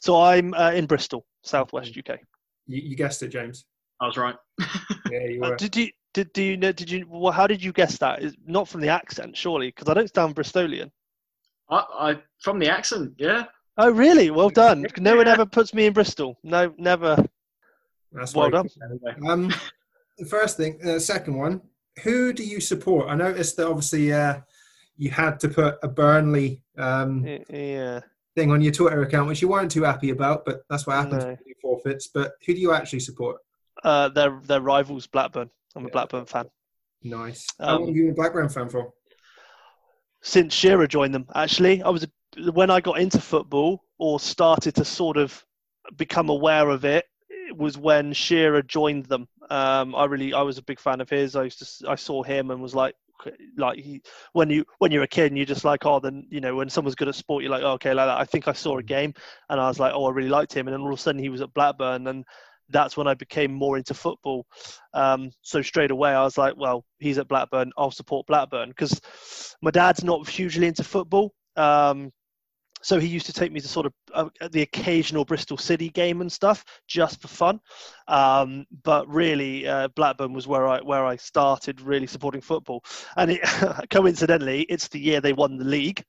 So 0.00 0.20
I'm 0.20 0.54
uh, 0.54 0.70
in 0.72 0.86
Bristol, 0.86 1.26
southwest 1.42 1.96
UK. 1.96 2.20
You, 2.66 2.82
you, 2.82 2.96
guessed 2.96 3.22
it, 3.22 3.28
James. 3.28 3.66
I 4.00 4.06
was 4.06 4.16
right. 4.16 4.36
yeah, 5.10 5.24
you 5.28 5.42
uh, 5.42 5.48
were. 5.48 5.54
Uh, 5.54 5.56
did 5.56 5.76
you? 5.76 5.90
Did 6.16 6.32
do 6.32 6.42
you 6.42 6.56
know? 6.56 6.72
Did 6.72 6.90
you? 6.90 7.04
Well, 7.06 7.30
how 7.30 7.46
did 7.46 7.62
you 7.62 7.74
guess 7.74 7.98
that? 7.98 8.22
Is 8.22 8.34
not 8.46 8.66
from 8.68 8.80
the 8.80 8.88
accent, 8.88 9.36
surely, 9.36 9.66
because 9.66 9.86
I 9.86 9.92
don't 9.92 10.14
sound 10.14 10.34
Bristolian. 10.34 10.90
I, 11.68 11.84
I 11.98 12.18
from 12.40 12.58
the 12.58 12.70
accent, 12.70 13.12
yeah. 13.18 13.44
Oh, 13.76 13.90
really? 13.90 14.30
Well 14.30 14.48
done. 14.48 14.86
No 14.96 15.16
one 15.16 15.28
ever 15.28 15.44
puts 15.44 15.74
me 15.74 15.84
in 15.84 15.92
Bristol. 15.92 16.38
No, 16.42 16.72
never. 16.78 17.22
That's 18.12 18.34
well 18.34 18.48
done. 18.48 18.66
Um, 19.28 19.52
the 20.16 20.24
first 20.24 20.56
thing, 20.56 20.78
the 20.82 20.96
uh, 20.96 20.98
second 20.98 21.36
one. 21.36 21.60
Who 22.02 22.32
do 22.32 22.42
you 22.42 22.62
support? 22.62 23.10
I 23.10 23.14
noticed 23.14 23.58
that 23.58 23.66
obviously 23.66 24.10
uh, 24.10 24.40
you 24.96 25.10
had 25.10 25.38
to 25.40 25.50
put 25.50 25.76
a 25.82 25.88
Burnley 25.88 26.62
um, 26.78 27.26
yeah. 27.50 28.00
thing 28.34 28.50
on 28.50 28.62
your 28.62 28.72
Twitter 28.72 29.02
account, 29.02 29.28
which 29.28 29.42
you 29.42 29.48
weren't 29.48 29.70
too 29.70 29.82
happy 29.82 30.08
about, 30.08 30.46
but 30.46 30.62
that's 30.70 30.86
what 30.86 30.96
happens 30.96 31.24
no. 31.24 31.28
when 31.28 31.38
you 31.44 31.54
forfeits. 31.60 32.06
But 32.06 32.32
who 32.46 32.54
do 32.54 32.60
you 32.60 32.72
actually 32.72 33.00
support? 33.00 33.36
Uh, 33.84 34.08
their 34.08 34.40
their 34.46 34.62
rivals, 34.62 35.06
Blackburn. 35.06 35.50
I'm 35.76 35.82
yeah. 35.82 35.88
a 35.88 35.92
Blackburn 35.92 36.26
fan. 36.26 36.46
Nice. 37.02 37.46
How 37.60 37.76
um, 37.76 37.80
long 37.80 37.88
have 37.88 37.96
you 37.96 38.02
been 38.04 38.12
a 38.12 38.14
Blackburn 38.14 38.48
fan 38.48 38.68
for? 38.68 38.92
Since 40.22 40.54
Shearer 40.54 40.86
joined 40.86 41.14
them, 41.14 41.26
actually, 41.34 41.82
I 41.82 41.90
was 41.90 42.04
a, 42.04 42.52
when 42.52 42.70
I 42.70 42.80
got 42.80 42.98
into 42.98 43.20
football 43.20 43.84
or 43.98 44.18
started 44.18 44.74
to 44.76 44.84
sort 44.84 45.16
of 45.16 45.44
become 45.96 46.28
aware 46.28 46.68
of 46.68 46.84
it. 46.84 47.04
It 47.28 47.56
was 47.56 47.78
when 47.78 48.12
Shearer 48.12 48.62
joined 48.62 49.06
them. 49.06 49.28
Um, 49.50 49.94
I 49.94 50.06
really, 50.06 50.34
I 50.34 50.42
was 50.42 50.58
a 50.58 50.62
big 50.62 50.80
fan 50.80 51.00
of 51.00 51.08
his. 51.08 51.36
I 51.36 51.44
used 51.44 51.60
to, 51.60 51.90
I 51.90 51.94
saw 51.94 52.24
him 52.24 52.50
and 52.50 52.60
was 52.60 52.74
like, 52.74 52.96
like 53.56 53.78
he, 53.78 54.02
when 54.32 54.50
you 54.50 54.64
when 54.78 54.90
you're 54.92 55.02
a 55.02 55.08
kid 55.08 55.28
and 55.28 55.36
you're 55.36 55.46
just 55.46 55.64
like 55.64 55.86
oh 55.86 55.98
then 55.98 56.26
you 56.30 56.40
know 56.40 56.54
when 56.54 56.68
someone's 56.68 56.94
good 56.94 57.08
at 57.08 57.14
sport 57.14 57.42
you're 57.42 57.50
like 57.50 57.62
oh, 57.62 57.72
okay 57.72 57.94
like 57.94 58.06
that. 58.06 58.18
I 58.18 58.24
think 58.24 58.46
I 58.46 58.52
saw 58.52 58.78
a 58.78 58.82
mm. 58.82 58.86
game 58.86 59.14
and 59.48 59.58
I 59.60 59.68
was 59.68 59.78
like 59.80 59.92
oh 59.94 60.04
I 60.04 60.10
really 60.10 60.28
liked 60.28 60.54
him 60.54 60.68
and 60.68 60.74
then 60.74 60.82
all 60.82 60.92
of 60.92 60.98
a 60.98 61.02
sudden 61.02 61.20
he 61.20 61.28
was 61.28 61.40
at 61.40 61.54
Blackburn 61.54 62.06
and 62.06 62.24
that's 62.70 62.96
when 62.96 63.06
I 63.06 63.14
became 63.14 63.52
more 63.52 63.76
into 63.76 63.94
football. 63.94 64.46
Um, 64.94 65.30
so 65.42 65.62
straight 65.62 65.90
away, 65.90 66.10
I 66.10 66.22
was 66.22 66.38
like, 66.38 66.54
well, 66.56 66.84
he's 66.98 67.18
at 67.18 67.28
Blackburn, 67.28 67.72
I'll 67.76 67.90
support 67.90 68.26
Blackburn 68.26 68.70
because 68.70 69.00
my 69.62 69.70
dad's 69.70 70.04
not 70.04 70.28
hugely 70.28 70.66
into 70.66 70.84
football. 70.84 71.32
Um, 71.56 72.12
so 72.82 73.00
he 73.00 73.08
used 73.08 73.26
to 73.26 73.32
take 73.32 73.52
me 73.52 73.60
to 73.60 73.68
sort 73.68 73.86
of 73.86 73.92
uh, 74.14 74.28
the 74.50 74.62
occasional 74.62 75.24
Bristol 75.24 75.56
City 75.56 75.88
game 75.90 76.20
and 76.20 76.30
stuff 76.30 76.64
just 76.86 77.20
for 77.20 77.28
fun. 77.28 77.58
Um, 78.08 78.66
but 78.84 79.08
really, 79.08 79.66
uh, 79.66 79.88
Blackburn 79.88 80.32
was 80.32 80.46
where 80.46 80.66
I 80.66 80.80
where 80.80 81.04
I 81.04 81.16
started 81.16 81.80
really 81.80 82.06
supporting 82.06 82.40
football. 82.40 82.84
And 83.16 83.32
it, 83.32 83.40
coincidentally, 83.90 84.62
it's 84.62 84.88
the 84.88 85.00
year 85.00 85.20
they 85.20 85.32
won 85.32 85.56
the 85.56 85.64
league. 85.64 86.04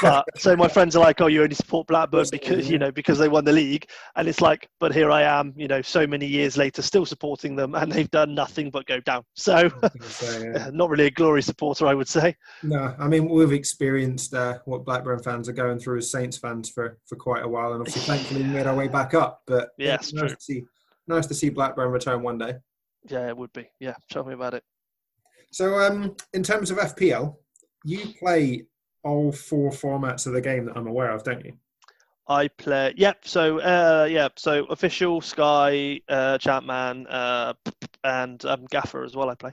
But 0.00 0.24
so 0.36 0.56
my 0.56 0.68
friends 0.68 0.96
are 0.96 1.00
like, 1.00 1.20
"Oh, 1.20 1.26
you 1.26 1.42
only 1.42 1.54
support 1.54 1.86
Blackburn 1.86 2.26
because 2.30 2.70
you 2.70 2.78
know 2.78 2.90
because 2.90 3.18
they 3.18 3.28
won 3.28 3.44
the 3.44 3.52
league." 3.52 3.86
And 4.16 4.28
it's 4.28 4.40
like, 4.40 4.68
but 4.80 4.94
here 4.94 5.10
I 5.10 5.22
am, 5.22 5.52
you 5.56 5.68
know, 5.68 5.82
so 5.82 6.06
many 6.06 6.26
years 6.26 6.56
later, 6.56 6.82
still 6.82 7.06
supporting 7.06 7.56
them, 7.56 7.74
and 7.74 7.90
they've 7.90 8.10
done 8.10 8.34
nothing 8.34 8.70
but 8.70 8.86
go 8.86 9.00
down. 9.00 9.24
So, 9.34 9.70
yeah. 10.32 10.70
not 10.72 10.90
really 10.90 11.06
a 11.06 11.10
glory 11.10 11.42
supporter, 11.42 11.86
I 11.86 11.94
would 11.94 12.08
say. 12.08 12.34
No, 12.62 12.94
I 12.98 13.08
mean 13.08 13.28
we've 13.28 13.52
experienced 13.52 14.34
uh, 14.34 14.58
what 14.64 14.84
Blackburn 14.84 15.22
fans 15.22 15.48
are 15.48 15.52
going 15.52 15.78
through 15.78 15.98
as 15.98 16.10
Saints 16.10 16.38
fans 16.38 16.70
for 16.70 16.98
for 17.06 17.16
quite 17.16 17.42
a 17.42 17.48
while, 17.48 17.72
and 17.72 17.80
obviously, 17.80 18.02
thankfully, 18.02 18.42
we 18.42 18.48
made 18.48 18.66
our 18.66 18.74
way 18.74 18.88
back 18.88 19.14
up. 19.14 19.42
But 19.46 19.70
yeah, 19.78 19.98
true. 19.98 20.28
To 21.08 21.12
see 21.12 21.16
nice 21.16 21.26
to 21.26 21.34
see 21.34 21.48
Blackburn 21.48 21.90
return 21.90 22.22
one 22.22 22.38
day. 22.38 22.54
Yeah, 23.08 23.28
it 23.28 23.36
would 23.36 23.52
be. 23.52 23.68
Yeah, 23.80 23.94
tell 24.10 24.24
me 24.24 24.34
about 24.34 24.54
it. 24.54 24.64
So, 25.52 25.78
um, 25.78 26.16
in 26.34 26.42
terms 26.42 26.70
of 26.70 26.78
FPL, 26.78 27.36
you 27.84 28.14
play 28.18 28.64
all 29.04 29.32
four 29.32 29.70
formats 29.70 30.26
of 30.26 30.32
the 30.32 30.40
game 30.40 30.66
that 30.66 30.76
I'm 30.76 30.86
aware 30.86 31.10
of, 31.10 31.22
don't 31.22 31.44
you? 31.44 31.52
I 32.28 32.48
play. 32.48 32.92
Yep. 32.96 33.18
So, 33.24 33.60
uh, 33.60 34.08
yeah. 34.10 34.28
So, 34.36 34.64
official, 34.66 35.20
Sky, 35.20 36.00
uh, 36.08 36.38
Champman, 36.38 37.06
uh, 37.08 37.54
and 38.02 38.44
um, 38.44 38.66
Gaffer 38.70 39.04
as 39.04 39.14
well. 39.14 39.30
I 39.30 39.34
play. 39.36 39.52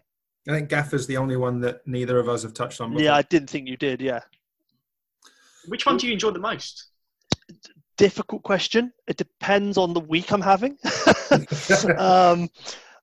I 0.49 0.53
think 0.53 0.69
Gaffer's 0.69 1.07
the 1.07 1.17
only 1.17 1.37
one 1.37 1.61
that 1.61 1.81
neither 1.85 2.17
of 2.19 2.27
us 2.27 2.43
have 2.43 2.53
touched 2.53 2.81
on. 2.81 2.91
Before. 2.91 3.03
Yeah, 3.03 3.15
I 3.15 3.21
didn't 3.21 3.49
think 3.49 3.67
you 3.67 3.77
did. 3.77 4.01
Yeah. 4.01 4.21
Which 5.67 5.85
one 5.85 5.97
do 5.97 6.07
you 6.07 6.13
enjoy 6.13 6.31
the 6.31 6.39
most? 6.39 6.87
Difficult 7.97 8.43
question. 8.43 8.91
It 9.07 9.17
depends 9.17 9.77
on 9.77 9.93
the 9.93 9.99
week 9.99 10.31
I'm 10.31 10.41
having. 10.41 10.77
um, 11.97 12.49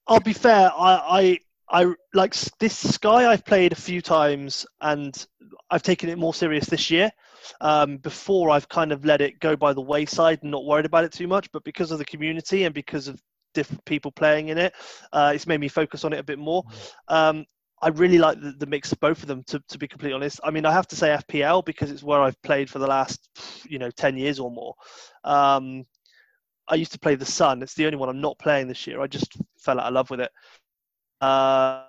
I'll 0.06 0.20
be 0.20 0.32
fair. 0.32 0.70
I, 0.76 1.38
I, 1.70 1.82
I 1.82 1.94
like 2.14 2.34
this 2.58 2.76
Sky. 2.76 3.30
I've 3.30 3.44
played 3.44 3.72
a 3.72 3.76
few 3.76 4.02
times, 4.02 4.66
and 4.80 5.26
I've 5.70 5.82
taken 5.82 6.08
it 6.08 6.18
more 6.18 6.34
serious 6.34 6.66
this 6.66 6.90
year. 6.90 7.12
Um, 7.60 7.98
before, 7.98 8.50
I've 8.50 8.68
kind 8.68 8.92
of 8.92 9.04
let 9.04 9.20
it 9.20 9.38
go 9.38 9.56
by 9.56 9.72
the 9.72 9.80
wayside 9.80 10.40
and 10.42 10.50
not 10.50 10.64
worried 10.64 10.86
about 10.86 11.04
it 11.04 11.12
too 11.12 11.28
much. 11.28 11.50
But 11.52 11.64
because 11.64 11.90
of 11.92 11.98
the 11.98 12.04
community 12.04 12.64
and 12.64 12.74
because 12.74 13.06
of 13.06 13.22
different 13.54 13.84
people 13.84 14.10
playing 14.10 14.48
in 14.48 14.58
it, 14.58 14.74
uh, 15.12 15.32
it's 15.34 15.46
made 15.46 15.60
me 15.60 15.68
focus 15.68 16.04
on 16.04 16.12
it 16.12 16.18
a 16.18 16.24
bit 16.24 16.38
more. 16.38 16.64
Um, 17.08 17.46
I 17.82 17.88
really 17.88 18.18
like 18.18 18.40
the, 18.40 18.52
the 18.52 18.66
mix 18.66 18.92
of 18.92 19.00
both 19.00 19.22
of 19.22 19.28
them. 19.28 19.42
To, 19.44 19.62
to 19.68 19.78
be 19.78 19.88
completely 19.88 20.14
honest, 20.14 20.40
I 20.44 20.50
mean, 20.50 20.66
I 20.66 20.72
have 20.72 20.86
to 20.88 20.96
say 20.96 21.08
FPL 21.08 21.64
because 21.64 21.90
it's 21.90 22.02
where 22.02 22.20
I've 22.20 22.40
played 22.42 22.68
for 22.68 22.78
the 22.78 22.86
last, 22.86 23.28
you 23.68 23.78
know, 23.78 23.90
ten 23.90 24.16
years 24.16 24.38
or 24.38 24.50
more. 24.50 24.74
Um, 25.24 25.84
I 26.68 26.74
used 26.74 26.92
to 26.92 26.98
play 26.98 27.14
the 27.16 27.24
Sun. 27.24 27.62
It's 27.62 27.74
the 27.74 27.86
only 27.86 27.96
one 27.96 28.08
I'm 28.08 28.20
not 28.20 28.38
playing 28.38 28.68
this 28.68 28.86
year. 28.86 29.00
I 29.00 29.06
just 29.06 29.36
fell 29.58 29.80
out 29.80 29.86
of 29.86 29.94
love 29.94 30.10
with 30.10 30.20
it. 30.20 30.30
Uh, 31.20 31.84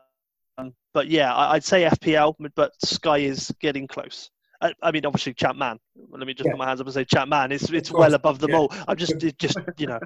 but 0.94 1.08
yeah, 1.08 1.34
I, 1.34 1.54
I'd 1.54 1.64
say 1.64 1.84
FPL, 1.84 2.36
but 2.56 2.72
Sky 2.84 3.20
is 3.20 3.54
getting 3.60 3.88
close. 3.88 4.30
I, 4.62 4.74
I 4.82 4.92
mean, 4.92 5.06
obviously, 5.06 5.34
Champman. 5.34 5.80
Let 6.10 6.26
me 6.28 6.34
just 6.34 6.46
Yeah. 6.46 6.54
put 6.54 6.60
my 6.60 6.68
hands 6.68 6.82
up 6.82 6.88
and 6.88 6.94
say 6.94 7.06
Champman. 7.06 7.52
It's 7.52 7.70
it's 7.70 7.92
well 7.92 8.14
above 8.14 8.40
them 8.40 8.52
yeah. 8.52 8.58
all. 8.58 8.74
I'm 8.88 8.98
just 8.98 9.22
it 9.24 9.38
just 9.40 9.58
you 9.78 9.88
know, 9.88 10.00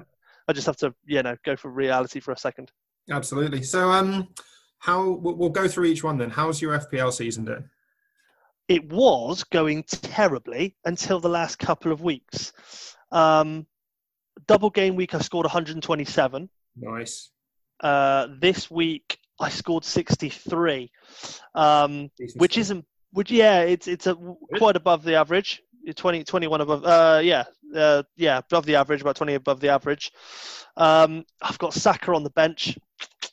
I 0.48 0.52
just 0.52 0.66
have 0.66 0.76
to 0.78 0.94
you 1.04 1.22
know 1.22 1.36
go 1.44 1.56
for 1.56 1.70
reality 1.70 2.20
for 2.20 2.32
a 2.32 2.38
second. 2.38 2.70
Absolutely. 3.10 3.62
So, 3.62 3.90
um, 3.90 4.28
how 4.78 5.10
we'll 5.10 5.50
go 5.50 5.68
through 5.68 5.86
each 5.86 6.04
one 6.04 6.18
then. 6.18 6.30
How's 6.30 6.60
your 6.62 6.78
FPL 6.78 7.12
season 7.12 7.44
doing? 7.44 7.68
it 8.68 8.90
was 8.90 9.44
going 9.44 9.84
terribly 9.84 10.76
until 10.84 11.20
the 11.20 11.28
last 11.28 11.58
couple 11.58 11.92
of 11.92 12.02
weeks. 12.02 12.52
Um, 13.12 13.66
double 14.46 14.70
game 14.70 14.96
week, 14.96 15.14
I 15.14 15.20
scored 15.20 15.44
127. 15.44 16.48
Nice. 16.76 17.30
Uh, 17.80 18.28
this 18.40 18.70
week, 18.70 19.18
I 19.38 19.50
scored 19.50 19.84
63, 19.84 20.90
um, 21.54 22.10
which 22.36 22.52
stuff. 22.52 22.60
isn't, 22.60 22.86
which 23.12 23.30
yeah, 23.30 23.60
it's 23.60 23.86
it's 23.86 24.06
a, 24.06 24.16
quite 24.56 24.76
above 24.76 25.04
the 25.04 25.14
average. 25.14 25.62
You're 25.82 25.94
20, 25.94 26.24
21 26.24 26.60
above, 26.62 26.84
uh, 26.84 27.20
yeah, 27.22 27.44
uh, 27.74 28.02
yeah, 28.16 28.38
above 28.38 28.66
the 28.66 28.76
average, 28.76 29.02
about 29.02 29.16
20 29.16 29.34
above 29.34 29.60
the 29.60 29.68
average. 29.68 30.10
Um, 30.76 31.24
I've 31.40 31.58
got 31.58 31.74
Saka 31.74 32.12
on 32.12 32.24
the 32.24 32.30
bench, 32.30 32.76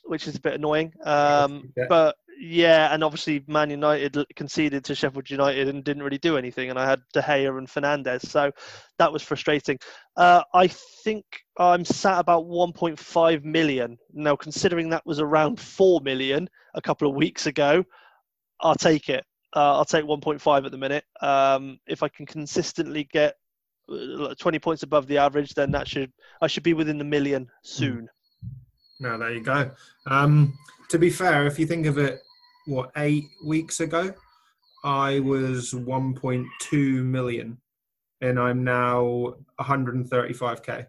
which 0.04 0.26
is 0.28 0.36
a 0.36 0.40
bit 0.40 0.54
annoying. 0.54 0.92
Um, 1.04 1.72
Yeah. 1.76 1.86
but 1.88 2.16
yeah, 2.40 2.92
and 2.92 3.04
obviously 3.04 3.44
Man 3.46 3.70
United 3.70 4.16
conceded 4.34 4.84
to 4.84 4.94
Sheffield 4.94 5.30
United 5.30 5.68
and 5.68 5.84
didn't 5.84 6.02
really 6.02 6.18
do 6.18 6.36
anything, 6.36 6.70
and 6.70 6.78
I 6.78 6.86
had 6.88 7.00
De 7.12 7.22
Gea 7.22 7.56
and 7.56 7.68
Fernandes, 7.68 8.26
so 8.26 8.50
that 8.98 9.12
was 9.12 9.22
frustrating. 9.22 9.78
Uh, 10.16 10.42
I 10.52 10.66
think 10.66 11.24
I'm 11.58 11.84
sat 11.84 12.18
about 12.18 12.46
1.5 12.46 13.44
million 13.44 13.98
now. 14.12 14.36
Considering 14.36 14.90
that 14.90 15.06
was 15.06 15.20
around 15.20 15.60
4 15.60 16.00
million 16.02 16.48
a 16.74 16.82
couple 16.82 17.08
of 17.08 17.14
weeks 17.14 17.46
ago, 17.46 17.84
I'll 18.60 18.74
take 18.74 19.08
it. 19.08 19.24
Uh, 19.54 19.76
I'll 19.76 19.84
take 19.84 20.04
1.5 20.04 20.66
at 20.66 20.72
the 20.72 20.78
minute. 20.78 21.04
Um, 21.20 21.78
if 21.86 22.02
I 22.02 22.08
can 22.08 22.26
consistently 22.26 23.08
get 23.12 23.36
uh, 23.88 24.34
20 24.34 24.58
points 24.58 24.82
above 24.82 25.06
the 25.06 25.18
average, 25.18 25.54
then 25.54 25.70
that 25.72 25.86
should 25.86 26.12
I 26.40 26.48
should 26.48 26.64
be 26.64 26.74
within 26.74 26.98
the 26.98 27.04
million 27.04 27.48
soon. 27.62 28.08
No, 29.00 29.18
there 29.18 29.32
you 29.32 29.40
go. 29.42 29.70
Um, 30.06 30.56
to 30.88 30.98
be 30.98 31.10
fair, 31.10 31.46
if 31.46 31.58
you 31.58 31.66
think 31.66 31.86
of 31.86 31.98
it, 31.98 32.20
what 32.66 32.90
eight 32.96 33.24
weeks 33.44 33.80
ago, 33.80 34.14
I 34.84 35.20
was 35.20 35.72
1.2 35.72 37.04
million, 37.04 37.58
and 38.20 38.38
I'm 38.38 38.62
now 38.64 39.34
135k. 39.60 40.86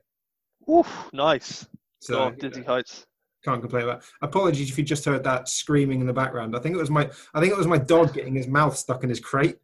Oof, 0.69 1.09
nice. 1.13 1.67
So 2.01 2.25
oh, 2.25 2.31
dizzy 2.31 2.63
heights. 2.63 3.05
can't 3.43 3.61
complain 3.61 3.83
about. 3.83 4.03
Apologies 4.21 4.69
if 4.69 4.77
you 4.77 4.83
just 4.83 5.05
heard 5.05 5.23
that 5.23 5.47
screaming 5.49 6.01
in 6.01 6.07
the 6.07 6.13
background. 6.13 6.55
I 6.55 6.59
think 6.59 6.75
it 6.75 6.79
was 6.79 6.89
my 6.89 7.09
I 7.33 7.39
think 7.39 7.51
it 7.51 7.57
was 7.57 7.67
my 7.67 7.77
dog 7.77 8.13
getting 8.13 8.35
his 8.35 8.47
mouth 8.47 8.75
stuck 8.77 9.03
in 9.03 9.09
his 9.09 9.19
crate. 9.19 9.57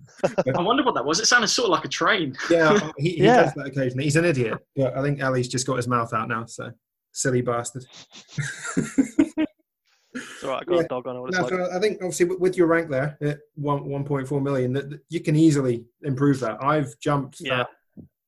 I 0.56 0.60
wonder 0.62 0.82
what 0.84 0.94
that 0.94 1.04
was. 1.04 1.20
It 1.20 1.26
sounded 1.26 1.48
sort 1.48 1.66
of 1.66 1.70
like 1.70 1.84
a 1.84 1.88
train. 1.88 2.36
Yeah, 2.50 2.78
he, 2.98 3.10
he 3.10 3.16
Yeah. 3.24 3.44
does 3.44 3.54
that 3.54 3.66
occasionally. 3.66 4.04
He's 4.04 4.16
an 4.16 4.24
idiot, 4.24 4.58
but 4.76 4.96
I 4.96 5.02
think 5.02 5.20
Ellie's 5.20 5.48
just 5.48 5.66
got 5.66 5.76
his 5.76 5.88
mouth 5.88 6.12
out 6.12 6.28
now. 6.28 6.44
So 6.46 6.70
silly 7.18 7.42
bastard. 7.42 7.84
It's 10.14 10.42
all 10.42 10.50
right, 10.50 10.62
I 10.62 10.64
got 10.64 10.74
Yeah. 10.76 10.80
a 10.82 10.88
dog 10.88 11.06
on. 11.06 11.16
I 11.16 11.20
what 11.20 11.28
it's 11.28 11.36
No, 11.38 11.44
like. 11.44 11.52
so 11.52 11.76
I 11.76 11.80
think 11.80 11.96
obviously 11.98 12.26
with- 12.26 12.40
with 12.40 12.56
your 12.56 12.66
rank 12.66 12.88
there 12.90 13.18
at 13.20 13.40
one 13.54 13.84
one 13.88 14.04
point 14.04 14.26
four 14.26 14.40
million, 14.40 14.72
that 14.72 14.88
that 14.90 15.00
you 15.08 15.20
can 15.20 15.36
easily 15.36 15.84
improve 16.02 16.40
that. 16.40 16.62
I've 16.62 16.98
jumped 16.98 17.40
Yeah. 17.40 17.58
that 17.58 17.68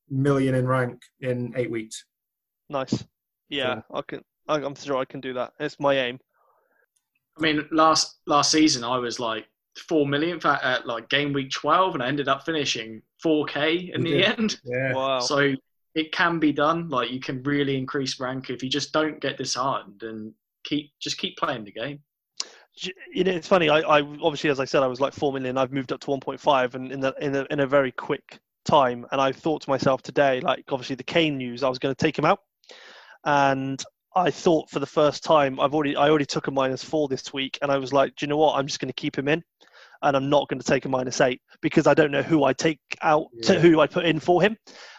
million 0.09 0.55
in 0.55 0.67
rank 0.67 1.01
in 1.21 1.53
eight 1.57 1.71
weeks. 1.71 2.05
Nice. 2.69 3.03
Yeah, 3.49 3.81
I 3.93 4.01
can. 4.03 4.23
I- 4.47 4.61
I'm 4.61 4.75
sure 4.75 4.97
I 4.97 5.05
can 5.05 5.19
do 5.21 5.33
that. 5.33 5.53
It's 5.59 5.79
my 5.79 5.95
aim. 5.95 6.19
I 7.37 7.41
mean, 7.41 7.67
last 7.71 8.19
last 8.27 8.51
season 8.51 8.83
I 8.83 8.97
was 8.97 9.19
like 9.19 9.47
four 9.87 10.05
million 10.05 10.39
fa- 10.39 10.59
at 10.63 10.85
like 10.85 11.09
game 11.09 11.33
week 11.33 11.49
twelve, 11.51 11.95
and 11.95 12.03
I 12.03 12.07
ended 12.07 12.27
up 12.27 12.43
finishing 12.45 13.01
four 13.21 13.45
k 13.45 13.91
in 13.93 14.05
You 14.05 14.11
the 14.17 14.21
did. 14.21 14.39
end. 14.39 14.61
Yeah, 14.63 14.93
Wow. 14.93 15.19
So 15.19 15.53
it 15.95 16.11
can 16.11 16.39
be 16.39 16.51
done. 16.51 16.89
Like 16.89 17.11
you 17.11 17.19
can 17.19 17.43
really 17.43 17.77
increase 17.77 18.19
rank 18.19 18.49
if 18.49 18.63
you 18.63 18.69
just 18.69 18.93
don't 18.93 19.19
get 19.19 19.37
disheartened 19.37 20.03
and 20.03 20.33
keep 20.63 20.91
just 20.99 21.17
keep 21.17 21.37
playing 21.37 21.65
the 21.65 21.71
game. 21.71 21.99
You 23.13 23.23
know, 23.25 23.31
it's 23.31 23.47
funny. 23.47 23.69
I, 23.69 23.79
I 23.79 24.01
obviously, 24.01 24.49
as 24.49 24.59
I 24.59 24.65
said, 24.65 24.81
I 24.81 24.87
was 24.87 25.01
like 25.01 25.13
four 25.13 25.33
million. 25.33 25.57
I've 25.57 25.73
moved 25.73 25.91
up 25.91 25.99
to 26.01 26.07
1.5, 26.07 26.73
and 26.73 26.91
in 26.91 26.99
the 27.01 27.13
in 27.19 27.35
a, 27.35 27.45
in 27.49 27.59
a 27.59 27.67
very 27.67 27.91
quick 27.91 28.39
time. 28.63 29.05
And 29.11 29.19
I 29.19 29.31
thought 29.31 29.61
to 29.63 29.69
myself 29.69 30.01
today, 30.01 30.39
like 30.39 30.63
obviously 30.71 30.95
the 30.95 31.03
Kane 31.03 31.37
news, 31.37 31.63
I 31.63 31.69
was 31.69 31.79
going 31.79 31.93
to 31.93 32.01
take 32.01 32.17
him 32.17 32.25
out, 32.25 32.39
and 33.25 33.83
I 34.15 34.31
thought 34.31 34.69
for 34.69 34.79
the 34.79 34.85
first 34.85 35.23
time, 35.23 35.59
I've 35.59 35.73
already 35.73 35.97
I 35.97 36.09
already 36.09 36.25
took 36.25 36.47
a 36.47 36.51
minus 36.51 36.83
four 36.83 37.09
this 37.09 37.33
week, 37.33 37.59
and 37.61 37.71
I 37.71 37.77
was 37.77 37.91
like, 37.91 38.15
do 38.15 38.25
you 38.25 38.29
know 38.29 38.37
what? 38.37 38.55
I'm 38.55 38.67
just 38.67 38.79
going 38.79 38.89
to 38.89 38.93
keep 38.93 39.17
him 39.17 39.27
in, 39.27 39.43
and 40.03 40.15
I'm 40.15 40.29
not 40.29 40.47
going 40.47 40.59
to 40.59 40.65
take 40.65 40.85
a 40.85 40.89
minus 40.89 41.21
eight 41.21 41.41
because 41.61 41.87
I 41.87 41.93
don't 41.93 42.11
know 42.11 42.21
who 42.21 42.43
I 42.43 42.53
take 42.53 42.79
out 43.01 43.27
to 43.43 43.59
who 43.59 43.79
I 43.79 43.87
put 43.87 44.05
in 44.05 44.19
for 44.19 44.41
him. 44.41 44.57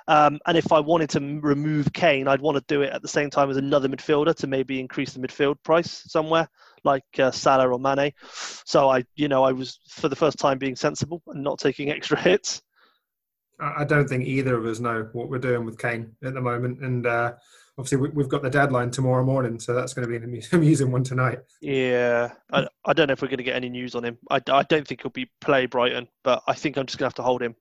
Um, 0.08 0.40
and 0.46 0.58
if 0.58 0.72
I 0.72 0.80
wanted 0.80 1.10
to 1.10 1.40
remove 1.40 1.92
Kane, 1.92 2.28
I'd 2.28 2.40
want 2.40 2.56
to 2.56 2.64
do 2.66 2.82
it 2.82 2.92
at 2.92 3.02
the 3.02 3.08
same 3.08 3.30
time 3.30 3.50
as 3.50 3.56
another 3.56 3.88
midfielder 3.88 4.34
to 4.36 4.46
maybe 4.46 4.80
increase 4.80 5.12
the 5.12 5.20
midfield 5.20 5.56
price 5.62 6.02
somewhere, 6.06 6.48
like 6.84 7.04
uh, 7.18 7.30
Salah 7.30 7.68
or 7.68 7.78
Mane. 7.78 8.12
So 8.64 8.90
I, 8.90 9.04
you 9.14 9.28
know, 9.28 9.44
I 9.44 9.52
was 9.52 9.78
for 9.88 10.08
the 10.08 10.16
first 10.16 10.38
time 10.38 10.58
being 10.58 10.76
sensible 10.76 11.22
and 11.28 11.42
not 11.42 11.58
taking 11.58 11.90
extra 11.90 12.20
hits. 12.20 12.62
I 13.60 13.82
I 13.82 13.84
don't 13.84 14.08
think 14.08 14.26
either 14.26 14.56
of 14.56 14.66
us 14.66 14.80
know 14.80 15.08
what 15.12 15.28
we're 15.28 15.38
doing 15.38 15.64
with 15.64 15.78
Kane 15.78 16.12
at 16.24 16.34
the 16.34 16.40
moment, 16.40 16.80
and 16.80 17.06
uh, 17.06 17.34
obviously 17.78 17.98
we- 17.98 18.08
we've 18.10 18.28
got 18.28 18.42
the 18.42 18.50
deadline 18.50 18.90
tomorrow 18.90 19.24
morning, 19.24 19.58
so 19.58 19.74
that's 19.74 19.94
going 19.94 20.06
to 20.06 20.10
be 20.10 20.16
an 20.24 20.42
amusing 20.52 20.90
one 20.90 21.02
tonight. 21.04 21.40
Yeah, 21.60 22.32
I, 22.52 22.66
I 22.84 22.92
don't 22.92 23.06
know 23.08 23.12
if 23.12 23.22
we're 23.22 23.28
going 23.28 23.38
to 23.38 23.44
get 23.44 23.56
any 23.56 23.68
news 23.68 23.94
on 23.94 24.04
him. 24.04 24.18
I, 24.30 24.40
I 24.50 24.62
don't 24.64 24.86
think 24.86 25.02
he'll 25.02 25.10
be 25.10 25.30
play 25.40 25.66
Brighton, 25.66 26.08
but 26.22 26.42
I 26.46 26.54
think 26.54 26.76
I'm 26.76 26.86
just 26.86 26.98
going 26.98 27.04
to 27.04 27.14
have 27.14 27.14
to 27.14 27.22
hold 27.22 27.42
him. 27.42 27.54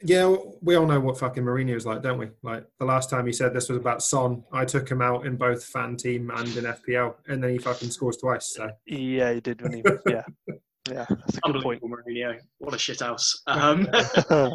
Yeah, 0.00 0.32
we 0.62 0.76
all 0.76 0.86
know 0.86 1.00
what 1.00 1.18
fucking 1.18 1.42
Mourinho's 1.42 1.84
like, 1.84 2.02
don't 2.02 2.18
we? 2.18 2.28
Like 2.44 2.64
the 2.78 2.84
last 2.84 3.10
time 3.10 3.26
he 3.26 3.32
said 3.32 3.52
this 3.52 3.68
was 3.68 3.78
about 3.78 4.00
Son, 4.00 4.44
I 4.52 4.64
took 4.64 4.88
him 4.88 5.02
out 5.02 5.26
in 5.26 5.34
both 5.36 5.64
fan 5.64 5.96
team 5.96 6.30
and 6.30 6.46
in 6.56 6.64
FPL, 6.66 7.16
and 7.26 7.42
then 7.42 7.50
he 7.50 7.58
fucking 7.58 7.90
scores 7.90 8.16
twice. 8.18 8.54
So 8.54 8.70
Yeah, 8.86 9.32
he 9.32 9.40
did 9.40 9.60
when 9.60 9.72
he. 9.72 9.82
Yeah, 10.06 10.22
yeah, 10.88 11.04
that's 11.08 11.38
a 11.38 11.40
good 11.40 11.62
point. 11.64 11.82
Unbelievable, 11.82 11.88
Mourinho. 12.06 12.38
What 12.58 12.74
a 12.74 12.78
shit 12.78 13.00
house. 13.00 13.42
Um, 13.48 13.88
how, 14.28 14.52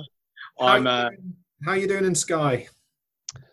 I'm. 0.61 0.87
Uh, 0.87 1.09
doing- 1.09 1.33
how 1.65 1.73
you 1.73 1.87
doing 1.89 2.05
in 2.05 2.15
Sky? 2.15 2.67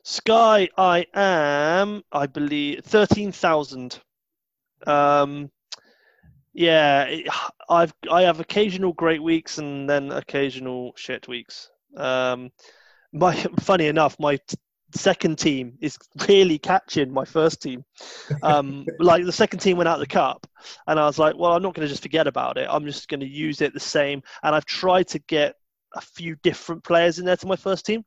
Sky, 0.03 0.69
I 0.77 1.07
am, 1.15 2.03
I 2.13 2.27
believe, 2.27 2.85
thirteen 2.85 3.33
thousand. 3.33 4.01
Um, 4.87 5.51
yeah, 6.53 7.05
it- 7.05 7.29
I've 7.69 7.95
I 8.11 8.23
have 8.23 8.41
occasional 8.41 8.93
great 8.93 9.23
weeks 9.23 9.59
and 9.59 9.89
then 9.89 10.11
occasional 10.11 10.93
shit 10.97 11.29
weeks. 11.29 11.71
Um, 11.97 12.51
my 13.13 13.35
funny 13.61 13.87
enough, 13.87 14.19
my 14.19 14.37
t- 14.37 14.57
second 14.93 15.39
team 15.39 15.79
is 15.81 15.97
really 16.29 16.59
catching 16.59 17.13
my 17.13 17.25
first 17.25 17.63
team. 17.63 17.85
Um, 18.43 18.87
like 18.99 19.25
the 19.25 19.33
second 19.33 19.61
team 19.61 19.77
went 19.77 19.89
out 19.89 19.95
of 19.95 20.01
the 20.01 20.07
cup, 20.07 20.47
and 20.87 20.99
I 20.99 21.07
was 21.07 21.19
like, 21.19 21.37
well, 21.37 21.53
I'm 21.53 21.63
not 21.63 21.75
going 21.75 21.87
to 21.87 21.93
just 21.93 22.03
forget 22.03 22.27
about 22.27 22.59
it. 22.59 22.67
I'm 22.71 22.85
just 22.85 23.09
going 23.09 23.21
to 23.21 23.29
use 23.29 23.61
it 23.61 23.73
the 23.73 23.81
same. 23.81 24.23
And 24.43 24.55
I've 24.55 24.65
tried 24.65 25.09
to 25.09 25.19
get 25.21 25.55
a 25.95 26.01
few 26.01 26.37
different 26.43 26.83
players 26.85 27.19
in 27.19 27.25
there 27.25 27.37
to 27.37 27.47
my 27.47 27.57
first 27.57 27.87
team. 27.87 28.05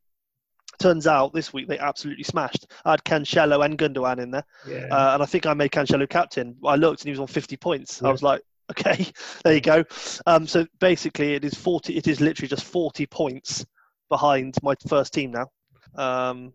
Turns 0.84 1.08
out 1.08 1.32
this 1.32 1.54
week 1.54 1.70
they 1.70 1.80
absolutely 1.80 2.26
smashed. 2.26 2.68
I 2.84 2.92
had 2.92 3.06
Cancelo 3.06 3.64
and 3.64 3.78
Gundogan 3.78 4.20
in 4.20 4.32
there, 4.32 4.44
Yeah, 4.68 4.88
uh, 4.92 5.14
and 5.14 5.24
I 5.24 5.26
think 5.26 5.46
I 5.46 5.54
made 5.54 5.72
Cancelo 5.72 6.10
captain. 6.10 6.58
I 6.66 6.76
looked 6.76 7.00
and 7.00 7.08
he 7.08 7.12
was 7.12 7.22
on 7.22 7.28
50 7.28 7.56
points. 7.56 8.04
I 8.04 8.12
was 8.12 8.22
like, 8.22 8.42
okay, 8.70 9.08
there 9.46 9.54
you 9.54 9.62
go. 9.62 9.86
Um, 10.26 10.46
so 10.46 10.68
basically, 10.82 11.36
it 11.36 11.46
is 11.46 11.54
40. 11.54 11.96
It 11.96 12.10
is 12.10 12.20
literally 12.20 12.50
just 12.50 12.66
40 12.66 13.06
points 13.06 13.66
behind 14.10 14.58
my 14.62 14.76
first 14.90 15.14
team 15.14 15.32
now. 15.32 15.48
Um, 15.96 16.52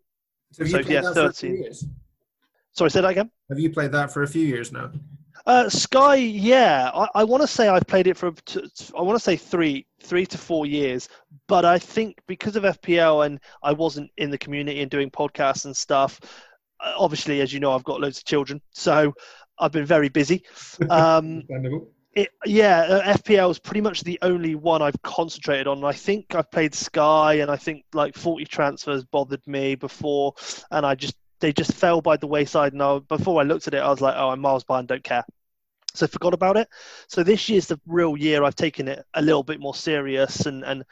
so 0.52 0.66
so, 0.66 0.78
yeah, 0.80 1.00
that 1.00 1.14
for 1.14 1.20
a 1.20 1.32
few 1.32 1.48
13. 1.48 1.56
years? 1.56 1.86
sorry, 2.72 2.90
say 2.90 3.00
that 3.00 3.10
again. 3.10 3.30
Have 3.48 3.58
you 3.58 3.70
played 3.70 3.92
that 3.92 4.12
for 4.12 4.24
a 4.24 4.28
few 4.28 4.44
years 4.44 4.72
now? 4.72 4.90
Uh, 5.48 5.66
Sky, 5.66 6.16
yeah, 6.16 6.90
I, 6.94 7.08
I 7.14 7.24
want 7.24 7.40
to 7.40 7.46
say 7.46 7.68
I've 7.68 7.86
played 7.86 8.06
it 8.06 8.18
for 8.18 8.32
t- 8.32 8.60
I 8.94 9.00
want 9.00 9.16
to 9.16 9.24
say 9.24 9.34
three, 9.34 9.86
three 10.02 10.26
to 10.26 10.36
four 10.36 10.66
years, 10.66 11.08
but 11.46 11.64
I 11.64 11.78
think 11.78 12.18
because 12.26 12.54
of 12.54 12.64
FPL 12.64 13.24
and 13.24 13.40
I 13.62 13.72
wasn't 13.72 14.10
in 14.18 14.30
the 14.30 14.36
community 14.36 14.82
and 14.82 14.90
doing 14.90 15.10
podcasts 15.10 15.64
and 15.64 15.74
stuff. 15.74 16.20
uh, 16.80 16.92
Obviously, 16.98 17.40
as 17.40 17.50
you 17.50 17.60
know, 17.60 17.72
I've 17.72 17.84
got 17.84 17.98
loads 17.98 18.18
of 18.18 18.26
children, 18.26 18.60
so 18.72 19.14
I've 19.58 19.72
been 19.72 19.86
very 19.86 20.10
busy. 20.10 20.44
Um, 20.90 21.44
it, 22.12 22.28
yeah, 22.44 22.80
uh, 22.80 23.14
FPL 23.14 23.50
is 23.50 23.58
pretty 23.58 23.80
much 23.80 24.02
the 24.02 24.18
only 24.20 24.54
one 24.54 24.82
I've 24.82 25.00
concentrated 25.00 25.66
on. 25.66 25.82
I 25.82 25.92
think 25.92 26.34
I've 26.34 26.50
played 26.50 26.74
Sky, 26.74 27.36
and 27.36 27.50
I 27.50 27.56
think 27.56 27.86
like 27.94 28.14
40 28.16 28.44
transfers 28.44 29.02
bothered 29.02 29.46
me 29.46 29.76
before, 29.76 30.34
and 30.70 30.84
I 30.84 30.94
just 30.94 31.16
they 31.40 31.54
just 31.54 31.72
fell 31.72 32.02
by 32.02 32.18
the 32.18 32.26
wayside. 32.26 32.74
And 32.74 32.82
I, 32.82 32.98
before 32.98 33.40
I 33.40 33.44
looked 33.44 33.66
at 33.66 33.72
it, 33.72 33.78
I 33.78 33.88
was 33.88 34.02
like, 34.02 34.14
oh, 34.14 34.28
I'm 34.28 34.40
miles 34.40 34.64
behind, 34.64 34.88
don't 34.88 35.02
care. 35.02 35.24
So 35.98 36.06
I 36.06 36.08
forgot 36.08 36.34
about 36.34 36.56
it. 36.56 36.68
So 37.08 37.22
this 37.22 37.48
year's 37.48 37.66
the 37.66 37.80
real 37.86 38.16
year 38.16 38.44
I've 38.44 38.56
taken 38.56 38.88
it 38.88 39.04
a 39.14 39.22
little 39.22 39.42
bit 39.42 39.60
more 39.60 39.74
serious 39.74 40.46
and 40.46 40.64
and 40.64 40.84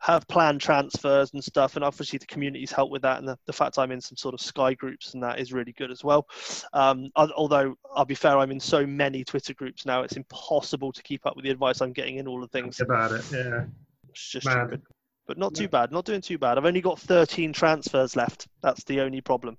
have 0.00 0.26
planned 0.28 0.60
transfers 0.60 1.32
and 1.32 1.42
stuff. 1.42 1.76
And 1.76 1.84
obviously 1.84 2.18
the 2.18 2.26
community's 2.26 2.72
helped 2.72 2.92
with 2.92 3.02
that, 3.02 3.18
and 3.18 3.28
the, 3.28 3.38
the 3.46 3.52
fact 3.52 3.78
I'm 3.78 3.90
in 3.90 4.00
some 4.00 4.16
sort 4.16 4.34
of 4.34 4.40
Sky 4.40 4.74
groups 4.74 5.14
and 5.14 5.22
that 5.22 5.40
is 5.40 5.52
really 5.52 5.72
good 5.72 5.90
as 5.90 6.04
well. 6.04 6.26
Um, 6.72 7.10
although 7.16 7.74
I'll 7.94 8.04
be 8.04 8.14
fair, 8.14 8.38
I'm 8.38 8.50
in 8.50 8.60
so 8.60 8.86
many 8.86 9.24
Twitter 9.24 9.54
groups 9.54 9.84
now, 9.84 10.02
it's 10.02 10.16
impossible 10.16 10.92
to 10.92 11.02
keep 11.02 11.26
up 11.26 11.36
with 11.36 11.44
the 11.44 11.50
advice 11.50 11.80
I'm 11.80 11.92
getting 11.92 12.16
in 12.16 12.28
all 12.28 12.40
the 12.40 12.48
things. 12.48 12.80
About 12.80 13.12
it, 13.12 13.24
yeah. 13.32 13.64
It's 14.10 14.28
just 14.28 14.46
Man. 14.46 14.68
stupid. 14.68 14.82
But 15.26 15.36
not 15.36 15.54
too 15.54 15.68
bad. 15.68 15.92
Not 15.92 16.06
doing 16.06 16.22
too 16.22 16.38
bad. 16.38 16.56
I've 16.56 16.64
only 16.64 16.80
got 16.80 16.98
13 16.98 17.52
transfers 17.52 18.16
left. 18.16 18.48
That's 18.62 18.82
the 18.84 19.02
only 19.02 19.20
problem. 19.20 19.58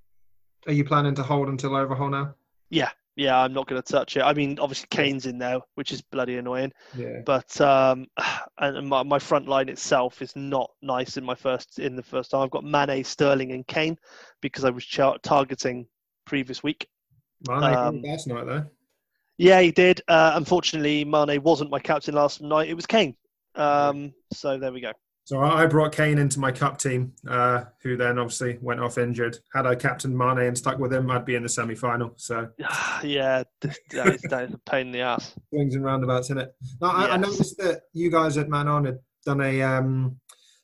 Are 0.66 0.74
you 0.74 0.84
planning 0.84 1.14
to 1.16 1.22
hold 1.22 1.48
until 1.48 1.76
overhaul 1.76 2.10
now? 2.10 2.34
Yeah, 2.72 2.90
I'm 3.28 3.54
not 3.54 3.68
going 3.68 3.82
to 3.82 3.92
touch 3.92 4.16
it. 4.16 4.22
I 4.22 4.34
mean, 4.34 4.60
obviously 4.60 4.88
Kane's 4.90 5.26
in 5.26 5.38
there, 5.38 5.60
which 5.76 5.92
is 5.92 6.02
bloody 6.02 6.38
annoying. 6.38 6.72
Yeah. 6.96 7.22
But 7.26 7.60
um, 7.60 8.08
and 8.58 8.88
my, 8.88 9.04
my 9.04 9.20
front 9.20 9.48
line 9.48 9.70
itself 9.70 10.22
is 10.22 10.36
not 10.36 10.70
nice 10.82 11.18
in 11.18 11.26
my 11.26 11.36
first 11.36 11.80
in 11.80 11.96
the 11.96 12.04
first 12.04 12.32
time. 12.32 12.42
I've 12.42 12.52
got 12.52 12.64
Mane, 12.64 13.04
Sterling, 13.04 13.52
and 13.52 13.68
Kane 13.68 13.98
because 14.42 14.64
I 14.64 14.70
was 14.70 14.86
char- 14.86 15.18
targeting 15.22 15.88
previous 16.26 16.64
week. 16.64 16.88
Mane 17.48 17.64
Um, 17.64 18.02
last 18.02 18.28
night 18.28 18.46
though. 18.46 18.66
Yeah, 19.38 19.62
he 19.62 19.72
did. 19.72 20.02
Uh, 20.08 20.34
unfortunately, 20.36 21.06
Mane 21.06 21.42
wasn't 21.42 21.72
my 21.72 21.80
captain 21.80 22.16
last 22.16 22.42
night. 22.42 22.70
It 22.70 22.74
was 22.74 22.86
Kane. 22.86 23.16
Um, 23.56 24.14
so 24.34 24.58
there 24.58 24.72
we 24.72 24.82
go. 24.82 24.92
So 25.30 25.42
I 25.42 25.68
brought 25.68 25.92
Kane 25.92 26.18
into 26.18 26.40
my 26.40 26.52
cup 26.52 26.80
team, 26.80 27.14
uh, 27.28 27.66
who 27.84 27.96
then 27.96 28.18
obviously 28.18 28.58
went 28.64 28.80
off 28.80 28.98
injured. 28.98 29.38
Had 29.54 29.68
I 29.68 29.76
captained 29.76 30.18
Mane 30.18 30.40
and 30.40 30.58
stuck 30.58 30.80
with 30.80 30.92
him, 30.92 31.12
I'd 31.12 31.24
be 31.24 31.36
in 31.36 31.44
the 31.44 31.50
semi-final. 31.50 32.14
So 32.16 32.50
yeah, 33.04 33.44
that 33.62 34.08
is, 34.08 34.22
that 34.24 34.46
is 34.46 34.54
a 34.56 34.58
pain 34.68 34.88
in 34.88 34.92
the 34.92 35.02
ass. 35.02 35.36
swings 35.54 35.76
and 35.76 35.86
roundabouts, 35.86 36.32
isn't 36.32 36.40
it? 36.40 36.56
Now, 36.82 36.88
I, 36.90 37.10
I 37.12 37.18
noticed 37.18 37.60
that 37.60 37.82
you 37.94 38.10
guys 38.10 38.40
at 38.40 38.50
Man 38.50 38.68
On 38.68 38.84
had 38.86 38.98
done 39.24 39.42
a 39.42 39.62
um, 39.62 40.18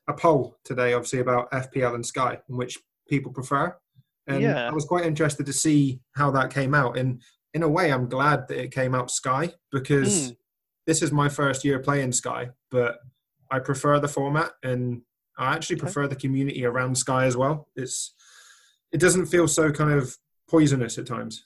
a 0.07 0.13
poll 0.13 0.57
today, 0.63 0.93
obviously 0.93 1.19
about 1.19 1.51
FPL 1.51 1.93
and 1.93 2.03
Sky, 2.03 2.39
and 2.49 2.57
which 2.57 2.79
people 3.07 3.31
prefer. 3.31 3.77
And 4.25 4.41
Yeah. 4.41 4.67
I 4.67 4.73
was 4.73 4.85
quite 4.85 5.05
interested 5.05 5.45
to 5.45 5.53
see 5.53 5.99
how 6.15 6.31
that 6.31 6.51
came 6.51 6.73
out. 6.73 6.97
And 6.97 7.21
in 7.53 7.61
a 7.61 7.69
way, 7.69 7.91
I'm 7.93 8.09
glad 8.09 8.47
that 8.47 8.57
it 8.59 8.71
came 8.71 8.95
out 8.95 9.11
Sky 9.11 9.53
because 9.71 10.31
Mm. 10.31 10.37
this 10.87 11.03
is 11.03 11.11
my 11.11 11.29
first 11.29 11.63
year 11.63 11.77
playing 11.77 12.13
Sky, 12.13 12.49
but 12.71 12.97
I 13.51 13.59
prefer 13.59 13.99
the 13.99 14.07
format 14.07 14.51
and 14.63 15.01
I 15.37 15.53
actually 15.53 15.75
Okay. 15.77 15.83
prefer 15.83 16.07
the 16.07 16.15
community 16.15 16.65
around 16.65 16.97
Sky 16.97 17.25
as 17.25 17.35
well. 17.37 17.69
It's 17.75 18.13
it 18.91 18.99
doesn't 18.99 19.25
feel 19.25 19.47
so 19.47 19.71
kind 19.71 19.91
of 19.91 20.15
poisonous 20.49 20.97
at 20.97 21.05
times. 21.07 21.45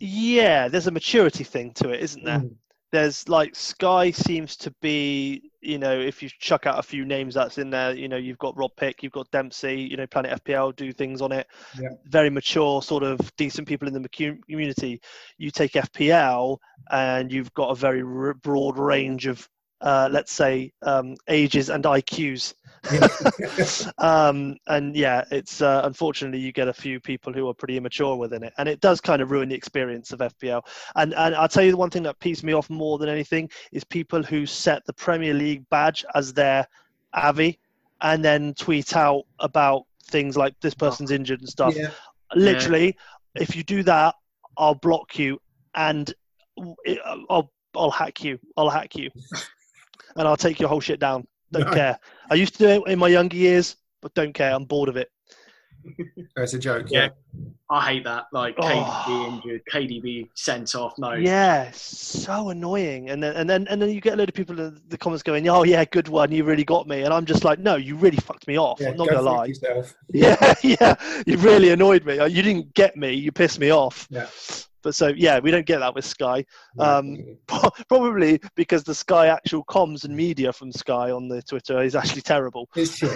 Yeah, 0.00 0.68
there's 0.68 0.86
a 0.86 0.90
maturity 0.92 1.44
thing 1.44 1.72
to 1.74 1.90
it, 1.90 2.00
isn't 2.00 2.24
there? 2.24 2.40
Mm. 2.40 2.54
There's 2.90 3.28
like 3.28 3.54
Sky 3.54 4.10
seems 4.10 4.56
to 4.58 4.72
be, 4.80 5.50
you 5.60 5.76
know, 5.78 5.98
if 5.98 6.22
you 6.22 6.28
chuck 6.38 6.66
out 6.66 6.78
a 6.78 6.82
few 6.82 7.04
names 7.04 7.34
that's 7.34 7.58
in 7.58 7.68
there, 7.68 7.94
you 7.94 8.08
know, 8.08 8.16
you've 8.16 8.38
got 8.38 8.56
Rob 8.56 8.70
Pick, 8.76 9.02
you've 9.02 9.12
got 9.12 9.30
Dempsey, 9.30 9.74
you 9.90 9.96
know, 9.96 10.06
Planet 10.06 10.42
FPL 10.44 10.74
do 10.76 10.92
things 10.92 11.20
on 11.20 11.32
it. 11.32 11.46
Yeah. 11.78 11.88
Very 12.06 12.30
mature, 12.30 12.80
sort 12.80 13.02
of 13.02 13.18
decent 13.36 13.68
people 13.68 13.88
in 13.88 14.02
the 14.02 14.08
community. 14.08 15.00
You 15.36 15.50
take 15.50 15.72
FPL 15.72 16.58
and 16.90 17.30
you've 17.32 17.52
got 17.54 17.70
a 17.70 17.74
very 17.74 18.02
r- 18.02 18.34
broad 18.34 18.78
range 18.78 19.26
of, 19.26 19.46
uh, 19.80 20.08
let's 20.10 20.32
say, 20.32 20.72
um, 20.82 21.16
ages 21.28 21.70
and 21.70 21.84
IQs. 21.84 22.54
um, 23.98 24.56
and 24.68 24.96
yeah, 24.96 25.24
it's 25.30 25.60
uh, 25.60 25.82
unfortunately 25.84 26.38
you 26.38 26.52
get 26.52 26.68
a 26.68 26.72
few 26.72 27.00
people 27.00 27.32
who 27.32 27.48
are 27.48 27.54
pretty 27.54 27.76
immature 27.76 28.16
within 28.16 28.42
it, 28.42 28.52
and 28.58 28.68
it 28.68 28.80
does 28.80 29.00
kind 29.00 29.20
of 29.20 29.30
ruin 29.30 29.48
the 29.48 29.54
experience 29.54 30.12
of 30.12 30.20
FPL. 30.20 30.62
And 30.96 31.14
and 31.14 31.34
I'll 31.34 31.48
tell 31.48 31.64
you 31.64 31.72
the 31.72 31.76
one 31.76 31.90
thing 31.90 32.04
that 32.04 32.18
pisses 32.20 32.42
me 32.42 32.52
off 32.52 32.70
more 32.70 32.98
than 32.98 33.08
anything 33.08 33.50
is 33.72 33.84
people 33.84 34.22
who 34.22 34.46
set 34.46 34.84
the 34.86 34.92
Premier 34.92 35.34
League 35.34 35.68
badge 35.70 36.04
as 36.14 36.32
their 36.32 36.66
avi, 37.14 37.58
and 38.00 38.24
then 38.24 38.54
tweet 38.54 38.96
out 38.96 39.24
about 39.40 39.84
things 40.04 40.36
like 40.36 40.54
this 40.60 40.74
person's 40.74 41.10
injured 41.10 41.40
and 41.40 41.48
stuff. 41.48 41.74
Yeah. 41.76 41.90
Literally, 42.34 42.96
if 43.34 43.56
you 43.56 43.62
do 43.62 43.82
that, 43.84 44.14
I'll 44.56 44.74
block 44.74 45.18
you, 45.18 45.40
and 45.74 46.12
it, 46.84 46.98
I'll 47.30 47.50
I'll 47.74 47.90
hack 47.90 48.24
you. 48.24 48.38
I'll 48.56 48.70
hack 48.70 48.96
you, 48.96 49.10
and 50.16 50.26
I'll 50.28 50.36
take 50.36 50.58
your 50.60 50.68
whole 50.68 50.80
shit 50.80 51.00
down. 51.00 51.26
Don't 51.52 51.64
Nice. 51.66 51.74
care. 51.74 51.98
I 52.30 52.34
used 52.34 52.54
to 52.54 52.58
do 52.58 52.68
it 52.84 52.90
in 52.92 52.98
my 52.98 53.08
younger 53.08 53.36
years, 53.36 53.76
but 54.02 54.12
don't 54.14 54.32
care. 54.34 54.52
I'm 54.54 54.64
bored 54.64 54.88
of 54.88 54.96
it. 54.96 55.10
It's 56.36 56.54
a 56.54 56.58
joke. 56.58 56.86
Yeah. 56.90 57.08
I 57.70 57.86
hate 57.88 58.04
that. 58.04 58.24
Like 58.32 58.54
Oh. 58.58 58.64
KDB 58.66 59.28
injured, 59.28 59.62
KDB 59.72 60.28
sent 60.34 60.74
off. 60.74 60.94
No. 60.98 61.12
Yeah, 61.12 61.70
so 61.72 62.48
annoying. 62.50 63.10
And 63.10 63.22
then 63.22 63.34
and 63.36 63.48
then 63.48 63.66
and 63.68 63.80
then 63.80 63.90
you 63.90 64.00
get 64.00 64.14
a 64.14 64.16
load 64.16 64.28
of 64.28 64.34
people 64.34 64.58
in 64.58 64.80
the 64.88 64.96
comments 64.98 65.22
going, 65.22 65.48
"Oh 65.48 65.64
yeah, 65.64 65.84
good 65.84 66.08
one. 66.08 66.32
You 66.32 66.44
really 66.44 66.64
got 66.64 66.88
me." 66.88 67.02
And 67.02 67.12
I'm 67.12 67.26
just 67.26 67.44
like, 67.44 67.58
"No, 67.58 67.76
you 67.76 67.96
really 67.96 68.16
fucked 68.16 68.46
me 68.48 68.58
off. 68.58 68.80
Yeah, 68.80 68.90
I'm 68.90 68.96
not 68.96 69.08
go 69.08 69.16
gonna 69.16 69.30
lie." 69.30 69.46
yourself. 69.46 69.94
Yeah, 70.12 70.54
yeah. 70.62 70.94
You 71.26 71.36
really 71.38 71.70
annoyed 71.70 72.04
me. 72.04 72.14
You 72.14 72.42
didn't 72.42 72.74
get 72.74 72.96
me. 72.96 73.12
You 73.14 73.30
pissed 73.32 73.58
me 73.60 73.70
off. 73.72 74.06
Yeah. 74.10 74.26
But 74.88 74.94
so 74.94 75.08
yeah, 75.08 75.38
we 75.38 75.50
don't 75.50 75.66
get 75.66 75.80
that 75.80 75.94
with 75.94 76.06
Sky. 76.06 76.42
Um, 76.78 77.36
Probably 77.90 78.40
because 78.56 78.84
the 78.84 78.94
Sky 78.94 79.26
actual 79.26 79.62
comms 79.66 80.04
and 80.04 80.16
media 80.16 80.50
from 80.50 80.72
Sky 80.72 81.10
on 81.10 81.28
the 81.28 81.42
Twitter 81.42 81.82
is 81.82 81.94
actually 81.94 82.22
terrible. 82.22 82.70
it's 82.74 82.96
shit. 82.96 83.14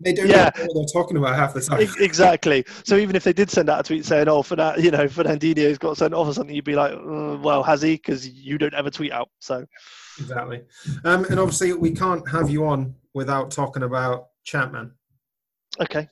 They 0.00 0.12
don't 0.12 0.28
Yeah. 0.28 0.50
know 0.54 0.64
what 0.66 0.74
they're 0.74 1.02
talking 1.02 1.16
about 1.16 1.34
half 1.34 1.54
the 1.54 1.62
time. 1.62 1.80
Exactly. 1.98 2.62
So 2.84 2.96
even 2.96 3.16
if 3.16 3.24
they 3.24 3.32
did 3.32 3.48
send 3.50 3.70
out 3.70 3.80
a 3.80 3.82
tweet 3.84 4.04
saying, 4.04 4.28
"Oh, 4.28 4.42
Fernan- 4.42 4.82
you 4.84 4.90
know, 4.90 5.08
Fernandinho's 5.08 5.78
got 5.78 5.96
sent 5.96 6.12
off 6.12 6.26
or 6.28 6.34
something," 6.34 6.54
you'd 6.54 6.62
be 6.66 6.76
like, 6.76 6.92
uh, 6.92 7.38
"Well, 7.40 7.62
has 7.62 7.80
he?" 7.80 7.94
Because 7.94 8.28
you 8.28 8.58
don't 8.58 8.74
ever 8.74 8.90
tweet 8.90 9.12
out. 9.12 9.30
So 9.40 9.64
Exactly. 10.18 10.60
Um, 11.06 11.24
and 11.30 11.40
obviously, 11.40 11.72
we 11.72 11.92
can't 11.92 12.28
have 12.28 12.50
you 12.50 12.66
on 12.66 12.94
without 13.14 13.50
talking 13.50 13.82
about 13.84 14.26
Champman. 14.44 14.92
okay. 15.80 16.06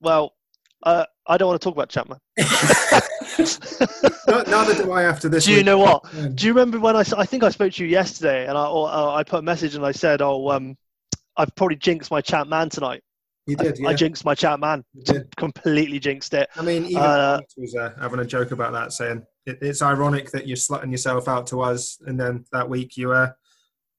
Well, 0.00 0.34
uh, 0.84 1.06
I 1.26 1.36
don't 1.36 1.48
want 1.48 1.60
to 1.60 1.64
talk 1.64 1.74
about 1.74 1.88
Champman. 1.88 2.18
Neither 3.38 4.74
do 4.82 4.92
I 4.92 5.02
after 5.04 5.28
this. 5.28 5.44
Do 5.44 5.50
you 5.52 5.58
week. 5.58 5.66
know 5.66 5.78
what? 5.78 6.04
Do 6.34 6.46
you 6.46 6.52
remember 6.52 6.78
when 6.80 6.96
I? 6.96 7.00
I 7.16 7.24
think 7.26 7.42
I 7.42 7.50
spoke 7.50 7.72
to 7.74 7.84
you 7.84 7.90
yesterday 7.90 8.46
and 8.46 8.56
I, 8.56 8.66
or, 8.66 8.88
uh, 8.90 9.10
I 9.14 9.22
put 9.24 9.38
a 9.40 9.42
message 9.42 9.74
and 9.74 9.84
I 9.84 9.92
said, 9.92 10.22
oh, 10.22 10.50
um, 10.50 10.76
I've 11.36 11.54
probably 11.56 11.76
jinxed 11.76 12.10
my 12.10 12.20
Champman 12.20 12.68
tonight. 12.70 13.02
You 13.46 13.56
I- 13.58 13.62
did, 13.64 13.78
yeah. 13.78 13.88
I 13.88 13.94
jinxed 13.94 14.24
my 14.24 14.34
Champman. 14.34 14.84
Completely 15.36 15.98
jinxed 15.98 16.34
it. 16.34 16.48
I 16.56 16.62
mean, 16.62 16.84
even 16.86 16.98
Uh, 16.98 17.40
was 17.56 17.74
uh, 17.74 17.92
having 18.00 18.20
a 18.20 18.24
joke 18.24 18.52
about 18.52 18.72
that, 18.72 18.92
saying 18.92 19.24
it, 19.46 19.58
it's 19.60 19.82
ironic 19.82 20.30
that 20.30 20.46
you're 20.46 20.56
slutting 20.56 20.90
yourself 20.92 21.26
out 21.28 21.46
to 21.48 21.60
us, 21.62 21.98
and 22.06 22.18
then 22.20 22.44
that 22.52 22.68
week 22.68 22.96
you 22.96 23.12
uh, 23.12 23.30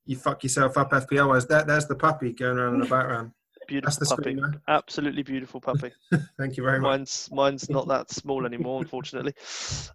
you 0.06 0.16
fuck 0.16 0.44
yourself 0.44 0.78
up 0.78 0.92
FPL. 0.92 1.30
Wise. 1.30 1.46
There, 1.48 1.64
there's 1.64 1.88
the 1.88 1.96
puppy 1.96 2.34
going 2.34 2.58
around 2.58 2.76
in 2.76 2.82
the 2.82 2.88
background. 2.88 3.32
That's 3.70 3.98
Beautiful 3.98 4.06
the 4.06 4.16
puppy. 4.16 4.22
screamer. 4.32 4.62
Absolutely 4.68 5.24
beautiful 5.24 5.62
puppy. 5.62 5.92
Thank 6.38 6.58
you 6.58 6.64
very 6.64 6.80
much. 6.80 6.90
mine's 6.90 7.30
mine's 7.32 7.70
not 7.70 7.88
that 7.88 8.12
small 8.12 8.46
anymore, 8.46 8.82
unfortunately. 8.82 9.34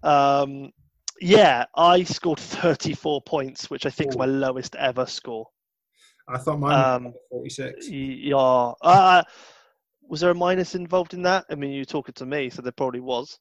Um, 0.02 0.72
yeah, 1.20 1.64
I 1.74 2.04
scored 2.04 2.38
34 2.38 3.22
points, 3.22 3.68
which 3.70 3.86
I 3.86 3.90
think 3.90 4.10
is 4.10 4.16
my 4.16 4.26
lowest 4.26 4.76
ever 4.76 5.06
score. 5.06 5.46
I 6.28 6.38
thought 6.38 6.60
mine 6.60 6.70
was 6.72 6.96
Um, 7.08 7.14
46. 7.30 7.88
Yeah. 7.88 8.36
Uh, 8.36 9.22
was 10.02 10.20
there 10.20 10.30
a 10.30 10.34
minus 10.34 10.74
involved 10.74 11.14
in 11.14 11.22
that? 11.22 11.44
I 11.50 11.54
mean, 11.54 11.72
you're 11.72 11.84
talking 11.84 12.14
to 12.14 12.26
me, 12.26 12.50
so 12.50 12.62
there 12.62 12.72
probably 12.72 13.00
was. 13.00 13.38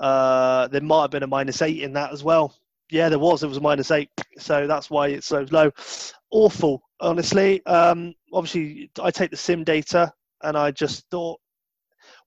Uh, 0.00 0.66
there 0.68 0.80
might 0.80 1.02
have 1.02 1.10
been 1.10 1.22
a 1.22 1.26
minus 1.28 1.62
eight 1.62 1.82
in 1.82 1.92
that 1.94 2.12
as 2.12 2.24
well. 2.24 2.54
Yeah, 2.90 3.08
there 3.08 3.18
was. 3.18 3.42
It 3.42 3.48
was 3.48 3.58
a 3.58 3.60
minus 3.62 3.90
eight, 3.90 4.10
so 4.38 4.66
that's 4.66 4.90
why 4.90 5.08
it's 5.08 5.26
so 5.26 5.46
low. 5.50 5.70
Awful, 6.30 6.82
honestly. 7.02 7.64
Um, 7.66 8.14
obviously, 8.32 8.90
I 9.02 9.10
take 9.10 9.30
the 9.30 9.36
sim 9.36 9.64
data, 9.64 10.12
and 10.42 10.56
I 10.56 10.70
just 10.70 11.08
thought 11.10 11.38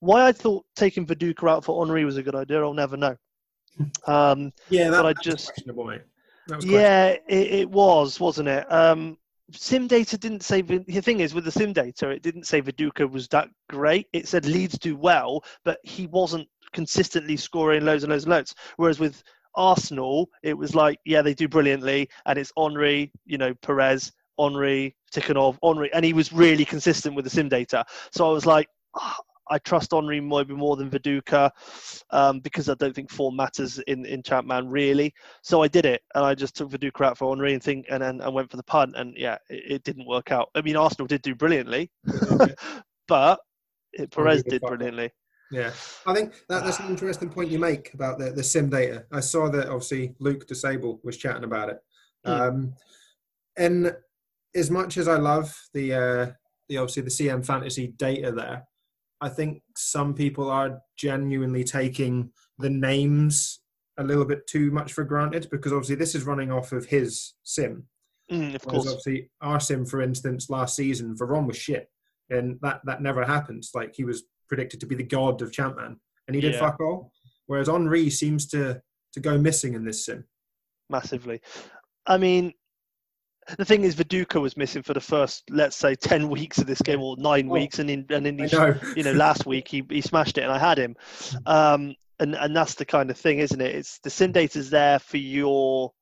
why 0.00 0.26
I 0.26 0.32
thought 0.32 0.64
taking 0.76 1.06
Viduka 1.06 1.50
out 1.50 1.64
for 1.64 1.84
Henry 1.84 2.04
was 2.04 2.16
a 2.16 2.22
good 2.22 2.34
idea. 2.34 2.62
I'll 2.62 2.72
never 2.74 2.96
know. 2.96 3.16
Um, 4.06 4.52
Yeah, 4.70 4.88
that, 4.90 5.02
but 5.02 5.06
I 5.06 5.12
that 5.12 5.22
just- 5.22 5.66
That 5.66 6.56
was 6.56 6.64
yeah, 6.64 7.08
it, 7.28 7.46
it 7.62 7.70
was, 7.70 8.18
wasn't 8.20 8.48
it? 8.48 8.70
Um, 8.72 9.18
sim 9.52 9.86
data 9.86 10.16
didn't 10.16 10.42
say. 10.42 10.62
The 10.62 11.00
thing 11.02 11.20
is, 11.20 11.34
with 11.34 11.44
the 11.44 11.50
sim 11.52 11.72
data, 11.72 12.08
it 12.10 12.22
didn't 12.22 12.46
say 12.46 12.62
Viduka 12.62 13.10
was 13.10 13.28
that 13.28 13.48
great. 13.68 14.06
It 14.12 14.28
said 14.28 14.46
Leeds 14.46 14.78
do 14.78 14.96
well, 14.96 15.44
but 15.64 15.78
he 15.82 16.06
wasn't 16.06 16.48
consistently 16.72 17.36
scoring 17.36 17.84
loads 17.84 18.04
and 18.04 18.12
loads 18.12 18.24
and 18.24 18.30
loads. 18.32 18.54
Whereas 18.76 18.98
with 19.00 19.22
Arsenal, 19.56 20.30
it 20.42 20.56
was 20.56 20.74
like, 20.74 20.98
yeah, 21.04 21.20
they 21.22 21.34
do 21.34 21.48
brilliantly, 21.48 22.08
and 22.26 22.38
it's 22.38 22.52
Henry, 22.56 23.10
you 23.24 23.38
know, 23.38 23.54
Pires, 23.62 24.12
Henry, 24.38 24.96
Tikhonov, 25.12 25.58
Henry, 25.62 25.92
and 25.92 26.04
he 26.04 26.12
was 26.12 26.32
really 26.32 26.64
consistent 26.64 27.14
with 27.14 27.24
the 27.24 27.30
sim 27.30 27.48
data. 27.48 27.84
So 28.12 28.28
I 28.28 28.32
was 28.32 28.46
like, 28.46 28.68
oh, 28.94 29.16
I 29.48 29.58
trust 29.58 29.92
Henry 29.92 30.20
maybe 30.20 30.54
more 30.54 30.76
than 30.76 30.90
Viduka 30.90 31.50
um, 32.10 32.40
because 32.40 32.68
I 32.68 32.74
don't 32.74 32.94
think 32.94 33.10
form 33.10 33.36
matters 33.36 33.78
in 33.86 34.04
in 34.06 34.22
Champman 34.22 34.68
really. 34.68 35.14
So 35.42 35.62
I 35.62 35.68
did 35.68 35.86
it, 35.86 36.02
and 36.14 36.24
I 36.24 36.34
just 36.34 36.56
took 36.56 36.70
Viduka 36.70 37.06
out 37.06 37.18
for 37.18 37.34
Henry 37.34 37.54
and 37.54 37.62
think, 37.62 37.86
and 37.90 38.02
and, 38.02 38.20
and 38.20 38.34
went 38.34 38.50
for 38.50 38.56
the 38.56 38.64
punt, 38.64 38.94
and 38.96 39.14
yeah, 39.16 39.38
it, 39.48 39.72
it 39.72 39.84
didn't 39.84 40.06
work 40.06 40.32
out. 40.32 40.50
I 40.54 40.62
mean, 40.62 40.76
Arsenal 40.76 41.06
did 41.06 41.22
do 41.22 41.34
brilliantly, 41.34 41.90
but 43.08 43.40
it, 43.92 44.10
Pires 44.10 44.42
did 44.42 44.62
brilliantly. 44.62 45.12
Yeah, 45.52 45.70
I 46.06 46.14
think 46.14 46.44
that, 46.48 46.64
that's 46.64 46.80
an 46.80 46.88
interesting 46.88 47.30
point 47.30 47.50
you 47.50 47.60
make 47.60 47.94
about 47.94 48.18
the, 48.18 48.32
the 48.32 48.42
sim 48.42 48.68
data. 48.68 49.04
I 49.12 49.20
saw 49.20 49.48
that 49.50 49.68
obviously 49.68 50.14
Luke 50.18 50.46
Disable 50.48 51.00
was 51.04 51.16
chatting 51.16 51.44
about 51.44 51.68
it. 51.68 51.78
Mm. 52.26 52.40
Um, 52.40 52.74
and 53.56 53.96
as 54.56 54.70
much 54.70 54.96
as 54.96 55.06
I 55.06 55.16
love 55.16 55.54
the 55.74 55.94
uh, 55.94 56.32
the 56.68 56.78
obviously 56.78 57.02
the 57.02 57.10
CM 57.10 57.44
fantasy 57.44 57.88
data 57.96 58.32
there, 58.32 58.64
I 59.20 59.28
think 59.28 59.62
some 59.76 60.14
people 60.14 60.50
are 60.50 60.80
genuinely 60.96 61.62
taking 61.62 62.30
the 62.58 62.70
names 62.70 63.60
a 63.98 64.04
little 64.04 64.24
bit 64.24 64.46
too 64.46 64.70
much 64.70 64.92
for 64.92 65.04
granted 65.04 65.48
because 65.50 65.72
obviously 65.72 65.96
this 65.96 66.14
is 66.14 66.24
running 66.24 66.50
off 66.50 66.72
of 66.72 66.86
his 66.86 67.34
sim. 67.42 67.84
Mm, 68.30 68.54
of 68.54 68.66
course. 68.66 68.86
Obviously, 68.88 69.30
our 69.40 69.60
sim, 69.60 69.86
for 69.86 70.02
instance, 70.02 70.50
last 70.50 70.74
season, 70.74 71.16
Veron 71.16 71.46
was 71.46 71.56
shit, 71.56 71.88
and 72.30 72.58
that 72.62 72.80
that 72.84 73.02
never 73.02 73.24
happens. 73.24 73.70
Like 73.74 73.94
he 73.94 74.04
was 74.04 74.24
predicted 74.48 74.80
to 74.80 74.86
be 74.86 74.96
the 74.96 75.04
god 75.04 75.42
of 75.42 75.52
Champman, 75.52 76.00
and 76.26 76.34
he 76.34 76.40
did 76.40 76.54
yeah. 76.54 76.60
fuck 76.60 76.80
all. 76.80 77.12
Whereas 77.46 77.68
Henry 77.68 78.10
seems 78.10 78.46
to 78.48 78.80
to 79.12 79.20
go 79.20 79.38
missing 79.38 79.74
in 79.74 79.84
this 79.84 80.06
sim. 80.06 80.24
Massively. 80.90 81.40
I 82.06 82.18
mean, 82.18 82.52
the 83.58 83.64
thing 83.64 83.84
is, 83.84 83.94
Viduka 83.94 84.40
was 84.40 84.56
missing 84.56 84.82
for 84.82 84.94
the 84.94 85.00
first, 85.00 85.44
let's 85.50 85.76
say, 85.76 85.94
ten 85.94 86.28
weeks 86.30 86.58
of 86.58 86.66
this 86.66 86.82
game 86.82 87.00
or 87.00 87.16
nine 87.18 87.48
oh, 87.48 87.52
weeks, 87.52 87.78
and 87.78 87.90
in 87.90 88.06
and 88.10 88.26
in 88.26 88.36
know. 88.36 88.74
you 88.96 89.02
know 89.02 89.12
last 89.12 89.46
week 89.46 89.68
he, 89.68 89.84
he 89.88 90.00
smashed 90.00 90.38
it, 90.38 90.42
and 90.42 90.52
I 90.52 90.58
had 90.58 90.78
him. 90.78 90.96
Um, 91.46 91.94
and 92.18 92.34
and 92.34 92.56
that's 92.56 92.74
the 92.74 92.84
kind 92.84 93.10
of 93.10 93.18
thing, 93.18 93.38
isn't 93.38 93.60
it? 93.60 93.74
It's 93.74 93.98
the 94.00 94.10
sim 94.10 94.32
data's 94.32 94.70
there 94.70 94.98
for 94.98 95.18
your, 95.18 95.92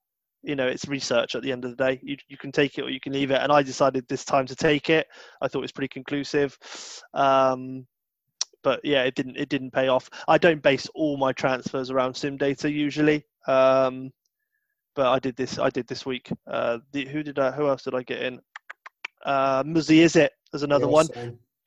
you 0.42 0.55
know, 0.57 0.66
it's 0.66 0.86
research 0.86 1.34
at 1.34 1.42
the 1.42 1.53
end 1.53 1.64
of 1.64 1.76
the 1.76 1.84
day. 1.84 2.01
You 2.03 2.16
you 2.28 2.36
can 2.36 2.53
take 2.53 2.78
it 2.78 2.82
or 2.82 2.90
you 2.90 3.01
can 3.01 3.12
leave 3.12 3.30
it, 3.30 3.40
and 3.42 3.53
I 3.53 3.62
decided 3.62 4.07
this 4.09 4.24
time 4.24 4.47
to 4.47 4.57
take 4.57 4.90
it. 4.90 5.07
I 5.40 5.49
thought 5.49 5.59
it 5.59 5.62
was 5.62 5.72
pretty 5.72 5.88
conclusive. 5.88 6.57
Um, 7.12 7.86
but 8.62 8.80
yeah, 8.82 9.03
it 9.03 9.14
didn't 9.14 9.36
it 9.36 9.49
didn't 9.49 9.72
pay 9.72 9.88
off. 9.88 10.09
I 10.26 10.38
don't 10.38 10.62
base 10.62 10.88
all 10.95 11.16
my 11.16 11.32
transfers 11.32 11.90
around 11.90 12.14
sim 12.14 12.36
data 12.36 12.70
usually. 12.70 13.24
Um, 13.47 14.11
but 14.95 15.07
I 15.07 15.18
did 15.18 15.36
this. 15.36 15.59
I 15.59 15.70
did 15.70 15.86
this 15.86 16.07
week. 16.07 16.30
Uh, 16.47 16.78
the, 16.92 17.07
who 17.07 17.22
did 17.22 17.38
I? 17.38 17.51
Who 17.51 17.68
else 17.68 17.82
did 17.82 17.95
I 17.95 18.03
get 18.03 18.22
in? 18.22 18.40
Uh, 19.24 19.62
Muzzy 19.66 19.99
Izzet? 19.99 20.30
There's 20.53 20.62
another 20.62 20.88
one. 20.88 21.09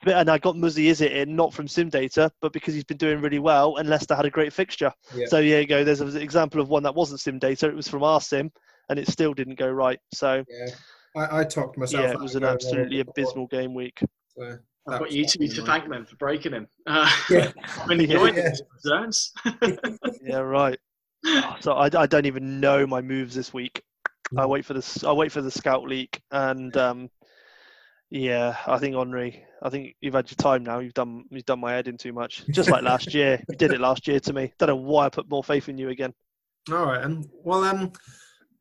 And 0.06 0.30
I 0.30 0.38
got 0.38 0.56
Muzzy 0.56 0.86
Izzet 0.86 1.12
in 1.12 1.36
not 1.36 1.54
from 1.54 1.68
Sim 1.68 1.90
Data, 1.90 2.32
but 2.40 2.54
because 2.54 2.74
he's 2.74 2.84
been 2.84 2.98
doing 2.98 3.20
really 3.20 3.40
well, 3.40 3.78
and 3.78 3.90
Leicester 3.90 4.16
had 4.16 4.26
a 4.26 4.30
great 4.30 4.54
fixture. 4.54 4.94
Yeah. 5.16 5.26
So 5.28 5.40
yeah, 5.40 5.60
you 5.60 5.68
go. 5.68 5.84
There's 5.84 6.02
an 6.02 6.16
example 6.18 6.62
of 6.62 6.70
one 6.70 6.84
that 6.84 6.94
wasn't 6.94 7.20
Sim 7.20 7.40
Data. 7.40 7.68
It 7.68 7.76
was 7.76 7.88
from 7.88 8.04
our 8.04 8.22
Sim, 8.22 8.52
and 8.90 9.00
it 9.00 9.08
still 9.08 9.34
didn't 9.34 9.58
go 9.58 9.70
right. 9.70 10.00
So 10.14 10.44
yeah, 10.48 10.68
I, 11.16 11.40
I 11.40 11.44
talked 11.44 11.78
myself. 11.78 12.04
Yeah, 12.04 12.12
it 12.12 12.20
was 12.20 12.36
an 12.36 12.44
absolutely 12.44 13.00
abysmal 13.00 13.48
game 13.48 13.74
week. 13.74 14.00
So. 14.38 14.58
I've 14.90 15.00
got 15.00 15.12
you 15.12 15.26
two 15.26 15.48
to 15.48 15.62
thank 15.64 15.90
them 15.90 16.06
for 16.06 16.16
breaking 16.16 16.54
him. 16.54 16.68
Uh, 16.86 17.12
yeah. 17.30 17.52
when 17.86 18.00
he 18.00 18.08
joined 18.08 18.38
yeah. 18.38 18.54
concerns. 18.72 19.34
yeah, 20.24 20.38
right. 20.38 20.80
so 21.60 21.74
I, 21.74 21.90
I 21.94 22.06
don't 22.06 22.26
even 22.26 22.60
know 22.60 22.86
my 22.86 23.02
moves 23.02 23.36
this 23.36 23.54
week. 23.54 23.82
I 24.38 24.44
mm. 24.44 24.50
wait 24.50 24.66
for 24.66 24.74
this. 24.74 25.04
I 25.04 25.12
wait 25.14 25.32
for 25.32 25.42
the 25.42 25.52
scout 25.52 25.84
leak, 25.84 26.22
and 26.32 26.76
um, 26.78 27.10
yeah, 28.10 28.58
I 28.66 28.78
think 28.78 28.96
Henry. 28.96 29.44
I 29.62 29.70
think 29.70 29.96
you've 30.02 30.14
had 30.14 30.30
your 30.30 30.36
time 30.36 30.64
now. 30.64 30.80
You've 30.80 30.94
done. 30.94 31.24
You've 31.30 31.46
done 31.46 31.60
my 31.60 31.74
head 31.74 31.88
in 31.88 31.98
too 31.98 32.14
much. 32.14 32.46
Just 32.50 32.70
like 32.70 32.84
last 32.84 33.14
year, 33.14 33.42
you 33.50 33.56
did 33.56 33.72
it 33.72 33.80
last 33.80 34.08
year 34.08 34.20
to 34.22 34.34
me. 34.34 34.54
Don't 34.58 34.68
know 34.68 34.76
why 34.76 35.06
I 35.06 35.10
put 35.10 35.30
more 35.30 35.44
faith 35.44 35.70
in 35.70 35.78
you 35.78 35.90
again. 35.90 36.14
All 36.72 36.86
right, 36.86 37.04
um, 37.04 37.24
well, 37.44 37.64
um, 37.64 37.94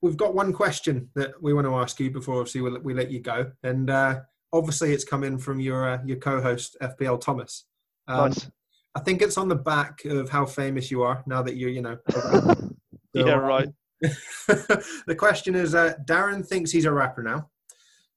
we've 0.01 0.17
got 0.17 0.35
one 0.35 0.53
question 0.53 1.09
that 1.17 1.41
we 1.43 1.53
want 1.53 1.67
to 1.67 1.75
ask 1.75 1.99
you 1.99 2.11
before 2.11 2.37
obviously 2.37 2.61
we, 2.61 2.79
we 2.79 2.95
let 2.95 3.11
you 3.11 3.21
go, 3.21 3.51
and 3.63 3.91
uh, 3.91 4.21
obviously 4.53 4.93
it's 4.93 5.05
come 5.05 5.25
in 5.25 5.39
from 5.39 5.61
your 5.61 5.89
uh, 5.89 5.99
your 6.05 6.19
co-host 6.19 6.77
FPL 6.81 7.21
Thomas. 7.21 7.65
Um, 8.09 8.31
nice. 8.31 8.49
I 8.97 9.01
think 9.01 9.21
it's 9.21 9.37
on 9.37 9.49
the 9.49 9.57
back 9.57 10.07
of 10.07 10.31
how 10.31 10.47
famous 10.47 10.91
you 10.91 11.03
are 11.03 11.23
now 11.27 11.43
that 11.43 11.57
you're, 11.57 11.69
you 11.69 11.83
know. 11.83 11.99
yeah, 13.13 13.35
right. 13.35 13.69
the 14.01 15.15
question 15.17 15.55
is 15.55 15.75
uh, 15.75 15.93
Darren 16.07 16.45
thinks 16.45 16.71
he's 16.71 16.87
a 16.87 16.93
rapper 16.93 17.23
now. 17.23 17.51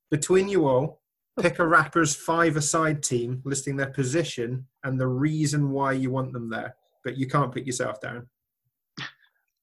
Between 0.10 0.48
you 0.48 0.70
all, 0.70 1.02
pick 1.42 1.60
a 1.60 1.68
rapper's 1.68 2.16
five 2.16 2.56
aside 2.56 3.04
team 3.04 3.42
listing 3.44 3.76
their 3.76 3.90
position 3.90 4.68
and 4.86 4.98
the 4.98 5.08
reason 5.08 5.72
why 5.72 5.92
you 5.92 6.12
want 6.12 6.32
them 6.32 6.50
there. 6.50 6.78
But 7.04 7.18
you 7.18 7.28
can't 7.28 7.54
pick 7.54 7.66
yourself, 7.66 8.00
Darren. 8.00 8.28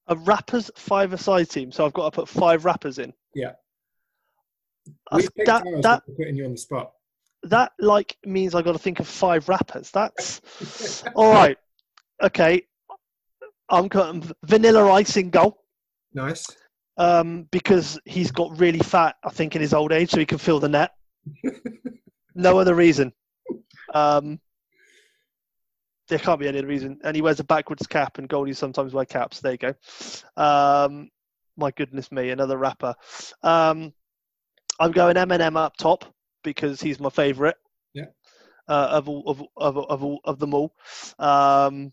A 0.08 0.16
rapper's 0.16 0.70
five 0.76 1.14
aside 1.14 1.48
team. 1.48 1.72
So 1.72 1.86
I've 1.86 1.94
got 1.94 2.12
to 2.12 2.14
put 2.14 2.28
five 2.28 2.66
rappers 2.66 2.98
in. 2.98 3.14
Yeah. 3.34 3.52
We 5.12 5.26
that, 5.46 5.64
that, 5.82 6.02
putting 6.14 6.36
you 6.36 6.44
on 6.44 6.52
the 6.52 6.58
spot 6.58 6.92
that 7.50 7.72
like 7.78 8.16
means 8.24 8.54
I 8.54 8.62
got 8.62 8.72
to 8.72 8.78
think 8.78 9.00
of 9.00 9.06
five 9.06 9.48
rappers. 9.48 9.90
That's 9.90 11.02
all 11.14 11.32
right. 11.32 11.58
Okay, 12.22 12.62
I'm 13.68 13.88
going 13.88 14.30
Vanilla 14.44 14.90
Ice 14.92 15.16
in 15.16 15.30
goal. 15.30 15.58
Nice. 16.14 16.46
Um, 16.98 17.46
because 17.50 17.98
he's 18.04 18.30
got 18.30 18.58
really 18.58 18.78
fat, 18.78 19.16
I 19.22 19.30
think, 19.30 19.54
in 19.54 19.60
his 19.60 19.74
old 19.74 19.92
age, 19.92 20.10
so 20.10 20.18
he 20.18 20.26
can 20.26 20.38
fill 20.38 20.60
the 20.60 20.68
net. 20.68 20.92
no 22.34 22.58
other 22.58 22.74
reason. 22.74 23.12
Um, 23.92 24.40
there 26.08 26.18
can't 26.18 26.40
be 26.40 26.48
any 26.48 26.58
other 26.58 26.66
reason. 26.66 26.98
And 27.04 27.14
he 27.14 27.20
wears 27.20 27.40
a 27.40 27.44
backwards 27.44 27.86
cap, 27.86 28.18
and 28.18 28.28
Goldie 28.28 28.54
sometimes 28.54 28.94
wear 28.94 29.04
caps. 29.04 29.40
There 29.40 29.52
you 29.52 29.58
go. 29.58 29.74
Um, 30.36 31.10
my 31.56 31.70
goodness 31.72 32.10
me, 32.10 32.30
another 32.30 32.56
rapper. 32.56 32.94
Um, 33.42 33.92
I'm 34.78 34.92
going 34.92 35.16
Eminem 35.16 35.56
up 35.56 35.76
top 35.76 36.04
because 36.46 36.80
he's 36.80 37.00
my 37.00 37.10
favourite. 37.10 37.56
Yeah. 37.92 38.04
Uh, 38.68 38.88
of 38.92 39.08
all 39.08 39.22
of 39.26 39.42
of 39.56 39.76
of, 39.76 40.02
all, 40.02 40.20
of 40.24 40.38
them 40.38 40.54
all. 40.54 40.72
Um, 41.18 41.92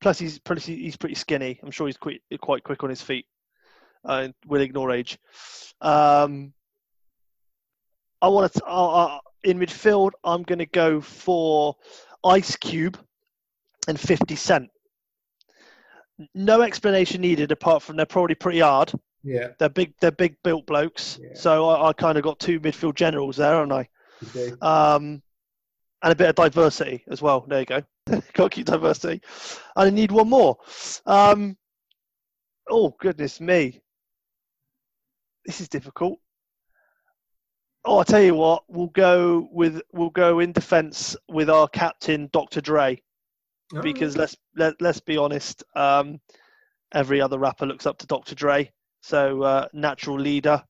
plus, 0.00 0.18
he's 0.18 0.38
pretty 0.38 0.76
he's 0.76 0.96
pretty 0.96 1.14
skinny. 1.14 1.58
I'm 1.62 1.70
sure 1.70 1.86
he's 1.86 1.96
quite 1.96 2.20
quite 2.40 2.64
quick 2.64 2.82
on 2.84 2.90
his 2.90 3.00
feet. 3.00 3.26
Uh, 4.04 4.28
will 4.46 4.60
ignore 4.60 4.92
age. 4.92 5.18
Um, 5.80 6.52
I 8.20 8.28
want 8.28 8.52
to 8.52 8.64
uh, 8.64 9.06
uh, 9.06 9.18
in 9.44 9.58
midfield. 9.58 10.10
I'm 10.24 10.42
going 10.42 10.58
to 10.58 10.66
go 10.66 11.00
for 11.00 11.76
Ice 12.24 12.56
Cube 12.56 12.98
and 13.86 13.98
50 13.98 14.36
Cent. 14.36 14.68
No 16.34 16.62
explanation 16.62 17.20
needed 17.20 17.52
apart 17.52 17.82
from 17.82 17.96
they're 17.96 18.06
probably 18.06 18.34
pretty 18.34 18.60
hard. 18.60 18.92
Yeah. 19.28 19.48
They're 19.58 19.68
big. 19.68 19.92
They're 20.00 20.10
big 20.10 20.36
built 20.42 20.66
blokes. 20.66 21.18
Yeah. 21.22 21.30
So 21.34 21.68
I, 21.68 21.88
I 21.88 21.92
kind 21.92 22.16
of 22.16 22.24
got 22.24 22.38
two 22.38 22.60
midfield 22.60 22.94
generals 22.94 23.36
there, 23.36 23.54
haven't 23.54 23.72
I? 23.72 23.88
Okay. 24.28 24.54
Um, 24.62 25.22
and 26.02 26.12
a 26.12 26.16
bit 26.16 26.28
of 26.30 26.34
diversity 26.34 27.04
as 27.10 27.20
well. 27.20 27.44
There 27.46 27.60
you 27.60 27.66
go. 27.66 27.82
got 28.06 28.22
to 28.34 28.48
keep 28.48 28.66
diversity. 28.66 29.20
And 29.76 29.86
I 29.86 29.90
need 29.90 30.12
one 30.12 30.30
more. 30.30 30.56
Um, 31.04 31.56
oh 32.70 32.94
goodness 33.00 33.40
me. 33.40 33.80
This 35.44 35.60
is 35.60 35.68
difficult. 35.68 36.18
Oh, 37.84 37.98
I 37.98 38.04
tell 38.04 38.22
you 38.22 38.34
what, 38.34 38.64
we'll 38.68 38.88
go 38.88 39.48
with 39.52 39.80
we'll 39.92 40.10
go 40.10 40.40
in 40.40 40.52
defence 40.52 41.16
with 41.28 41.48
our 41.48 41.68
captain, 41.68 42.28
Dr. 42.32 42.60
Dre, 42.60 43.00
oh. 43.74 43.80
because 43.80 44.16
let's 44.16 44.36
let, 44.56 44.80
let's 44.80 45.00
be 45.00 45.16
honest. 45.16 45.64
Um, 45.74 46.20
every 46.92 47.20
other 47.20 47.38
rapper 47.38 47.66
looks 47.66 47.86
up 47.86 47.98
to 47.98 48.06
Dr. 48.06 48.34
Dre. 48.34 48.70
So 49.00 49.42
uh, 49.42 49.68
natural 49.72 50.18
leader. 50.18 50.62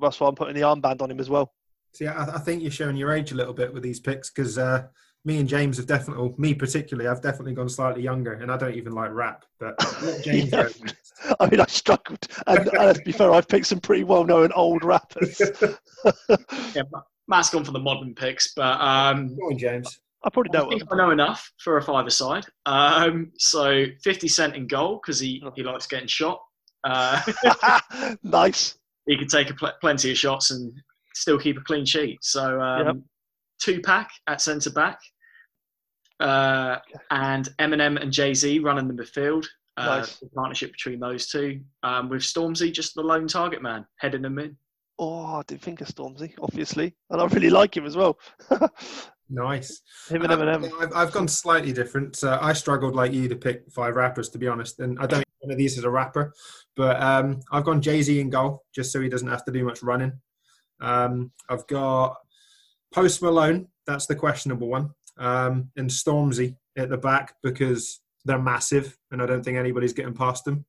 That's 0.00 0.20
why 0.20 0.28
I'm 0.28 0.34
putting 0.34 0.54
the 0.54 0.62
armband 0.62 1.02
on 1.02 1.10
him 1.10 1.20
as 1.20 1.30
well. 1.30 1.52
See, 1.92 2.06
I, 2.06 2.36
I 2.36 2.38
think 2.38 2.62
you're 2.62 2.70
showing 2.70 2.96
your 2.96 3.12
age 3.12 3.32
a 3.32 3.34
little 3.34 3.54
bit 3.54 3.72
with 3.72 3.82
these 3.82 4.00
picks 4.00 4.30
because 4.30 4.58
uh, 4.58 4.86
me 5.24 5.38
and 5.38 5.48
James 5.48 5.76
have 5.76 5.86
definitely, 5.86 6.34
me 6.38 6.54
particularly, 6.54 7.08
I've 7.08 7.22
definitely 7.22 7.54
gone 7.54 7.68
slightly 7.68 8.02
younger, 8.02 8.34
and 8.34 8.50
I 8.50 8.56
don't 8.56 8.74
even 8.74 8.92
like 8.92 9.12
rap. 9.12 9.44
But 9.58 9.78
James, 10.22 10.52
yeah. 10.52 10.68
I 11.40 11.48
mean, 11.48 11.60
I 11.60 11.66
struggled, 11.66 12.26
and, 12.46 12.68
and 12.68 12.96
to 12.96 13.02
be 13.04 13.12
fair, 13.12 13.32
I've 13.32 13.48
picked 13.48 13.66
some 13.66 13.80
pretty 13.80 14.04
well-known 14.04 14.52
old 14.52 14.84
rappers. 14.84 15.40
yeah, 16.74 16.82
Matt's 17.26 17.50
gone 17.50 17.64
for 17.64 17.72
the 17.72 17.80
modern 17.80 18.14
picks, 18.14 18.54
but 18.54 18.80
um, 18.80 19.36
Go 19.36 19.46
on, 19.46 19.58
James. 19.58 20.00
I 20.24 20.30
probably 20.30 20.50
know. 20.52 20.66
I 20.66 20.70
think 20.70 20.82
I 20.90 20.96
know 20.96 21.10
enough 21.10 21.52
for 21.62 21.76
a 21.76 21.82
five-a-side. 21.82 22.44
Um, 22.66 23.30
so 23.38 23.84
50 24.02 24.28
Cent 24.28 24.56
in 24.56 24.66
goal 24.66 25.00
because 25.00 25.20
he, 25.20 25.42
he 25.54 25.62
likes 25.62 25.86
getting 25.86 26.08
shot. 26.08 26.40
Uh, 26.84 27.20
nice. 28.22 28.76
He 29.06 29.16
could 29.18 29.28
take 29.28 29.56
pl- 29.56 29.72
plenty 29.80 30.10
of 30.10 30.18
shots 30.18 30.50
and 30.50 30.72
still 31.14 31.38
keep 31.38 31.56
a 31.58 31.62
clean 31.62 31.84
sheet. 31.84 32.18
So 32.22 32.60
um, 32.60 32.86
yep. 32.86 32.96
Tupac 33.60 34.08
at 34.26 34.40
centre 34.40 34.70
back, 34.70 34.98
uh, 36.20 36.76
and 37.10 37.48
Eminem 37.58 38.00
and 38.00 38.12
Jay 38.12 38.34
Z 38.34 38.58
running 38.60 38.88
the 38.88 38.94
midfield. 38.94 39.46
Uh, 39.76 39.98
Nice. 39.98 40.16
the 40.16 40.26
partnership 40.30 40.72
between 40.72 40.98
those 40.98 41.28
two, 41.28 41.60
um, 41.84 42.08
with 42.08 42.22
Stormzy 42.22 42.72
just 42.72 42.96
the 42.96 43.00
lone 43.02 43.28
target 43.28 43.62
man 43.62 43.86
heading 44.00 44.22
them 44.22 44.38
in. 44.40 44.56
Oh, 44.98 45.24
I 45.36 45.42
didn't 45.46 45.62
think 45.62 45.80
of 45.80 45.86
Stormzy, 45.86 46.34
obviously, 46.42 46.96
and 47.10 47.20
I 47.20 47.26
really 47.26 47.50
like 47.50 47.76
him 47.76 47.86
as 47.86 47.96
well. 47.96 48.18
nice. 49.30 49.80
him 50.10 50.22
Nice. 50.22 50.30
and 50.30 50.32
Um, 50.32 50.40
Eminem. 50.40 50.72
I've, 50.82 50.92
I've 50.94 51.12
gone 51.12 51.28
slightly 51.28 51.72
different. 51.72 52.16
So 52.16 52.36
I 52.42 52.52
struggled 52.54 52.96
like 52.96 53.12
you 53.12 53.28
to 53.28 53.36
pick 53.36 53.70
five 53.70 53.94
rappers, 53.94 54.28
to 54.30 54.38
be 54.38 54.48
honest. 54.48 54.80
And 54.80 54.98
I 54.98 55.02
don't 55.06 55.18
think 55.18 55.27
one 55.40 55.52
of 55.52 55.58
these 55.58 55.78
is 55.78 55.84
a 55.84 55.90
rapper, 55.90 56.32
but 56.76 57.00
um, 57.02 57.40
I've 57.52 57.64
gone 57.64 57.82
Jay 57.82 58.02
Z 58.02 58.18
in 58.18 58.30
goal, 58.30 58.64
just 58.74 58.92
so 58.92 59.00
he 59.00 59.08
doesn't 59.08 59.28
have 59.28 59.44
to 59.44 59.52
do 59.52 59.64
much 59.64 59.82
running. 59.82 60.12
Um, 60.80 61.32
I've 61.48 61.66
got 61.66 62.16
Post 62.92 63.22
Malone. 63.22 63.68
That's 63.86 64.06
the 64.06 64.14
questionable 64.14 64.68
one. 64.68 64.90
Um, 65.16 65.70
and 65.76 65.90
Stormzy 65.90 66.56
at 66.76 66.90
the 66.90 66.96
back 66.96 67.34
because 67.42 68.00
they're 68.24 68.38
massive, 68.38 68.96
and 69.10 69.22
I 69.22 69.26
don't 69.26 69.42
think 69.42 69.58
anybody's 69.58 69.92
getting 69.92 70.14
past 70.14 70.44
them. 70.44 70.64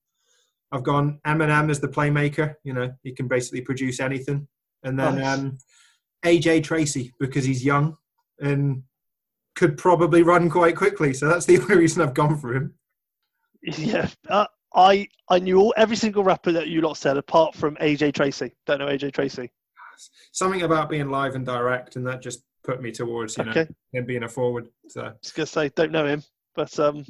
I've 0.72 0.84
gone 0.84 1.20
Eminem 1.26 1.70
as 1.70 1.80
the 1.80 1.88
playmaker. 1.88 2.56
You 2.64 2.74
know, 2.74 2.94
he 3.04 3.12
can 3.12 3.28
basically 3.28 3.62
produce 3.62 4.00
anything. 4.00 4.48
And 4.84 4.98
then 4.98 5.22
um, 5.24 5.58
AJ 6.26 6.64
Tracey 6.64 7.14
because 7.20 7.44
he's 7.44 7.66
young 7.66 7.98
and 8.40 8.84
could 9.56 9.78
probably 9.78 10.24
run 10.24 10.50
quite 10.50 10.76
quickly. 10.76 11.14
So 11.14 11.28
that's 11.28 11.46
the 11.46 11.58
only 11.62 11.78
reason 11.78 12.02
I've 12.02 12.14
gone 12.14 12.38
for 12.38 12.54
him. 12.54 12.76
Yeah, 13.62 14.08
uh, 14.30 14.46
I 14.76 15.08
I 15.30 15.40
knew 15.40 15.60
all 15.60 15.74
every 15.78 15.96
single 15.96 16.24
rapper 16.24 16.52
that 16.52 16.68
you 16.68 16.82
lot 16.82 16.98
said 16.98 17.18
apart 17.18 17.56
from 17.56 17.76
AJ 17.78 18.14
Tracey. 18.14 18.54
Don't 18.66 18.80
know 18.80 18.88
AJ 18.88 19.14
Tracey. 19.14 19.52
Something 20.32 20.62
about 20.62 20.90
being 20.90 21.10
live 21.10 21.36
and 21.36 21.46
direct, 21.46 21.96
and 21.96 22.06
that 22.08 22.22
just 22.22 22.44
put 22.64 22.82
me 22.82 22.92
towards 22.92 23.38
you 23.38 23.44
Okay, 23.44 23.62
know 23.62 23.68
him 23.94 24.06
being 24.06 24.24
a 24.24 24.30
forward. 24.30 24.70
So 24.88 25.02
I 25.02 25.12
was 25.22 25.32
gonna 25.32 25.46
say 25.48 25.70
don't 25.70 25.92
know 25.92 26.06
him, 26.06 26.24
but 26.56 26.78
um, 26.80 27.06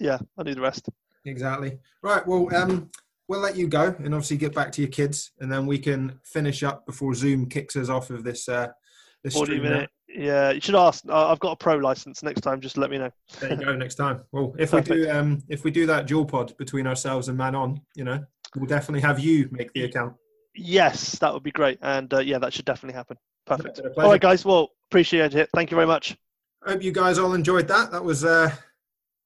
yeah, 0.00 0.18
I 0.38 0.42
knew 0.42 0.54
the 0.54 0.60
rest. 0.60 0.88
exactly 1.24 1.78
right. 2.02 2.26
Well, 2.26 2.54
um, 2.54 2.90
we'll 3.28 3.40
let 3.40 3.56
you 3.56 3.68
go 3.68 3.94
and 3.98 4.14
obviously 4.14 4.38
get 4.38 4.54
back 4.54 4.72
to 4.72 4.82
your 4.82 4.90
kids, 4.90 5.32
and 5.40 5.52
then 5.52 5.66
we 5.66 5.78
can 5.78 6.18
finish 6.24 6.62
up 6.62 6.86
before 6.86 7.14
Zoom 7.14 7.48
kicks 7.48 7.76
us 7.76 7.88
off 7.88 8.10
of 8.10 8.24
this. 8.24 8.48
Uh, 8.48 8.68
this 9.22 9.34
Forty 9.34 9.52
stream 9.52 9.64
now. 9.64 9.70
minute. 9.70 9.90
Yeah, 10.14 10.50
you 10.50 10.60
should 10.60 10.74
ask. 10.74 11.04
I've 11.08 11.40
got 11.40 11.52
a 11.52 11.56
pro 11.56 11.76
license. 11.76 12.22
Next 12.22 12.42
time, 12.42 12.60
just 12.60 12.76
let 12.76 12.90
me 12.90 12.98
know. 12.98 13.10
There 13.40 13.50
you 13.50 13.56
go. 13.56 13.74
Next 13.74 13.94
time. 13.94 14.22
Well, 14.32 14.54
if 14.58 14.72
we 14.72 14.80
do, 14.80 15.10
um, 15.10 15.42
if 15.48 15.64
we 15.64 15.70
do 15.70 15.86
that 15.86 16.06
dual 16.06 16.26
pod 16.26 16.56
between 16.58 16.86
ourselves 16.86 17.28
and 17.28 17.38
Man 17.38 17.54
On, 17.54 17.80
you 17.94 18.04
know, 18.04 18.22
we'll 18.56 18.66
definitely 18.66 19.00
have 19.00 19.18
you 19.18 19.48
make 19.50 19.72
the 19.72 19.84
account. 19.84 20.14
Yes, 20.54 21.18
that 21.20 21.32
would 21.32 21.42
be 21.42 21.50
great, 21.50 21.78
and 21.82 22.12
uh, 22.12 22.18
yeah, 22.18 22.38
that 22.38 22.52
should 22.52 22.66
definitely 22.66 22.96
happen. 22.96 23.16
Perfect. 23.46 23.80
All 23.96 24.10
right, 24.10 24.20
guys. 24.20 24.44
Well, 24.44 24.68
appreciate 24.90 25.34
it. 25.34 25.48
Thank 25.54 25.70
you 25.70 25.76
very 25.76 25.86
much. 25.86 26.16
I 26.64 26.72
hope 26.72 26.82
you 26.82 26.92
guys 26.92 27.18
all 27.18 27.34
enjoyed 27.34 27.66
that. 27.68 27.90
That 27.90 28.04
was 28.04 28.24
uh, 28.24 28.54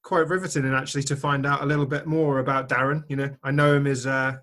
quite 0.04 0.28
riveting, 0.28 0.64
and 0.64 0.74
actually 0.74 1.02
to 1.04 1.16
find 1.16 1.44
out 1.44 1.62
a 1.62 1.66
little 1.66 1.86
bit 1.86 2.06
more 2.06 2.38
about 2.38 2.68
Darren. 2.68 3.02
You 3.08 3.16
know, 3.16 3.30
I 3.42 3.50
know 3.50 3.74
him 3.74 3.86
as 3.86 4.06
uh, 4.06 4.36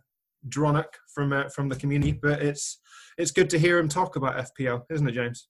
Dronuk 0.50 0.86
from 1.14 1.32
uh, 1.32 1.50
from 1.50 1.70
the 1.70 1.76
community, 1.76 2.12
but 2.12 2.41
it's 2.41 2.80
it's 3.18 3.32
good 3.32 3.50
to 3.52 3.60
hear 3.60 3.80
him 3.80 3.88
talk 3.88 4.18
about 4.18 4.36
FPL, 4.36 4.84
isn't 4.89 5.08
it, 5.08 5.14
James? 5.14 5.48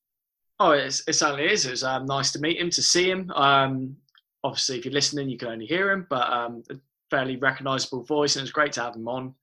Oh, 0.60 0.72
it's, 0.72 1.04
it 1.08 1.14
certainly 1.14 1.52
is. 1.52 1.66
It 1.66 1.72
was 1.72 1.84
um, 1.84 2.06
nice 2.06 2.32
to 2.34 2.40
meet 2.40 2.60
him, 2.60 2.70
to 2.70 2.82
see 2.82 3.10
him. 3.10 3.32
Um, 3.32 3.96
obviously, 4.44 4.78
if 4.78 4.86
you're 4.86 4.94
listening, 4.94 5.30
you 5.30 5.38
can 5.38 5.50
only 5.50 5.66
hear 5.66 5.92
him, 5.92 6.08
but 6.10 6.30
um, 6.32 6.64
a 6.70 6.76
fairly 7.10 7.38
recognisable 7.38 8.04
voice, 8.04 8.36
and 8.36 8.44
it's 8.44 8.52
great 8.52 8.72
to 8.74 8.82
have 8.82 8.96
him 8.96 9.08
on. 9.08 9.34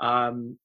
Um, 0.00 0.58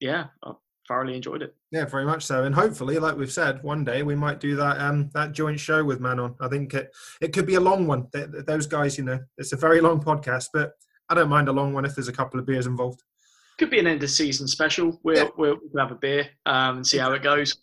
yeah, 0.00 0.26
I 0.44 0.52
thoroughly 0.88 1.14
enjoyed 1.16 1.42
it. 1.42 1.54
Yeah, 1.72 1.84
very 1.84 2.04
much 2.04 2.24
so. 2.24 2.44
And 2.44 2.54
hopefully, 2.54 2.98
like 2.98 3.16
we've 3.16 3.30
said, 3.30 3.62
one 3.62 3.84
day 3.84 4.02
we 4.02 4.14
might 4.14 4.40
do 4.40 4.56
that 4.56 4.78
um, 4.80 5.10
that 5.14 5.32
joint 5.32 5.60
show 5.60 5.84
with 5.84 6.00
Man 6.00 6.18
On. 6.20 6.34
I 6.40 6.48
think 6.48 6.72
it 6.74 6.90
it 7.20 7.32
could 7.32 7.46
be 7.46 7.54
a 7.56 7.60
long 7.60 7.86
one. 7.86 8.08
Th- 8.12 8.30
th- 8.30 8.44
Those 8.46 8.66
guys, 8.66 8.96
you 8.98 9.04
know, 9.04 9.20
it's 9.36 9.52
a 9.52 9.56
very 9.56 9.80
long 9.80 10.02
podcast, 10.02 10.46
but 10.54 10.72
I 11.08 11.14
don't 11.14 11.28
mind 11.28 11.48
a 11.48 11.52
long 11.52 11.72
one 11.74 11.84
if 11.84 11.94
there's 11.94 12.08
a 12.08 12.12
couple 12.12 12.40
of 12.40 12.46
beers 12.46 12.66
involved. 12.66 13.02
Could 13.58 13.70
be 13.70 13.78
an 13.78 13.86
end 13.86 14.02
of 14.02 14.10
season 14.10 14.48
special. 14.48 14.98
We'll, 15.04 15.16
Yeah. 15.16 15.28
we'll, 15.36 15.58
we'll 15.72 15.82
have 15.84 15.92
a 15.92 15.98
beer 16.00 16.28
um, 16.46 16.76
and 16.78 16.86
see 16.86 16.98
how 16.98 17.12
it 17.12 17.22
goes. 17.22 17.54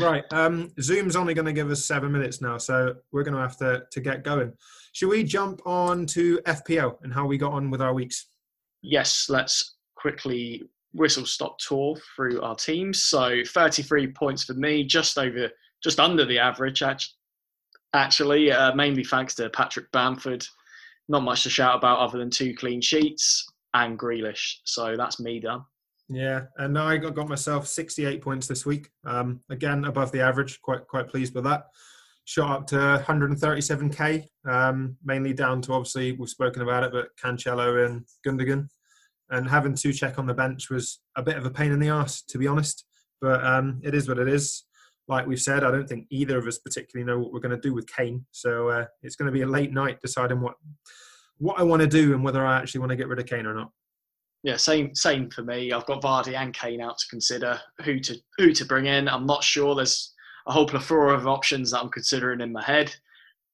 Right. 0.00 0.24
Um, 0.32 0.72
Zoom's 0.80 1.14
only 1.14 1.34
going 1.34 1.46
to 1.46 1.52
give 1.52 1.70
us 1.70 1.84
seven 1.84 2.10
minutes 2.10 2.40
now, 2.40 2.58
so 2.58 2.96
we're 3.12 3.22
going 3.22 3.34
to 3.34 3.40
have 3.40 3.56
to 3.58 3.84
to 3.90 4.00
get 4.00 4.24
going. 4.24 4.52
Should 4.92 5.08
we 5.08 5.22
jump 5.24 5.60
on 5.64 6.06
to 6.06 6.38
FPL 6.46 6.96
and 7.02 7.12
how 7.12 7.26
we 7.26 7.38
got 7.38 7.52
on 7.52 7.70
with 7.70 7.80
our 7.80 7.94
weeks? 7.94 8.26
yes, 8.84 9.28
let's 9.28 9.76
quickly 9.96 10.62
whistle 10.92 11.26
stop 11.26 11.58
tour 11.58 11.96
through 12.14 12.40
our 12.42 12.54
teams. 12.54 13.02
So 13.04 13.42
33 13.48 14.12
points 14.12 14.44
for 14.44 14.54
me, 14.54 14.84
just 14.84 15.18
over, 15.18 15.50
just 15.82 15.98
under 15.98 16.24
the 16.24 16.38
average, 16.38 16.82
actually, 17.94 18.52
uh, 18.52 18.74
mainly 18.74 19.02
thanks 19.02 19.34
to 19.36 19.50
Patrick 19.50 19.90
Bamford. 19.90 20.46
Not 21.08 21.22
much 21.22 21.42
to 21.42 21.50
shout 21.50 21.76
about 21.76 21.98
other 21.98 22.18
than 22.18 22.30
two 22.30 22.54
clean 22.54 22.80
sheets 22.80 23.44
and 23.74 23.98
Grealish. 23.98 24.58
So 24.64 24.96
that's 24.96 25.20
me 25.20 25.40
done. 25.40 25.64
Yeah, 26.08 26.42
and 26.58 26.78
I 26.78 26.98
got, 26.98 27.14
got 27.14 27.28
myself 27.28 27.66
68 27.66 28.20
points 28.20 28.46
this 28.46 28.66
week. 28.66 28.90
Um, 29.06 29.40
again, 29.50 29.84
above 29.84 30.12
the 30.12 30.20
average. 30.20 30.60
Quite 30.60 30.86
quite 30.86 31.08
pleased 31.08 31.34
with 31.34 31.44
that. 31.44 31.64
Shot 32.26 32.50
up 32.50 32.66
to 32.68 33.04
137k, 33.06 34.24
um, 34.48 34.96
mainly 35.04 35.34
down 35.34 35.60
to 35.62 35.72
obviously 35.72 36.12
we've 36.12 36.28
spoken 36.28 36.62
about 36.62 36.84
it, 36.84 36.92
but 36.92 37.08
Cancelo 37.22 37.86
and 37.86 38.06
Gundogan, 38.26 38.68
and 39.30 39.48
having 39.48 39.74
to 39.74 39.92
check 39.92 40.18
on 40.18 40.26
the 40.26 40.34
bench 40.34 40.70
was 40.70 41.00
a 41.16 41.22
bit 41.22 41.36
of 41.36 41.44
a 41.44 41.50
pain 41.50 41.72
in 41.72 41.80
the 41.80 41.90
ass, 41.90 42.22
to 42.22 42.38
be 42.38 42.46
honest. 42.46 42.86
But 43.20 43.44
um, 43.44 43.80
it 43.82 43.94
is 43.94 44.08
what 44.08 44.18
it 44.18 44.28
is. 44.28 44.64
Like 45.06 45.26
we've 45.26 45.40
said, 45.40 45.64
I 45.64 45.70
don't 45.70 45.88
think 45.88 46.06
either 46.10 46.38
of 46.38 46.46
us 46.46 46.58
particularly 46.58 47.06
know 47.06 47.18
what 47.18 47.32
we're 47.32 47.40
going 47.40 47.54
to 47.54 47.68
do 47.68 47.74
with 47.74 47.86
Kane. 47.86 48.24
So 48.30 48.68
uh, 48.68 48.86
it's 49.02 49.16
going 49.16 49.26
to 49.26 49.32
be 49.32 49.42
a 49.42 49.46
late 49.46 49.72
night 49.72 50.00
deciding 50.00 50.40
what 50.40 50.54
what 51.38 51.58
I 51.58 51.62
want 51.62 51.82
to 51.82 51.88
do 51.88 52.14
and 52.14 52.22
whether 52.22 52.46
I 52.46 52.58
actually 52.58 52.80
want 52.80 52.90
to 52.90 52.96
get 52.96 53.08
rid 53.08 53.18
of 53.18 53.26
Kane 53.26 53.46
or 53.46 53.54
not. 53.54 53.70
Yeah, 54.44 54.56
same 54.56 54.94
same 54.94 55.30
for 55.30 55.42
me. 55.42 55.72
I've 55.72 55.86
got 55.86 56.02
Vardy 56.02 56.36
and 56.36 56.52
Kane 56.52 56.82
out 56.82 56.98
to 56.98 57.08
consider 57.08 57.58
who 57.82 57.98
to 58.00 58.16
who 58.36 58.52
to 58.52 58.64
bring 58.66 58.84
in. 58.84 59.08
I'm 59.08 59.26
not 59.26 59.42
sure. 59.42 59.74
There's 59.74 60.12
a 60.46 60.52
whole 60.52 60.66
plethora 60.66 61.14
of 61.14 61.26
options 61.26 61.70
that 61.70 61.80
I'm 61.80 61.88
considering 61.88 62.42
in 62.42 62.52
my 62.52 62.62
head, 62.62 62.94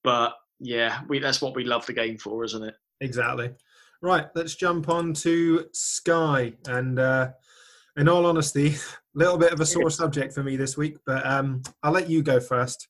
but 0.02 0.34
yeah, 0.58 1.02
we 1.08 1.20
that's 1.20 1.40
what 1.40 1.54
we 1.54 1.64
love 1.64 1.86
the 1.86 1.92
game 1.92 2.18
for, 2.18 2.42
isn't 2.42 2.64
it? 2.64 2.74
Exactly. 3.00 3.52
Right, 4.02 4.26
let's 4.34 4.56
jump 4.56 4.88
on 4.88 5.14
to 5.14 5.66
Sky. 5.72 6.54
And 6.66 6.98
uh, 6.98 7.30
in 7.96 8.08
all 8.08 8.26
honesty, 8.26 8.74
a 8.74 8.78
little 9.14 9.38
bit 9.38 9.52
of 9.52 9.60
a 9.60 9.66
sore 9.66 9.90
subject 9.90 10.32
for 10.32 10.42
me 10.42 10.56
this 10.56 10.76
week, 10.76 10.96
but 11.06 11.24
um, 11.24 11.62
I'll 11.84 11.92
let 11.92 12.10
you 12.10 12.22
go 12.22 12.40
first. 12.40 12.88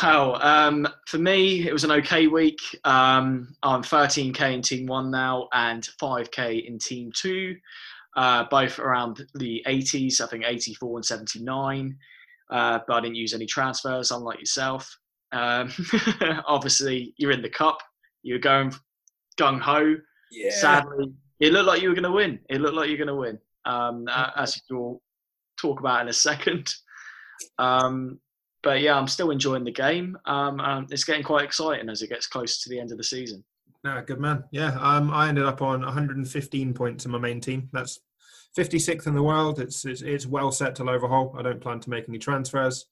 Wow. 0.00 0.38
Um, 0.40 0.88
for 1.06 1.18
me, 1.18 1.66
it 1.66 1.72
was 1.72 1.84
an 1.84 1.92
okay 1.92 2.26
week. 2.26 2.60
Um, 2.84 3.54
I'm 3.62 3.82
13k 3.82 4.54
in 4.54 4.62
Team 4.62 4.86
One 4.86 5.10
now 5.10 5.48
and 5.52 5.86
5k 6.00 6.66
in 6.66 6.78
Team 6.78 7.12
Two, 7.14 7.56
uh, 8.16 8.44
both 8.50 8.78
around 8.78 9.26
the 9.34 9.62
80s. 9.66 10.20
I 10.20 10.26
think 10.26 10.44
84 10.46 10.98
and 10.98 11.04
79. 11.04 11.96
Uh, 12.50 12.78
but 12.86 12.94
I 12.94 13.00
didn't 13.00 13.16
use 13.16 13.34
any 13.34 13.46
transfers, 13.46 14.10
unlike 14.10 14.38
yourself. 14.38 14.98
Um, 15.32 15.72
obviously, 16.46 17.14
you're 17.16 17.32
in 17.32 17.42
the 17.42 17.50
cup. 17.50 17.78
You're 18.22 18.38
going 18.38 18.72
gung 19.38 19.60
ho. 19.60 19.96
Yeah. 20.30 20.50
Sadly, 20.50 21.12
it 21.40 21.52
looked 21.52 21.66
like 21.66 21.82
you 21.82 21.88
were 21.88 21.94
going 21.94 22.04
to 22.04 22.12
win. 22.12 22.38
It 22.48 22.60
looked 22.60 22.76
like 22.76 22.88
you're 22.88 22.98
going 22.98 23.08
to 23.08 23.14
win. 23.14 23.38
Um, 23.64 24.06
as 24.36 24.60
you'll 24.70 25.02
talk 25.60 25.80
about 25.80 26.02
in 26.02 26.08
a 26.08 26.12
second. 26.12 26.72
Um, 27.58 28.20
but 28.62 28.80
yeah, 28.80 28.96
I'm 28.96 29.08
still 29.08 29.30
enjoying 29.30 29.64
the 29.64 29.72
game. 29.72 30.16
Um, 30.24 30.60
um, 30.60 30.86
it's 30.90 31.04
getting 31.04 31.22
quite 31.22 31.44
exciting 31.44 31.88
as 31.88 32.02
it 32.02 32.08
gets 32.08 32.26
close 32.26 32.62
to 32.62 32.68
the 32.68 32.78
end 32.78 32.92
of 32.92 32.98
the 32.98 33.04
season. 33.04 33.44
No, 33.84 34.00
good 34.06 34.20
man. 34.20 34.44
Yeah, 34.52 34.78
um, 34.80 35.10
I 35.10 35.28
ended 35.28 35.44
up 35.44 35.60
on 35.60 35.80
115 35.80 36.74
points 36.74 37.04
in 37.04 37.10
my 37.10 37.18
main 37.18 37.40
team. 37.40 37.68
That's 37.72 37.98
56th 38.56 39.06
in 39.06 39.14
the 39.14 39.22
world. 39.22 39.58
It's, 39.58 39.84
it's 39.84 40.02
it's 40.02 40.26
well 40.26 40.52
set 40.52 40.76
to 40.76 40.88
overhaul. 40.88 41.34
I 41.36 41.42
don't 41.42 41.60
plan 41.60 41.80
to 41.80 41.90
make 41.90 42.08
any 42.08 42.18
transfers. 42.18 42.86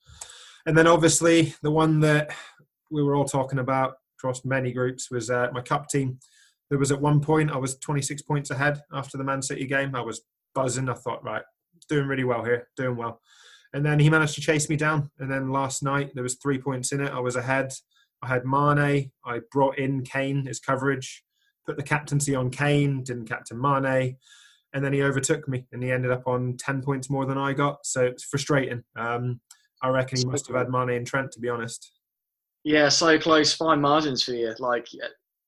And 0.66 0.77
then 0.77 0.87
obviously 0.87 1.55
the 1.62 1.71
one 1.71 2.01
that 2.01 2.35
we 2.91 3.03
were 3.03 3.14
all 3.14 3.25
talking 3.25 3.61
about 3.61 3.95
across 4.18 4.45
many 4.45 4.73
groups 4.73 5.11
was 5.11 5.31
uh, 5.31 5.49
my 5.53 5.61
cup 5.61 5.89
team. 5.89 6.18
There 6.71 6.79
was 6.79 6.93
at 6.93 7.01
one 7.01 7.21
point 7.21 7.51
I 7.51 7.57
was 7.57 7.77
26 7.79 8.23
points 8.23 8.51
ahead 8.51 8.81
after 8.93 9.16
the 9.16 9.25
Man 9.25 9.43
City 9.43 9.66
game. 9.66 9.95
I 9.95 10.01
was 10.01 10.23
buzzing. 10.55 10.89
I 10.89 10.95
thought, 10.95 11.25
right, 11.25 11.43
doing 11.89 12.07
really 12.07 12.25
well 12.25 12.45
here, 12.45 12.68
doing 12.77 12.97
well. 12.97 13.21
And 13.73 13.87
then 13.87 14.01
he 14.01 14.11
managed 14.11 14.35
to 14.35 14.41
chase 14.41 14.68
me 14.68 14.77
down. 14.77 15.11
And 15.18 15.31
then 15.31 15.51
last 15.51 15.83
night 15.83 16.11
there 16.14 16.23
was 16.23 16.35
three 16.37 16.59
points 16.59 16.93
in 16.93 17.01
it. 17.01 17.12
I 17.12 17.21
was 17.21 17.37
ahead. 17.37 17.73
I 18.23 18.29
had 18.29 18.45
Mane. 18.45 19.11
I 19.25 19.41
brought 19.53 19.79
in 19.79 20.03
Kane 20.03 20.47
as 20.49 20.61
coverage, 20.61 21.23
put 21.66 21.77
the 21.77 21.83
captaincy 21.83 22.35
on 22.35 22.51
Kane, 22.51 23.03
didn't 23.03 23.29
captain 23.29 23.61
Mane, 23.61 24.16
and 24.73 24.85
then 24.85 24.93
he 24.93 25.03
overtook 25.03 25.49
me, 25.49 25.66
and 25.73 25.83
he 25.83 25.91
ended 25.91 26.11
up 26.11 26.27
on 26.27 26.57
ten 26.59 26.83
points 26.83 27.09
more 27.11 27.27
than 27.27 27.39
I 27.39 27.53
got. 27.53 27.85
So 27.85 28.03
it's 28.05 28.25
frustrating. 28.25 28.83
Um, 28.97 29.41
I 29.83 29.89
reckon 29.89 30.18
he 30.18 30.25
must 30.27 30.47
have 30.49 30.57
had 30.57 30.68
Mane 30.68 30.91
and 30.91 31.07
Trent, 31.07 31.33
to 31.33 31.41
be 31.41 31.49
honest. 31.49 31.93
Yeah, 32.64 32.91
so 32.91 33.18
close, 33.18 33.55
fine 33.55 33.81
margins 33.81 34.23
for 34.23 34.33
you. 34.33 34.55
Like 34.59 34.87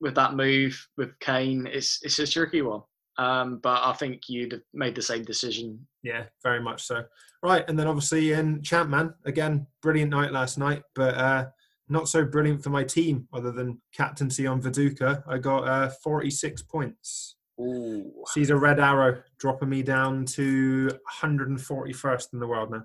with 0.01 0.15
that 0.15 0.35
move 0.35 0.89
with 0.97 1.19
Kane, 1.21 1.69
it's 1.71 1.99
it's 2.03 2.19
a 2.19 2.27
tricky 2.27 2.63
one. 2.63 2.83
Um, 3.19 3.59
but 3.63 3.83
I 3.85 3.93
think 3.93 4.23
you'd 4.29 4.53
have 4.53 4.63
made 4.73 4.95
the 4.95 5.03
same 5.03 5.25
decision. 5.25 5.87
Yeah, 6.03 6.25
very 6.43 6.61
much 6.61 6.83
so. 6.85 7.05
Right, 7.43 7.65
and 7.69 7.79
then 7.79 7.87
obviously 7.87 8.33
in 8.33 8.63
Champman 8.63 9.15
again, 9.25 9.67
brilliant 9.83 10.11
night 10.11 10.33
last 10.33 10.59
night, 10.59 10.83
but 10.95 11.15
uh, 11.15 11.47
not 11.89 12.09
so 12.09 12.25
brilliant 12.25 12.63
for 12.63 12.71
my 12.71 12.85
team, 12.85 13.29
other 13.33 13.53
than 13.53 13.81
captaincy 13.95 14.47
on 14.47 14.63
Viduka. 14.63 15.23
I 15.29 15.39
got 15.39 15.69
uh, 15.69 15.91
46 16.03 16.63
points. 16.63 17.37
Ooh. 17.61 18.11
Sees 18.29 18.51
a 18.51 18.57
red 18.57 18.81
arrow 18.81 19.23
dropping 19.39 19.69
me 19.69 19.83
down 19.83 20.25
to 20.27 20.89
141st 21.23 22.33
in 22.33 22.41
the 22.41 22.47
world 22.47 22.71
now. 22.71 22.85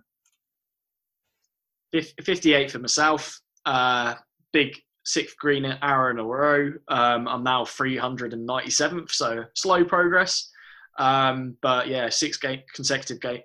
58 2.22 2.72
for 2.72 2.80
myself. 2.80 3.40
Uh, 3.66 4.16
big 4.52 4.78
sixth 5.08 5.38
green 5.38 5.64
arrow 5.66 6.12
in 6.12 6.20
a 6.20 6.24
row. 6.26 6.72
Um, 6.90 7.28
I'm 7.30 7.44
now 7.44 7.64
397th, 7.64 9.12
so 9.12 9.46
slow 9.56 9.86
progress. 9.86 10.50
Um, 11.00 11.56
but 11.62 11.88
yeah, 11.88 12.10
six 12.10 12.36
game, 12.38 12.62
consecutive 12.76 13.22
game, 13.22 13.42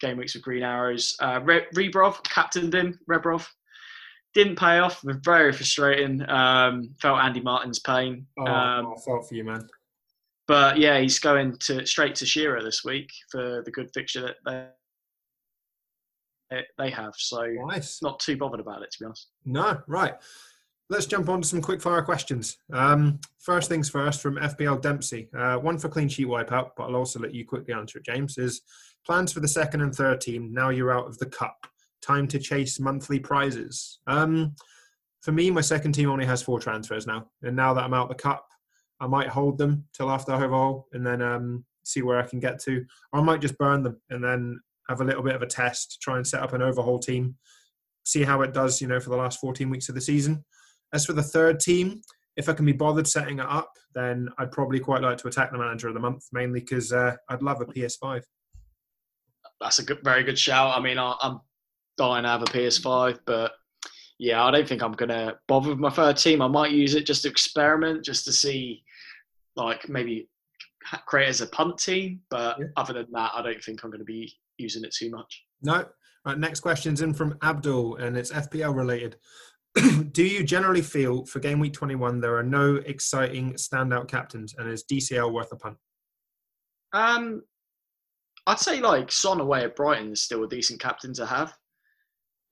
game 0.00 0.16
weeks 0.16 0.34
with 0.34 0.42
green 0.42 0.64
arrows. 0.64 1.14
Uh, 1.20 1.40
Re- 1.44 1.66
Rebrov 1.74 2.22
captained 2.24 2.74
him. 2.74 2.98
Rebrov 3.08 3.46
didn't 4.34 4.58
pay 4.58 4.78
off. 4.80 5.00
Very 5.04 5.52
frustrating. 5.52 6.28
Um, 6.28 6.90
felt 7.00 7.20
Andy 7.20 7.40
Martin's 7.40 7.78
pain. 7.78 8.26
Oh, 8.38 8.44
Um, 8.46 8.86
I 8.96 9.00
felt 9.04 9.28
for 9.28 9.34
you, 9.34 9.44
man. 9.44 9.68
but 10.48 10.76
yeah, 10.78 10.98
he's 10.98 11.18
going 11.20 11.56
to 11.66 11.86
straight 11.86 12.16
to 12.16 12.26
Shearer 12.26 12.62
this 12.64 12.84
week 12.84 13.10
for 13.30 13.62
the 13.64 13.70
good 13.70 13.90
fixture 13.94 14.22
that 14.22 14.36
they 14.44 14.66
they 16.78 16.90
have. 16.90 17.14
So 17.16 17.44
Nice. 17.46 18.02
not 18.02 18.20
too 18.20 18.36
bothered 18.36 18.60
about 18.60 18.82
it 18.82 18.90
to 18.92 18.98
be 19.00 19.04
honest. 19.06 19.28
No, 19.44 19.80
right. 19.86 20.14
Let's 20.88 21.06
jump 21.06 21.28
on 21.28 21.42
to 21.42 21.48
some 21.48 21.60
quick 21.60 21.82
fire 21.82 22.02
questions. 22.02 22.58
Um, 22.72 23.18
first 23.40 23.68
things 23.68 23.88
first 23.88 24.22
from 24.22 24.36
FPL 24.36 24.80
Dempsey. 24.80 25.28
Uh, 25.36 25.56
one 25.56 25.78
for 25.78 25.88
clean 25.88 26.08
sheet 26.08 26.28
wipeout, 26.28 26.70
but 26.76 26.84
I'll 26.84 26.94
also 26.94 27.18
let 27.18 27.34
you 27.34 27.44
quickly 27.44 27.74
answer 27.74 27.98
it, 27.98 28.04
James. 28.04 28.38
Is 28.38 28.60
plans 29.04 29.32
for 29.32 29.40
the 29.40 29.48
second 29.48 29.80
and 29.80 29.92
third 29.92 30.20
team 30.20 30.52
now 30.52 30.68
you're 30.68 30.92
out 30.92 31.08
of 31.08 31.18
the 31.18 31.26
cup? 31.26 31.56
Time 32.02 32.28
to 32.28 32.38
chase 32.38 32.78
monthly 32.78 33.18
prizes. 33.18 33.98
Um, 34.06 34.54
for 35.22 35.32
me, 35.32 35.50
my 35.50 35.60
second 35.60 35.92
team 35.92 36.08
only 36.08 36.24
has 36.24 36.40
four 36.40 36.60
transfers 36.60 37.04
now. 37.04 37.26
And 37.42 37.56
now 37.56 37.74
that 37.74 37.82
I'm 37.82 37.94
out 37.94 38.08
of 38.10 38.16
the 38.16 38.22
cup, 38.22 38.46
I 39.00 39.08
might 39.08 39.28
hold 39.28 39.58
them 39.58 39.86
till 39.92 40.08
after 40.08 40.32
overhaul 40.32 40.86
and 40.92 41.04
then 41.04 41.20
um, 41.20 41.64
see 41.84 42.02
where 42.02 42.20
I 42.20 42.26
can 42.28 42.38
get 42.38 42.60
to. 42.60 42.84
Or 43.12 43.18
I 43.18 43.22
might 43.24 43.40
just 43.40 43.58
burn 43.58 43.82
them 43.82 44.00
and 44.10 44.22
then 44.22 44.60
have 44.88 45.00
a 45.00 45.04
little 45.04 45.24
bit 45.24 45.34
of 45.34 45.42
a 45.42 45.46
test, 45.46 45.98
try 46.00 46.16
and 46.16 46.26
set 46.26 46.42
up 46.42 46.52
an 46.52 46.62
overhaul 46.62 47.00
team, 47.00 47.34
see 48.04 48.22
how 48.22 48.42
it 48.42 48.54
does, 48.54 48.80
you 48.80 48.86
know, 48.86 49.00
for 49.00 49.10
the 49.10 49.16
last 49.16 49.40
14 49.40 49.68
weeks 49.68 49.88
of 49.88 49.96
the 49.96 50.00
season. 50.00 50.44
As 50.96 51.04
for 51.04 51.12
the 51.12 51.22
third 51.22 51.60
team, 51.60 52.00
if 52.38 52.48
I 52.48 52.54
can 52.54 52.64
be 52.64 52.72
bothered 52.72 53.06
setting 53.06 53.38
it 53.38 53.44
up, 53.46 53.70
then 53.94 54.30
I'd 54.38 54.50
probably 54.50 54.80
quite 54.80 55.02
like 55.02 55.18
to 55.18 55.28
attack 55.28 55.52
the 55.52 55.58
manager 55.58 55.88
of 55.88 55.92
the 55.94 56.00
month, 56.00 56.24
mainly 56.32 56.60
because 56.60 56.90
uh, 56.90 57.16
I'd 57.28 57.42
love 57.42 57.60
a 57.60 57.66
PS5. 57.66 58.22
That's 59.60 59.78
a 59.78 59.84
good, 59.84 59.98
very 60.02 60.22
good 60.24 60.38
shout. 60.38 60.74
I 60.74 60.80
mean, 60.80 60.96
I, 60.96 61.14
I'm 61.20 61.40
dying 61.98 62.22
to 62.22 62.30
have 62.30 62.40
a 62.40 62.46
PS5, 62.46 63.18
but 63.26 63.52
yeah, 64.18 64.42
I 64.42 64.50
don't 64.50 64.66
think 64.66 64.82
I'm 64.82 64.92
gonna 64.92 65.34
bother 65.48 65.68
with 65.68 65.78
my 65.78 65.90
third 65.90 66.16
team. 66.16 66.40
I 66.40 66.48
might 66.48 66.70
use 66.70 66.94
it 66.94 67.04
just 67.04 67.24
to 67.24 67.28
experiment, 67.28 68.02
just 68.02 68.24
to 68.24 68.32
see, 68.32 68.82
like 69.54 69.90
maybe 69.90 70.30
create 71.06 71.28
as 71.28 71.42
a 71.42 71.46
punt 71.48 71.76
team. 71.76 72.22
But 72.30 72.58
Yeah. 72.58 72.66
other 72.78 72.94
than 72.94 73.08
that, 73.12 73.32
I 73.34 73.42
don't 73.42 73.62
think 73.62 73.84
I'm 73.84 73.90
gonna 73.90 74.02
be 74.02 74.32
using 74.56 74.82
it 74.82 74.94
too 74.94 75.10
much. 75.10 75.44
No. 75.60 75.84
Right, 76.24 76.38
next 76.38 76.60
question's 76.60 77.02
in 77.02 77.12
from 77.12 77.36
Abdul, 77.42 77.96
and 77.96 78.16
it's 78.16 78.32
FPL 78.32 78.74
related. 78.74 79.16
Do 80.12 80.24
you 80.24 80.42
generally 80.42 80.82
feel 80.82 81.26
for 81.26 81.38
game 81.38 81.58
week 81.58 81.74
21 81.74 82.20
there 82.20 82.36
are 82.36 82.42
no 82.42 82.76
exciting 82.76 83.54
standout 83.54 84.08
captains, 84.08 84.54
and 84.56 84.70
is 84.70 84.84
DCL 84.84 85.32
worth 85.32 85.52
a 85.52 85.56
punt? 85.56 85.76
Um, 86.92 87.42
I'd 88.46 88.58
say 88.58 88.80
like 88.80 89.12
Son 89.12 89.40
away 89.40 89.64
at 89.64 89.76
Brighton 89.76 90.12
is 90.12 90.22
still 90.22 90.44
a 90.44 90.48
decent 90.48 90.80
captain 90.80 91.12
to 91.14 91.26
have. 91.26 91.54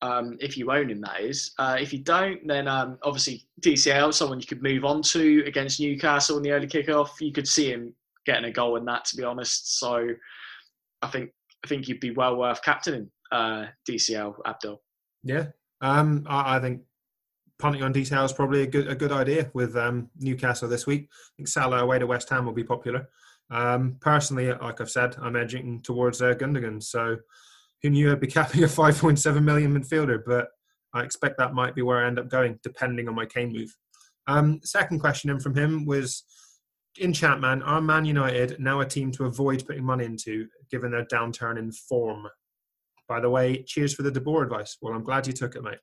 Um, 0.03 0.37
if 0.41 0.59
you 0.59 0.71
own 0.71 0.91
him, 0.91 1.01
that 1.01 1.21
is. 1.23 1.53
Uh, 1.59 1.77
if 1.81 1.93
you 1.93 2.01
don't, 2.01 2.47
then 2.47 2.69
um, 2.69 2.99
obviously 3.03 3.47
DCL, 3.63 4.13
someone 4.13 4.39
you 4.39 4.47
could 4.47 4.63
move 4.63 4.85
on 4.85 5.01
to 5.03 5.43
against 5.47 5.81
Newcastle 5.81 6.37
in 6.37 6.43
the 6.43 6.51
early 6.51 6.67
kickoff. 6.67 7.09
You 7.21 7.33
could 7.33 7.49
see 7.49 7.71
him 7.71 7.95
getting 8.27 8.45
a 8.45 8.51
goal 8.51 8.77
in 8.77 8.85
that, 8.85 9.07
to 9.07 9.17
be 9.17 9.25
honest. 9.25 9.79
So 9.79 10.09
I 11.01 11.09
think 11.09 11.31
I 11.65 11.69
think 11.69 11.89
you'd 11.89 12.01
be 12.01 12.11
well 12.11 12.37
worth 12.37 12.63
captaining 12.63 13.11
uh, 13.33 13.67
DCL 13.89 14.35
Abdul. 14.45 14.83
Yeah, 15.23 15.47
um, 15.81 16.27
I, 16.29 16.57
I 16.57 16.61
think 16.61 16.83
punting 17.65 17.83
on 17.83 17.97
is 17.97 18.33
probably 18.35 18.61
a 18.61 18.67
good 18.67 18.89
a 18.89 18.95
good 18.95 19.11
idea 19.11 19.51
with 19.55 19.75
um, 19.75 20.11
Newcastle 20.19 20.69
this 20.69 20.87
week. 20.87 21.09
I 21.11 21.31
think 21.39 21.49
Salah 21.49 21.79
away 21.79 21.99
to 21.99 22.07
West 22.07 22.29
Ham 22.29 22.45
will 22.45 22.53
be 22.53 22.63
popular. 22.63 23.09
Um, 23.51 23.97
personally, 24.03 24.53
like 24.53 24.83
I've 24.83 24.91
said, 24.91 25.17
I'm 25.19 25.35
edging 25.35 25.81
towards 25.81 26.21
uh, 26.21 26.35
Gundogan. 26.35 26.83
So 26.83 27.17
who 27.81 27.89
knew 27.89 28.13
I'd 28.13 28.21
be 28.21 28.27
capping 28.39 28.65
a 28.65 28.67
5.7 28.67 29.43
million 29.43 29.75
midfielder? 29.75 30.19
But 30.27 30.49
I 30.93 31.05
expect 31.05 31.39
that 31.39 31.55
might 31.55 31.75
be 31.75 31.81
where 31.81 32.05
I 32.05 32.07
end 32.07 32.19
up 32.19 32.29
going, 32.29 32.59
depending 32.63 33.09
on 33.09 33.15
my 33.15 33.25
Kane 33.25 33.51
move. 33.51 33.75
Um, 34.27 34.61
second 34.63 35.01
question 35.01 35.31
in 35.31 35.41
from 35.41 35.57
him 35.57 35.87
was 35.87 36.23
in 36.99 37.15
chat, 37.15 37.41
man, 37.41 37.63
are 37.63 37.81
Man 37.81 38.05
United 38.05 38.61
now 38.61 38.81
a 38.81 38.87
team 38.87 39.11
to 39.13 39.25
avoid 39.25 39.67
putting 39.67 39.85
money 39.85 40.05
into, 40.05 40.49
given 40.71 40.91
their 40.91 41.07
downturn 41.07 41.59
in 41.59 41.73
form? 41.73 42.27
By 43.09 43.21
the 43.21 43.31
way, 43.31 43.63
cheers 43.63 43.95
for 43.95 44.03
the 44.03 44.11
De 44.11 44.21
Boer 44.21 44.43
advice. 44.43 44.77
Well, 44.83 44.93
I'm 44.93 45.03
glad 45.03 45.27
you 45.27 45.33
took 45.33 45.57
it, 45.57 45.63
mate. 45.63 45.79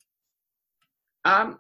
Um, 1.26 1.60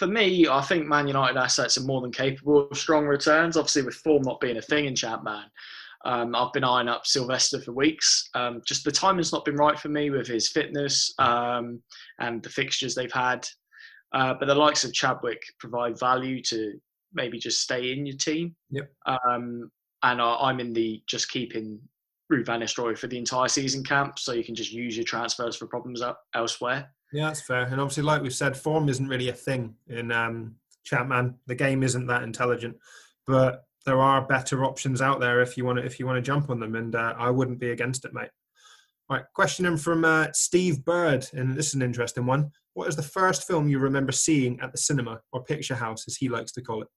for 0.00 0.06
me, 0.06 0.48
I 0.48 0.62
think 0.62 0.86
Man 0.86 1.06
United 1.06 1.36
assets 1.36 1.76
are 1.76 1.84
more 1.84 2.00
than 2.00 2.10
capable 2.10 2.66
of 2.70 2.78
strong 2.78 3.04
returns. 3.04 3.58
Obviously, 3.58 3.82
with 3.82 3.96
form 3.96 4.22
not 4.22 4.40
being 4.40 4.56
a 4.56 4.62
thing 4.62 4.86
in 4.86 4.96
Champman, 4.96 5.44
um, 6.06 6.34
I've 6.34 6.54
been 6.54 6.64
eyeing 6.64 6.88
up 6.88 7.06
Sylvester 7.06 7.60
for 7.60 7.72
weeks. 7.72 8.30
Um, 8.34 8.62
just 8.66 8.82
the 8.82 8.90
timing's 8.90 9.30
not 9.30 9.44
been 9.44 9.56
right 9.56 9.78
for 9.78 9.90
me 9.90 10.08
with 10.08 10.26
his 10.26 10.48
fitness 10.48 11.12
um, 11.18 11.82
and 12.18 12.42
the 12.42 12.48
fixtures 12.48 12.94
they've 12.94 13.12
had. 13.12 13.46
Uh, 14.14 14.32
but 14.40 14.46
the 14.46 14.54
likes 14.54 14.84
of 14.84 14.94
Chadwick 14.94 15.42
provide 15.58 16.00
value 16.00 16.40
to 16.44 16.80
maybe 17.12 17.38
just 17.38 17.60
stay 17.60 17.92
in 17.92 18.06
your 18.06 18.16
team. 18.16 18.56
Yep. 18.70 18.90
Um, 19.04 19.70
and 20.02 20.22
I, 20.22 20.34
I'm 20.34 20.60
in 20.60 20.72
the 20.72 21.02
just 21.08 21.30
keeping 21.30 21.78
Ruud 22.32 22.46
van 22.46 22.60
Nistelrooy 22.60 22.96
for 22.96 23.06
the 23.06 23.18
entire 23.18 23.48
season 23.48 23.84
camp, 23.84 24.18
so 24.18 24.32
you 24.32 24.44
can 24.44 24.54
just 24.54 24.72
use 24.72 24.96
your 24.96 25.04
transfers 25.04 25.56
for 25.56 25.66
problems 25.66 26.00
el- 26.00 26.18
elsewhere. 26.34 26.88
Yeah, 27.12 27.26
that's 27.26 27.40
fair. 27.40 27.64
And 27.64 27.80
obviously, 27.80 28.04
like 28.04 28.22
we've 28.22 28.34
said, 28.34 28.56
form 28.56 28.88
isn't 28.88 29.08
really 29.08 29.28
a 29.28 29.34
thing 29.34 29.74
in 29.88 30.12
um, 30.12 30.54
Chapman. 30.84 31.34
The 31.46 31.54
game 31.54 31.82
isn't 31.82 32.06
that 32.06 32.22
intelligent, 32.22 32.76
but 33.26 33.64
there 33.86 34.00
are 34.00 34.26
better 34.26 34.64
options 34.64 35.00
out 35.00 35.20
there 35.20 35.40
if 35.40 35.56
you 35.56 35.64
want 35.64 35.78
to 35.78 35.84
if 35.84 35.98
you 35.98 36.06
want 36.06 36.16
to 36.16 36.22
jump 36.22 36.50
on 36.50 36.60
them, 36.60 36.74
and 36.76 36.94
uh, 36.94 37.14
I 37.18 37.30
wouldn't 37.30 37.58
be 37.58 37.70
against 37.70 38.04
it, 38.04 38.14
mate. 38.14 38.30
Right, 39.08 39.24
question 39.34 39.66
in 39.66 39.76
from 39.76 40.04
uh, 40.04 40.28
Steve 40.32 40.84
Bird, 40.84 41.26
and 41.32 41.56
this 41.56 41.68
is 41.68 41.74
an 41.74 41.82
interesting 41.82 42.26
one. 42.26 42.52
What 42.74 42.88
is 42.88 42.94
the 42.94 43.02
first 43.02 43.44
film 43.44 43.68
you 43.68 43.80
remember 43.80 44.12
seeing 44.12 44.60
at 44.60 44.70
the 44.70 44.78
cinema 44.78 45.20
or 45.32 45.42
picture 45.42 45.74
house, 45.74 46.04
as 46.06 46.16
he 46.16 46.28
likes 46.28 46.52
to 46.52 46.62
call 46.62 46.82
it? 46.82 46.88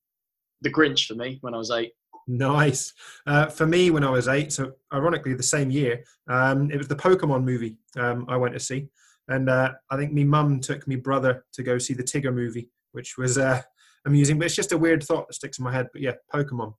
The 0.61 0.71
Grinch 0.71 1.07
for 1.07 1.15
me 1.15 1.39
when 1.41 1.55
I 1.55 1.57
was 1.57 1.71
eight. 1.71 1.93
Nice. 2.27 2.93
Uh, 3.25 3.47
for 3.47 3.65
me, 3.65 3.89
when 3.89 4.03
I 4.03 4.09
was 4.09 4.27
eight, 4.27 4.53
so 4.53 4.73
ironically 4.93 5.33
the 5.33 5.43
same 5.43 5.71
year, 5.71 6.03
um, 6.27 6.69
it 6.71 6.77
was 6.77 6.87
the 6.87 6.95
Pokemon 6.95 7.43
movie 7.43 7.77
um, 7.97 8.25
I 8.29 8.37
went 8.37 8.53
to 8.53 8.59
see, 8.59 8.87
and 9.27 9.49
uh, 9.49 9.71
I 9.89 9.97
think 9.97 10.11
my 10.11 10.23
mum 10.23 10.59
took 10.59 10.87
me 10.87 10.95
brother 10.95 11.45
to 11.53 11.63
go 11.63 11.77
see 11.77 11.93
the 11.93 12.03
Tigger 12.03 12.33
movie, 12.33 12.69
which 12.91 13.17
was 13.17 13.37
uh, 13.37 13.61
amusing. 14.05 14.37
But 14.37 14.45
it's 14.45 14.55
just 14.55 14.71
a 14.71 14.77
weird 14.77 15.03
thought 15.03 15.27
that 15.27 15.33
sticks 15.33 15.59
in 15.59 15.65
my 15.65 15.71
head. 15.71 15.87
But 15.93 16.01
yeah, 16.01 16.13
Pokemon. 16.33 16.73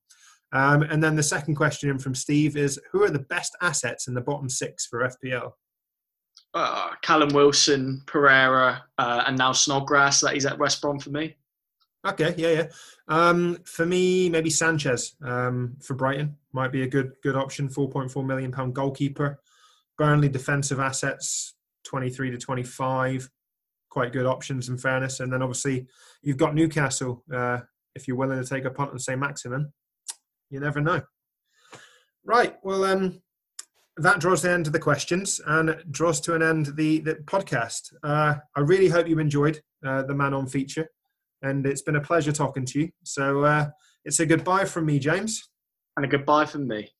Um, 0.52 0.82
and 0.82 1.02
then 1.02 1.16
the 1.16 1.22
second 1.22 1.56
question 1.56 1.90
in 1.90 1.98
from 1.98 2.14
Steve 2.14 2.56
is: 2.56 2.80
Who 2.92 3.02
are 3.02 3.10
the 3.10 3.18
best 3.18 3.56
assets 3.60 4.08
in 4.08 4.14
the 4.14 4.20
bottom 4.20 4.48
six 4.48 4.86
for 4.86 5.08
FPL? 5.08 5.52
uh, 6.54 6.90
Callum 7.02 7.30
Wilson, 7.30 8.02
Pereira, 8.06 8.84
uh, 8.98 9.24
and 9.26 9.36
now 9.36 9.52
Snodgrass. 9.52 10.20
That 10.20 10.34
he's 10.34 10.46
at 10.46 10.58
West 10.58 10.80
Brom 10.80 10.98
for 10.98 11.10
me. 11.10 11.36
Okay, 12.06 12.34
yeah, 12.36 12.50
yeah. 12.50 12.66
Um, 13.08 13.58
for 13.64 13.86
me, 13.86 14.28
maybe 14.28 14.50
Sanchez 14.50 15.16
um, 15.22 15.76
for 15.82 15.94
Brighton 15.94 16.36
might 16.52 16.72
be 16.72 16.82
a 16.82 16.86
good 16.86 17.12
good 17.22 17.36
option. 17.36 17.68
Four 17.68 17.90
point 17.90 18.10
four 18.10 18.24
million 18.24 18.52
pound 18.52 18.74
goalkeeper. 18.74 19.40
Burnley 19.98 20.28
defensive 20.28 20.80
assets 20.80 21.54
twenty 21.84 22.10
three 22.10 22.30
to 22.30 22.38
twenty 22.38 22.62
five. 22.62 23.28
Quite 23.90 24.12
good 24.12 24.26
options 24.26 24.68
in 24.68 24.78
fairness. 24.78 25.20
And 25.20 25.32
then 25.32 25.42
obviously 25.42 25.86
you've 26.22 26.36
got 26.36 26.54
Newcastle. 26.54 27.22
Uh, 27.32 27.58
if 27.94 28.08
you're 28.08 28.16
willing 28.16 28.42
to 28.42 28.48
take 28.48 28.64
a 28.64 28.70
punt 28.70 28.90
and 28.90 29.00
Saint 29.00 29.20
Maximin, 29.20 29.72
you 30.50 30.58
never 30.58 30.80
know. 30.80 31.02
Right. 32.24 32.56
Well, 32.64 32.84
um, 32.84 33.22
that 33.98 34.18
draws 34.18 34.42
the 34.42 34.50
end 34.50 34.66
of 34.66 34.72
the 34.72 34.80
questions 34.80 35.40
and 35.46 35.76
draws 35.90 36.20
to 36.22 36.34
an 36.34 36.42
end 36.42 36.72
the 36.74 37.00
the 37.00 37.14
podcast. 37.26 37.92
Uh, 38.02 38.36
I 38.56 38.60
really 38.60 38.88
hope 38.88 39.06
you 39.06 39.20
enjoyed 39.20 39.60
uh, 39.86 40.02
the 40.02 40.14
man 40.14 40.34
on 40.34 40.48
feature 40.48 40.88
and 41.42 41.66
it's 41.66 41.82
been 41.82 41.96
a 41.96 42.00
pleasure 42.00 42.32
talking 42.32 42.64
to 42.64 42.80
you. 42.80 42.88
So 43.04 43.44
uh, 43.44 43.68
it's 44.04 44.18
a 44.18 44.26
goodbye 44.26 44.64
from 44.64 44.86
me, 44.86 44.98
James. 44.98 45.50
And 45.96 46.04
a 46.04 46.08
goodbye 46.08 46.46
from 46.46 46.66
me. 46.66 46.90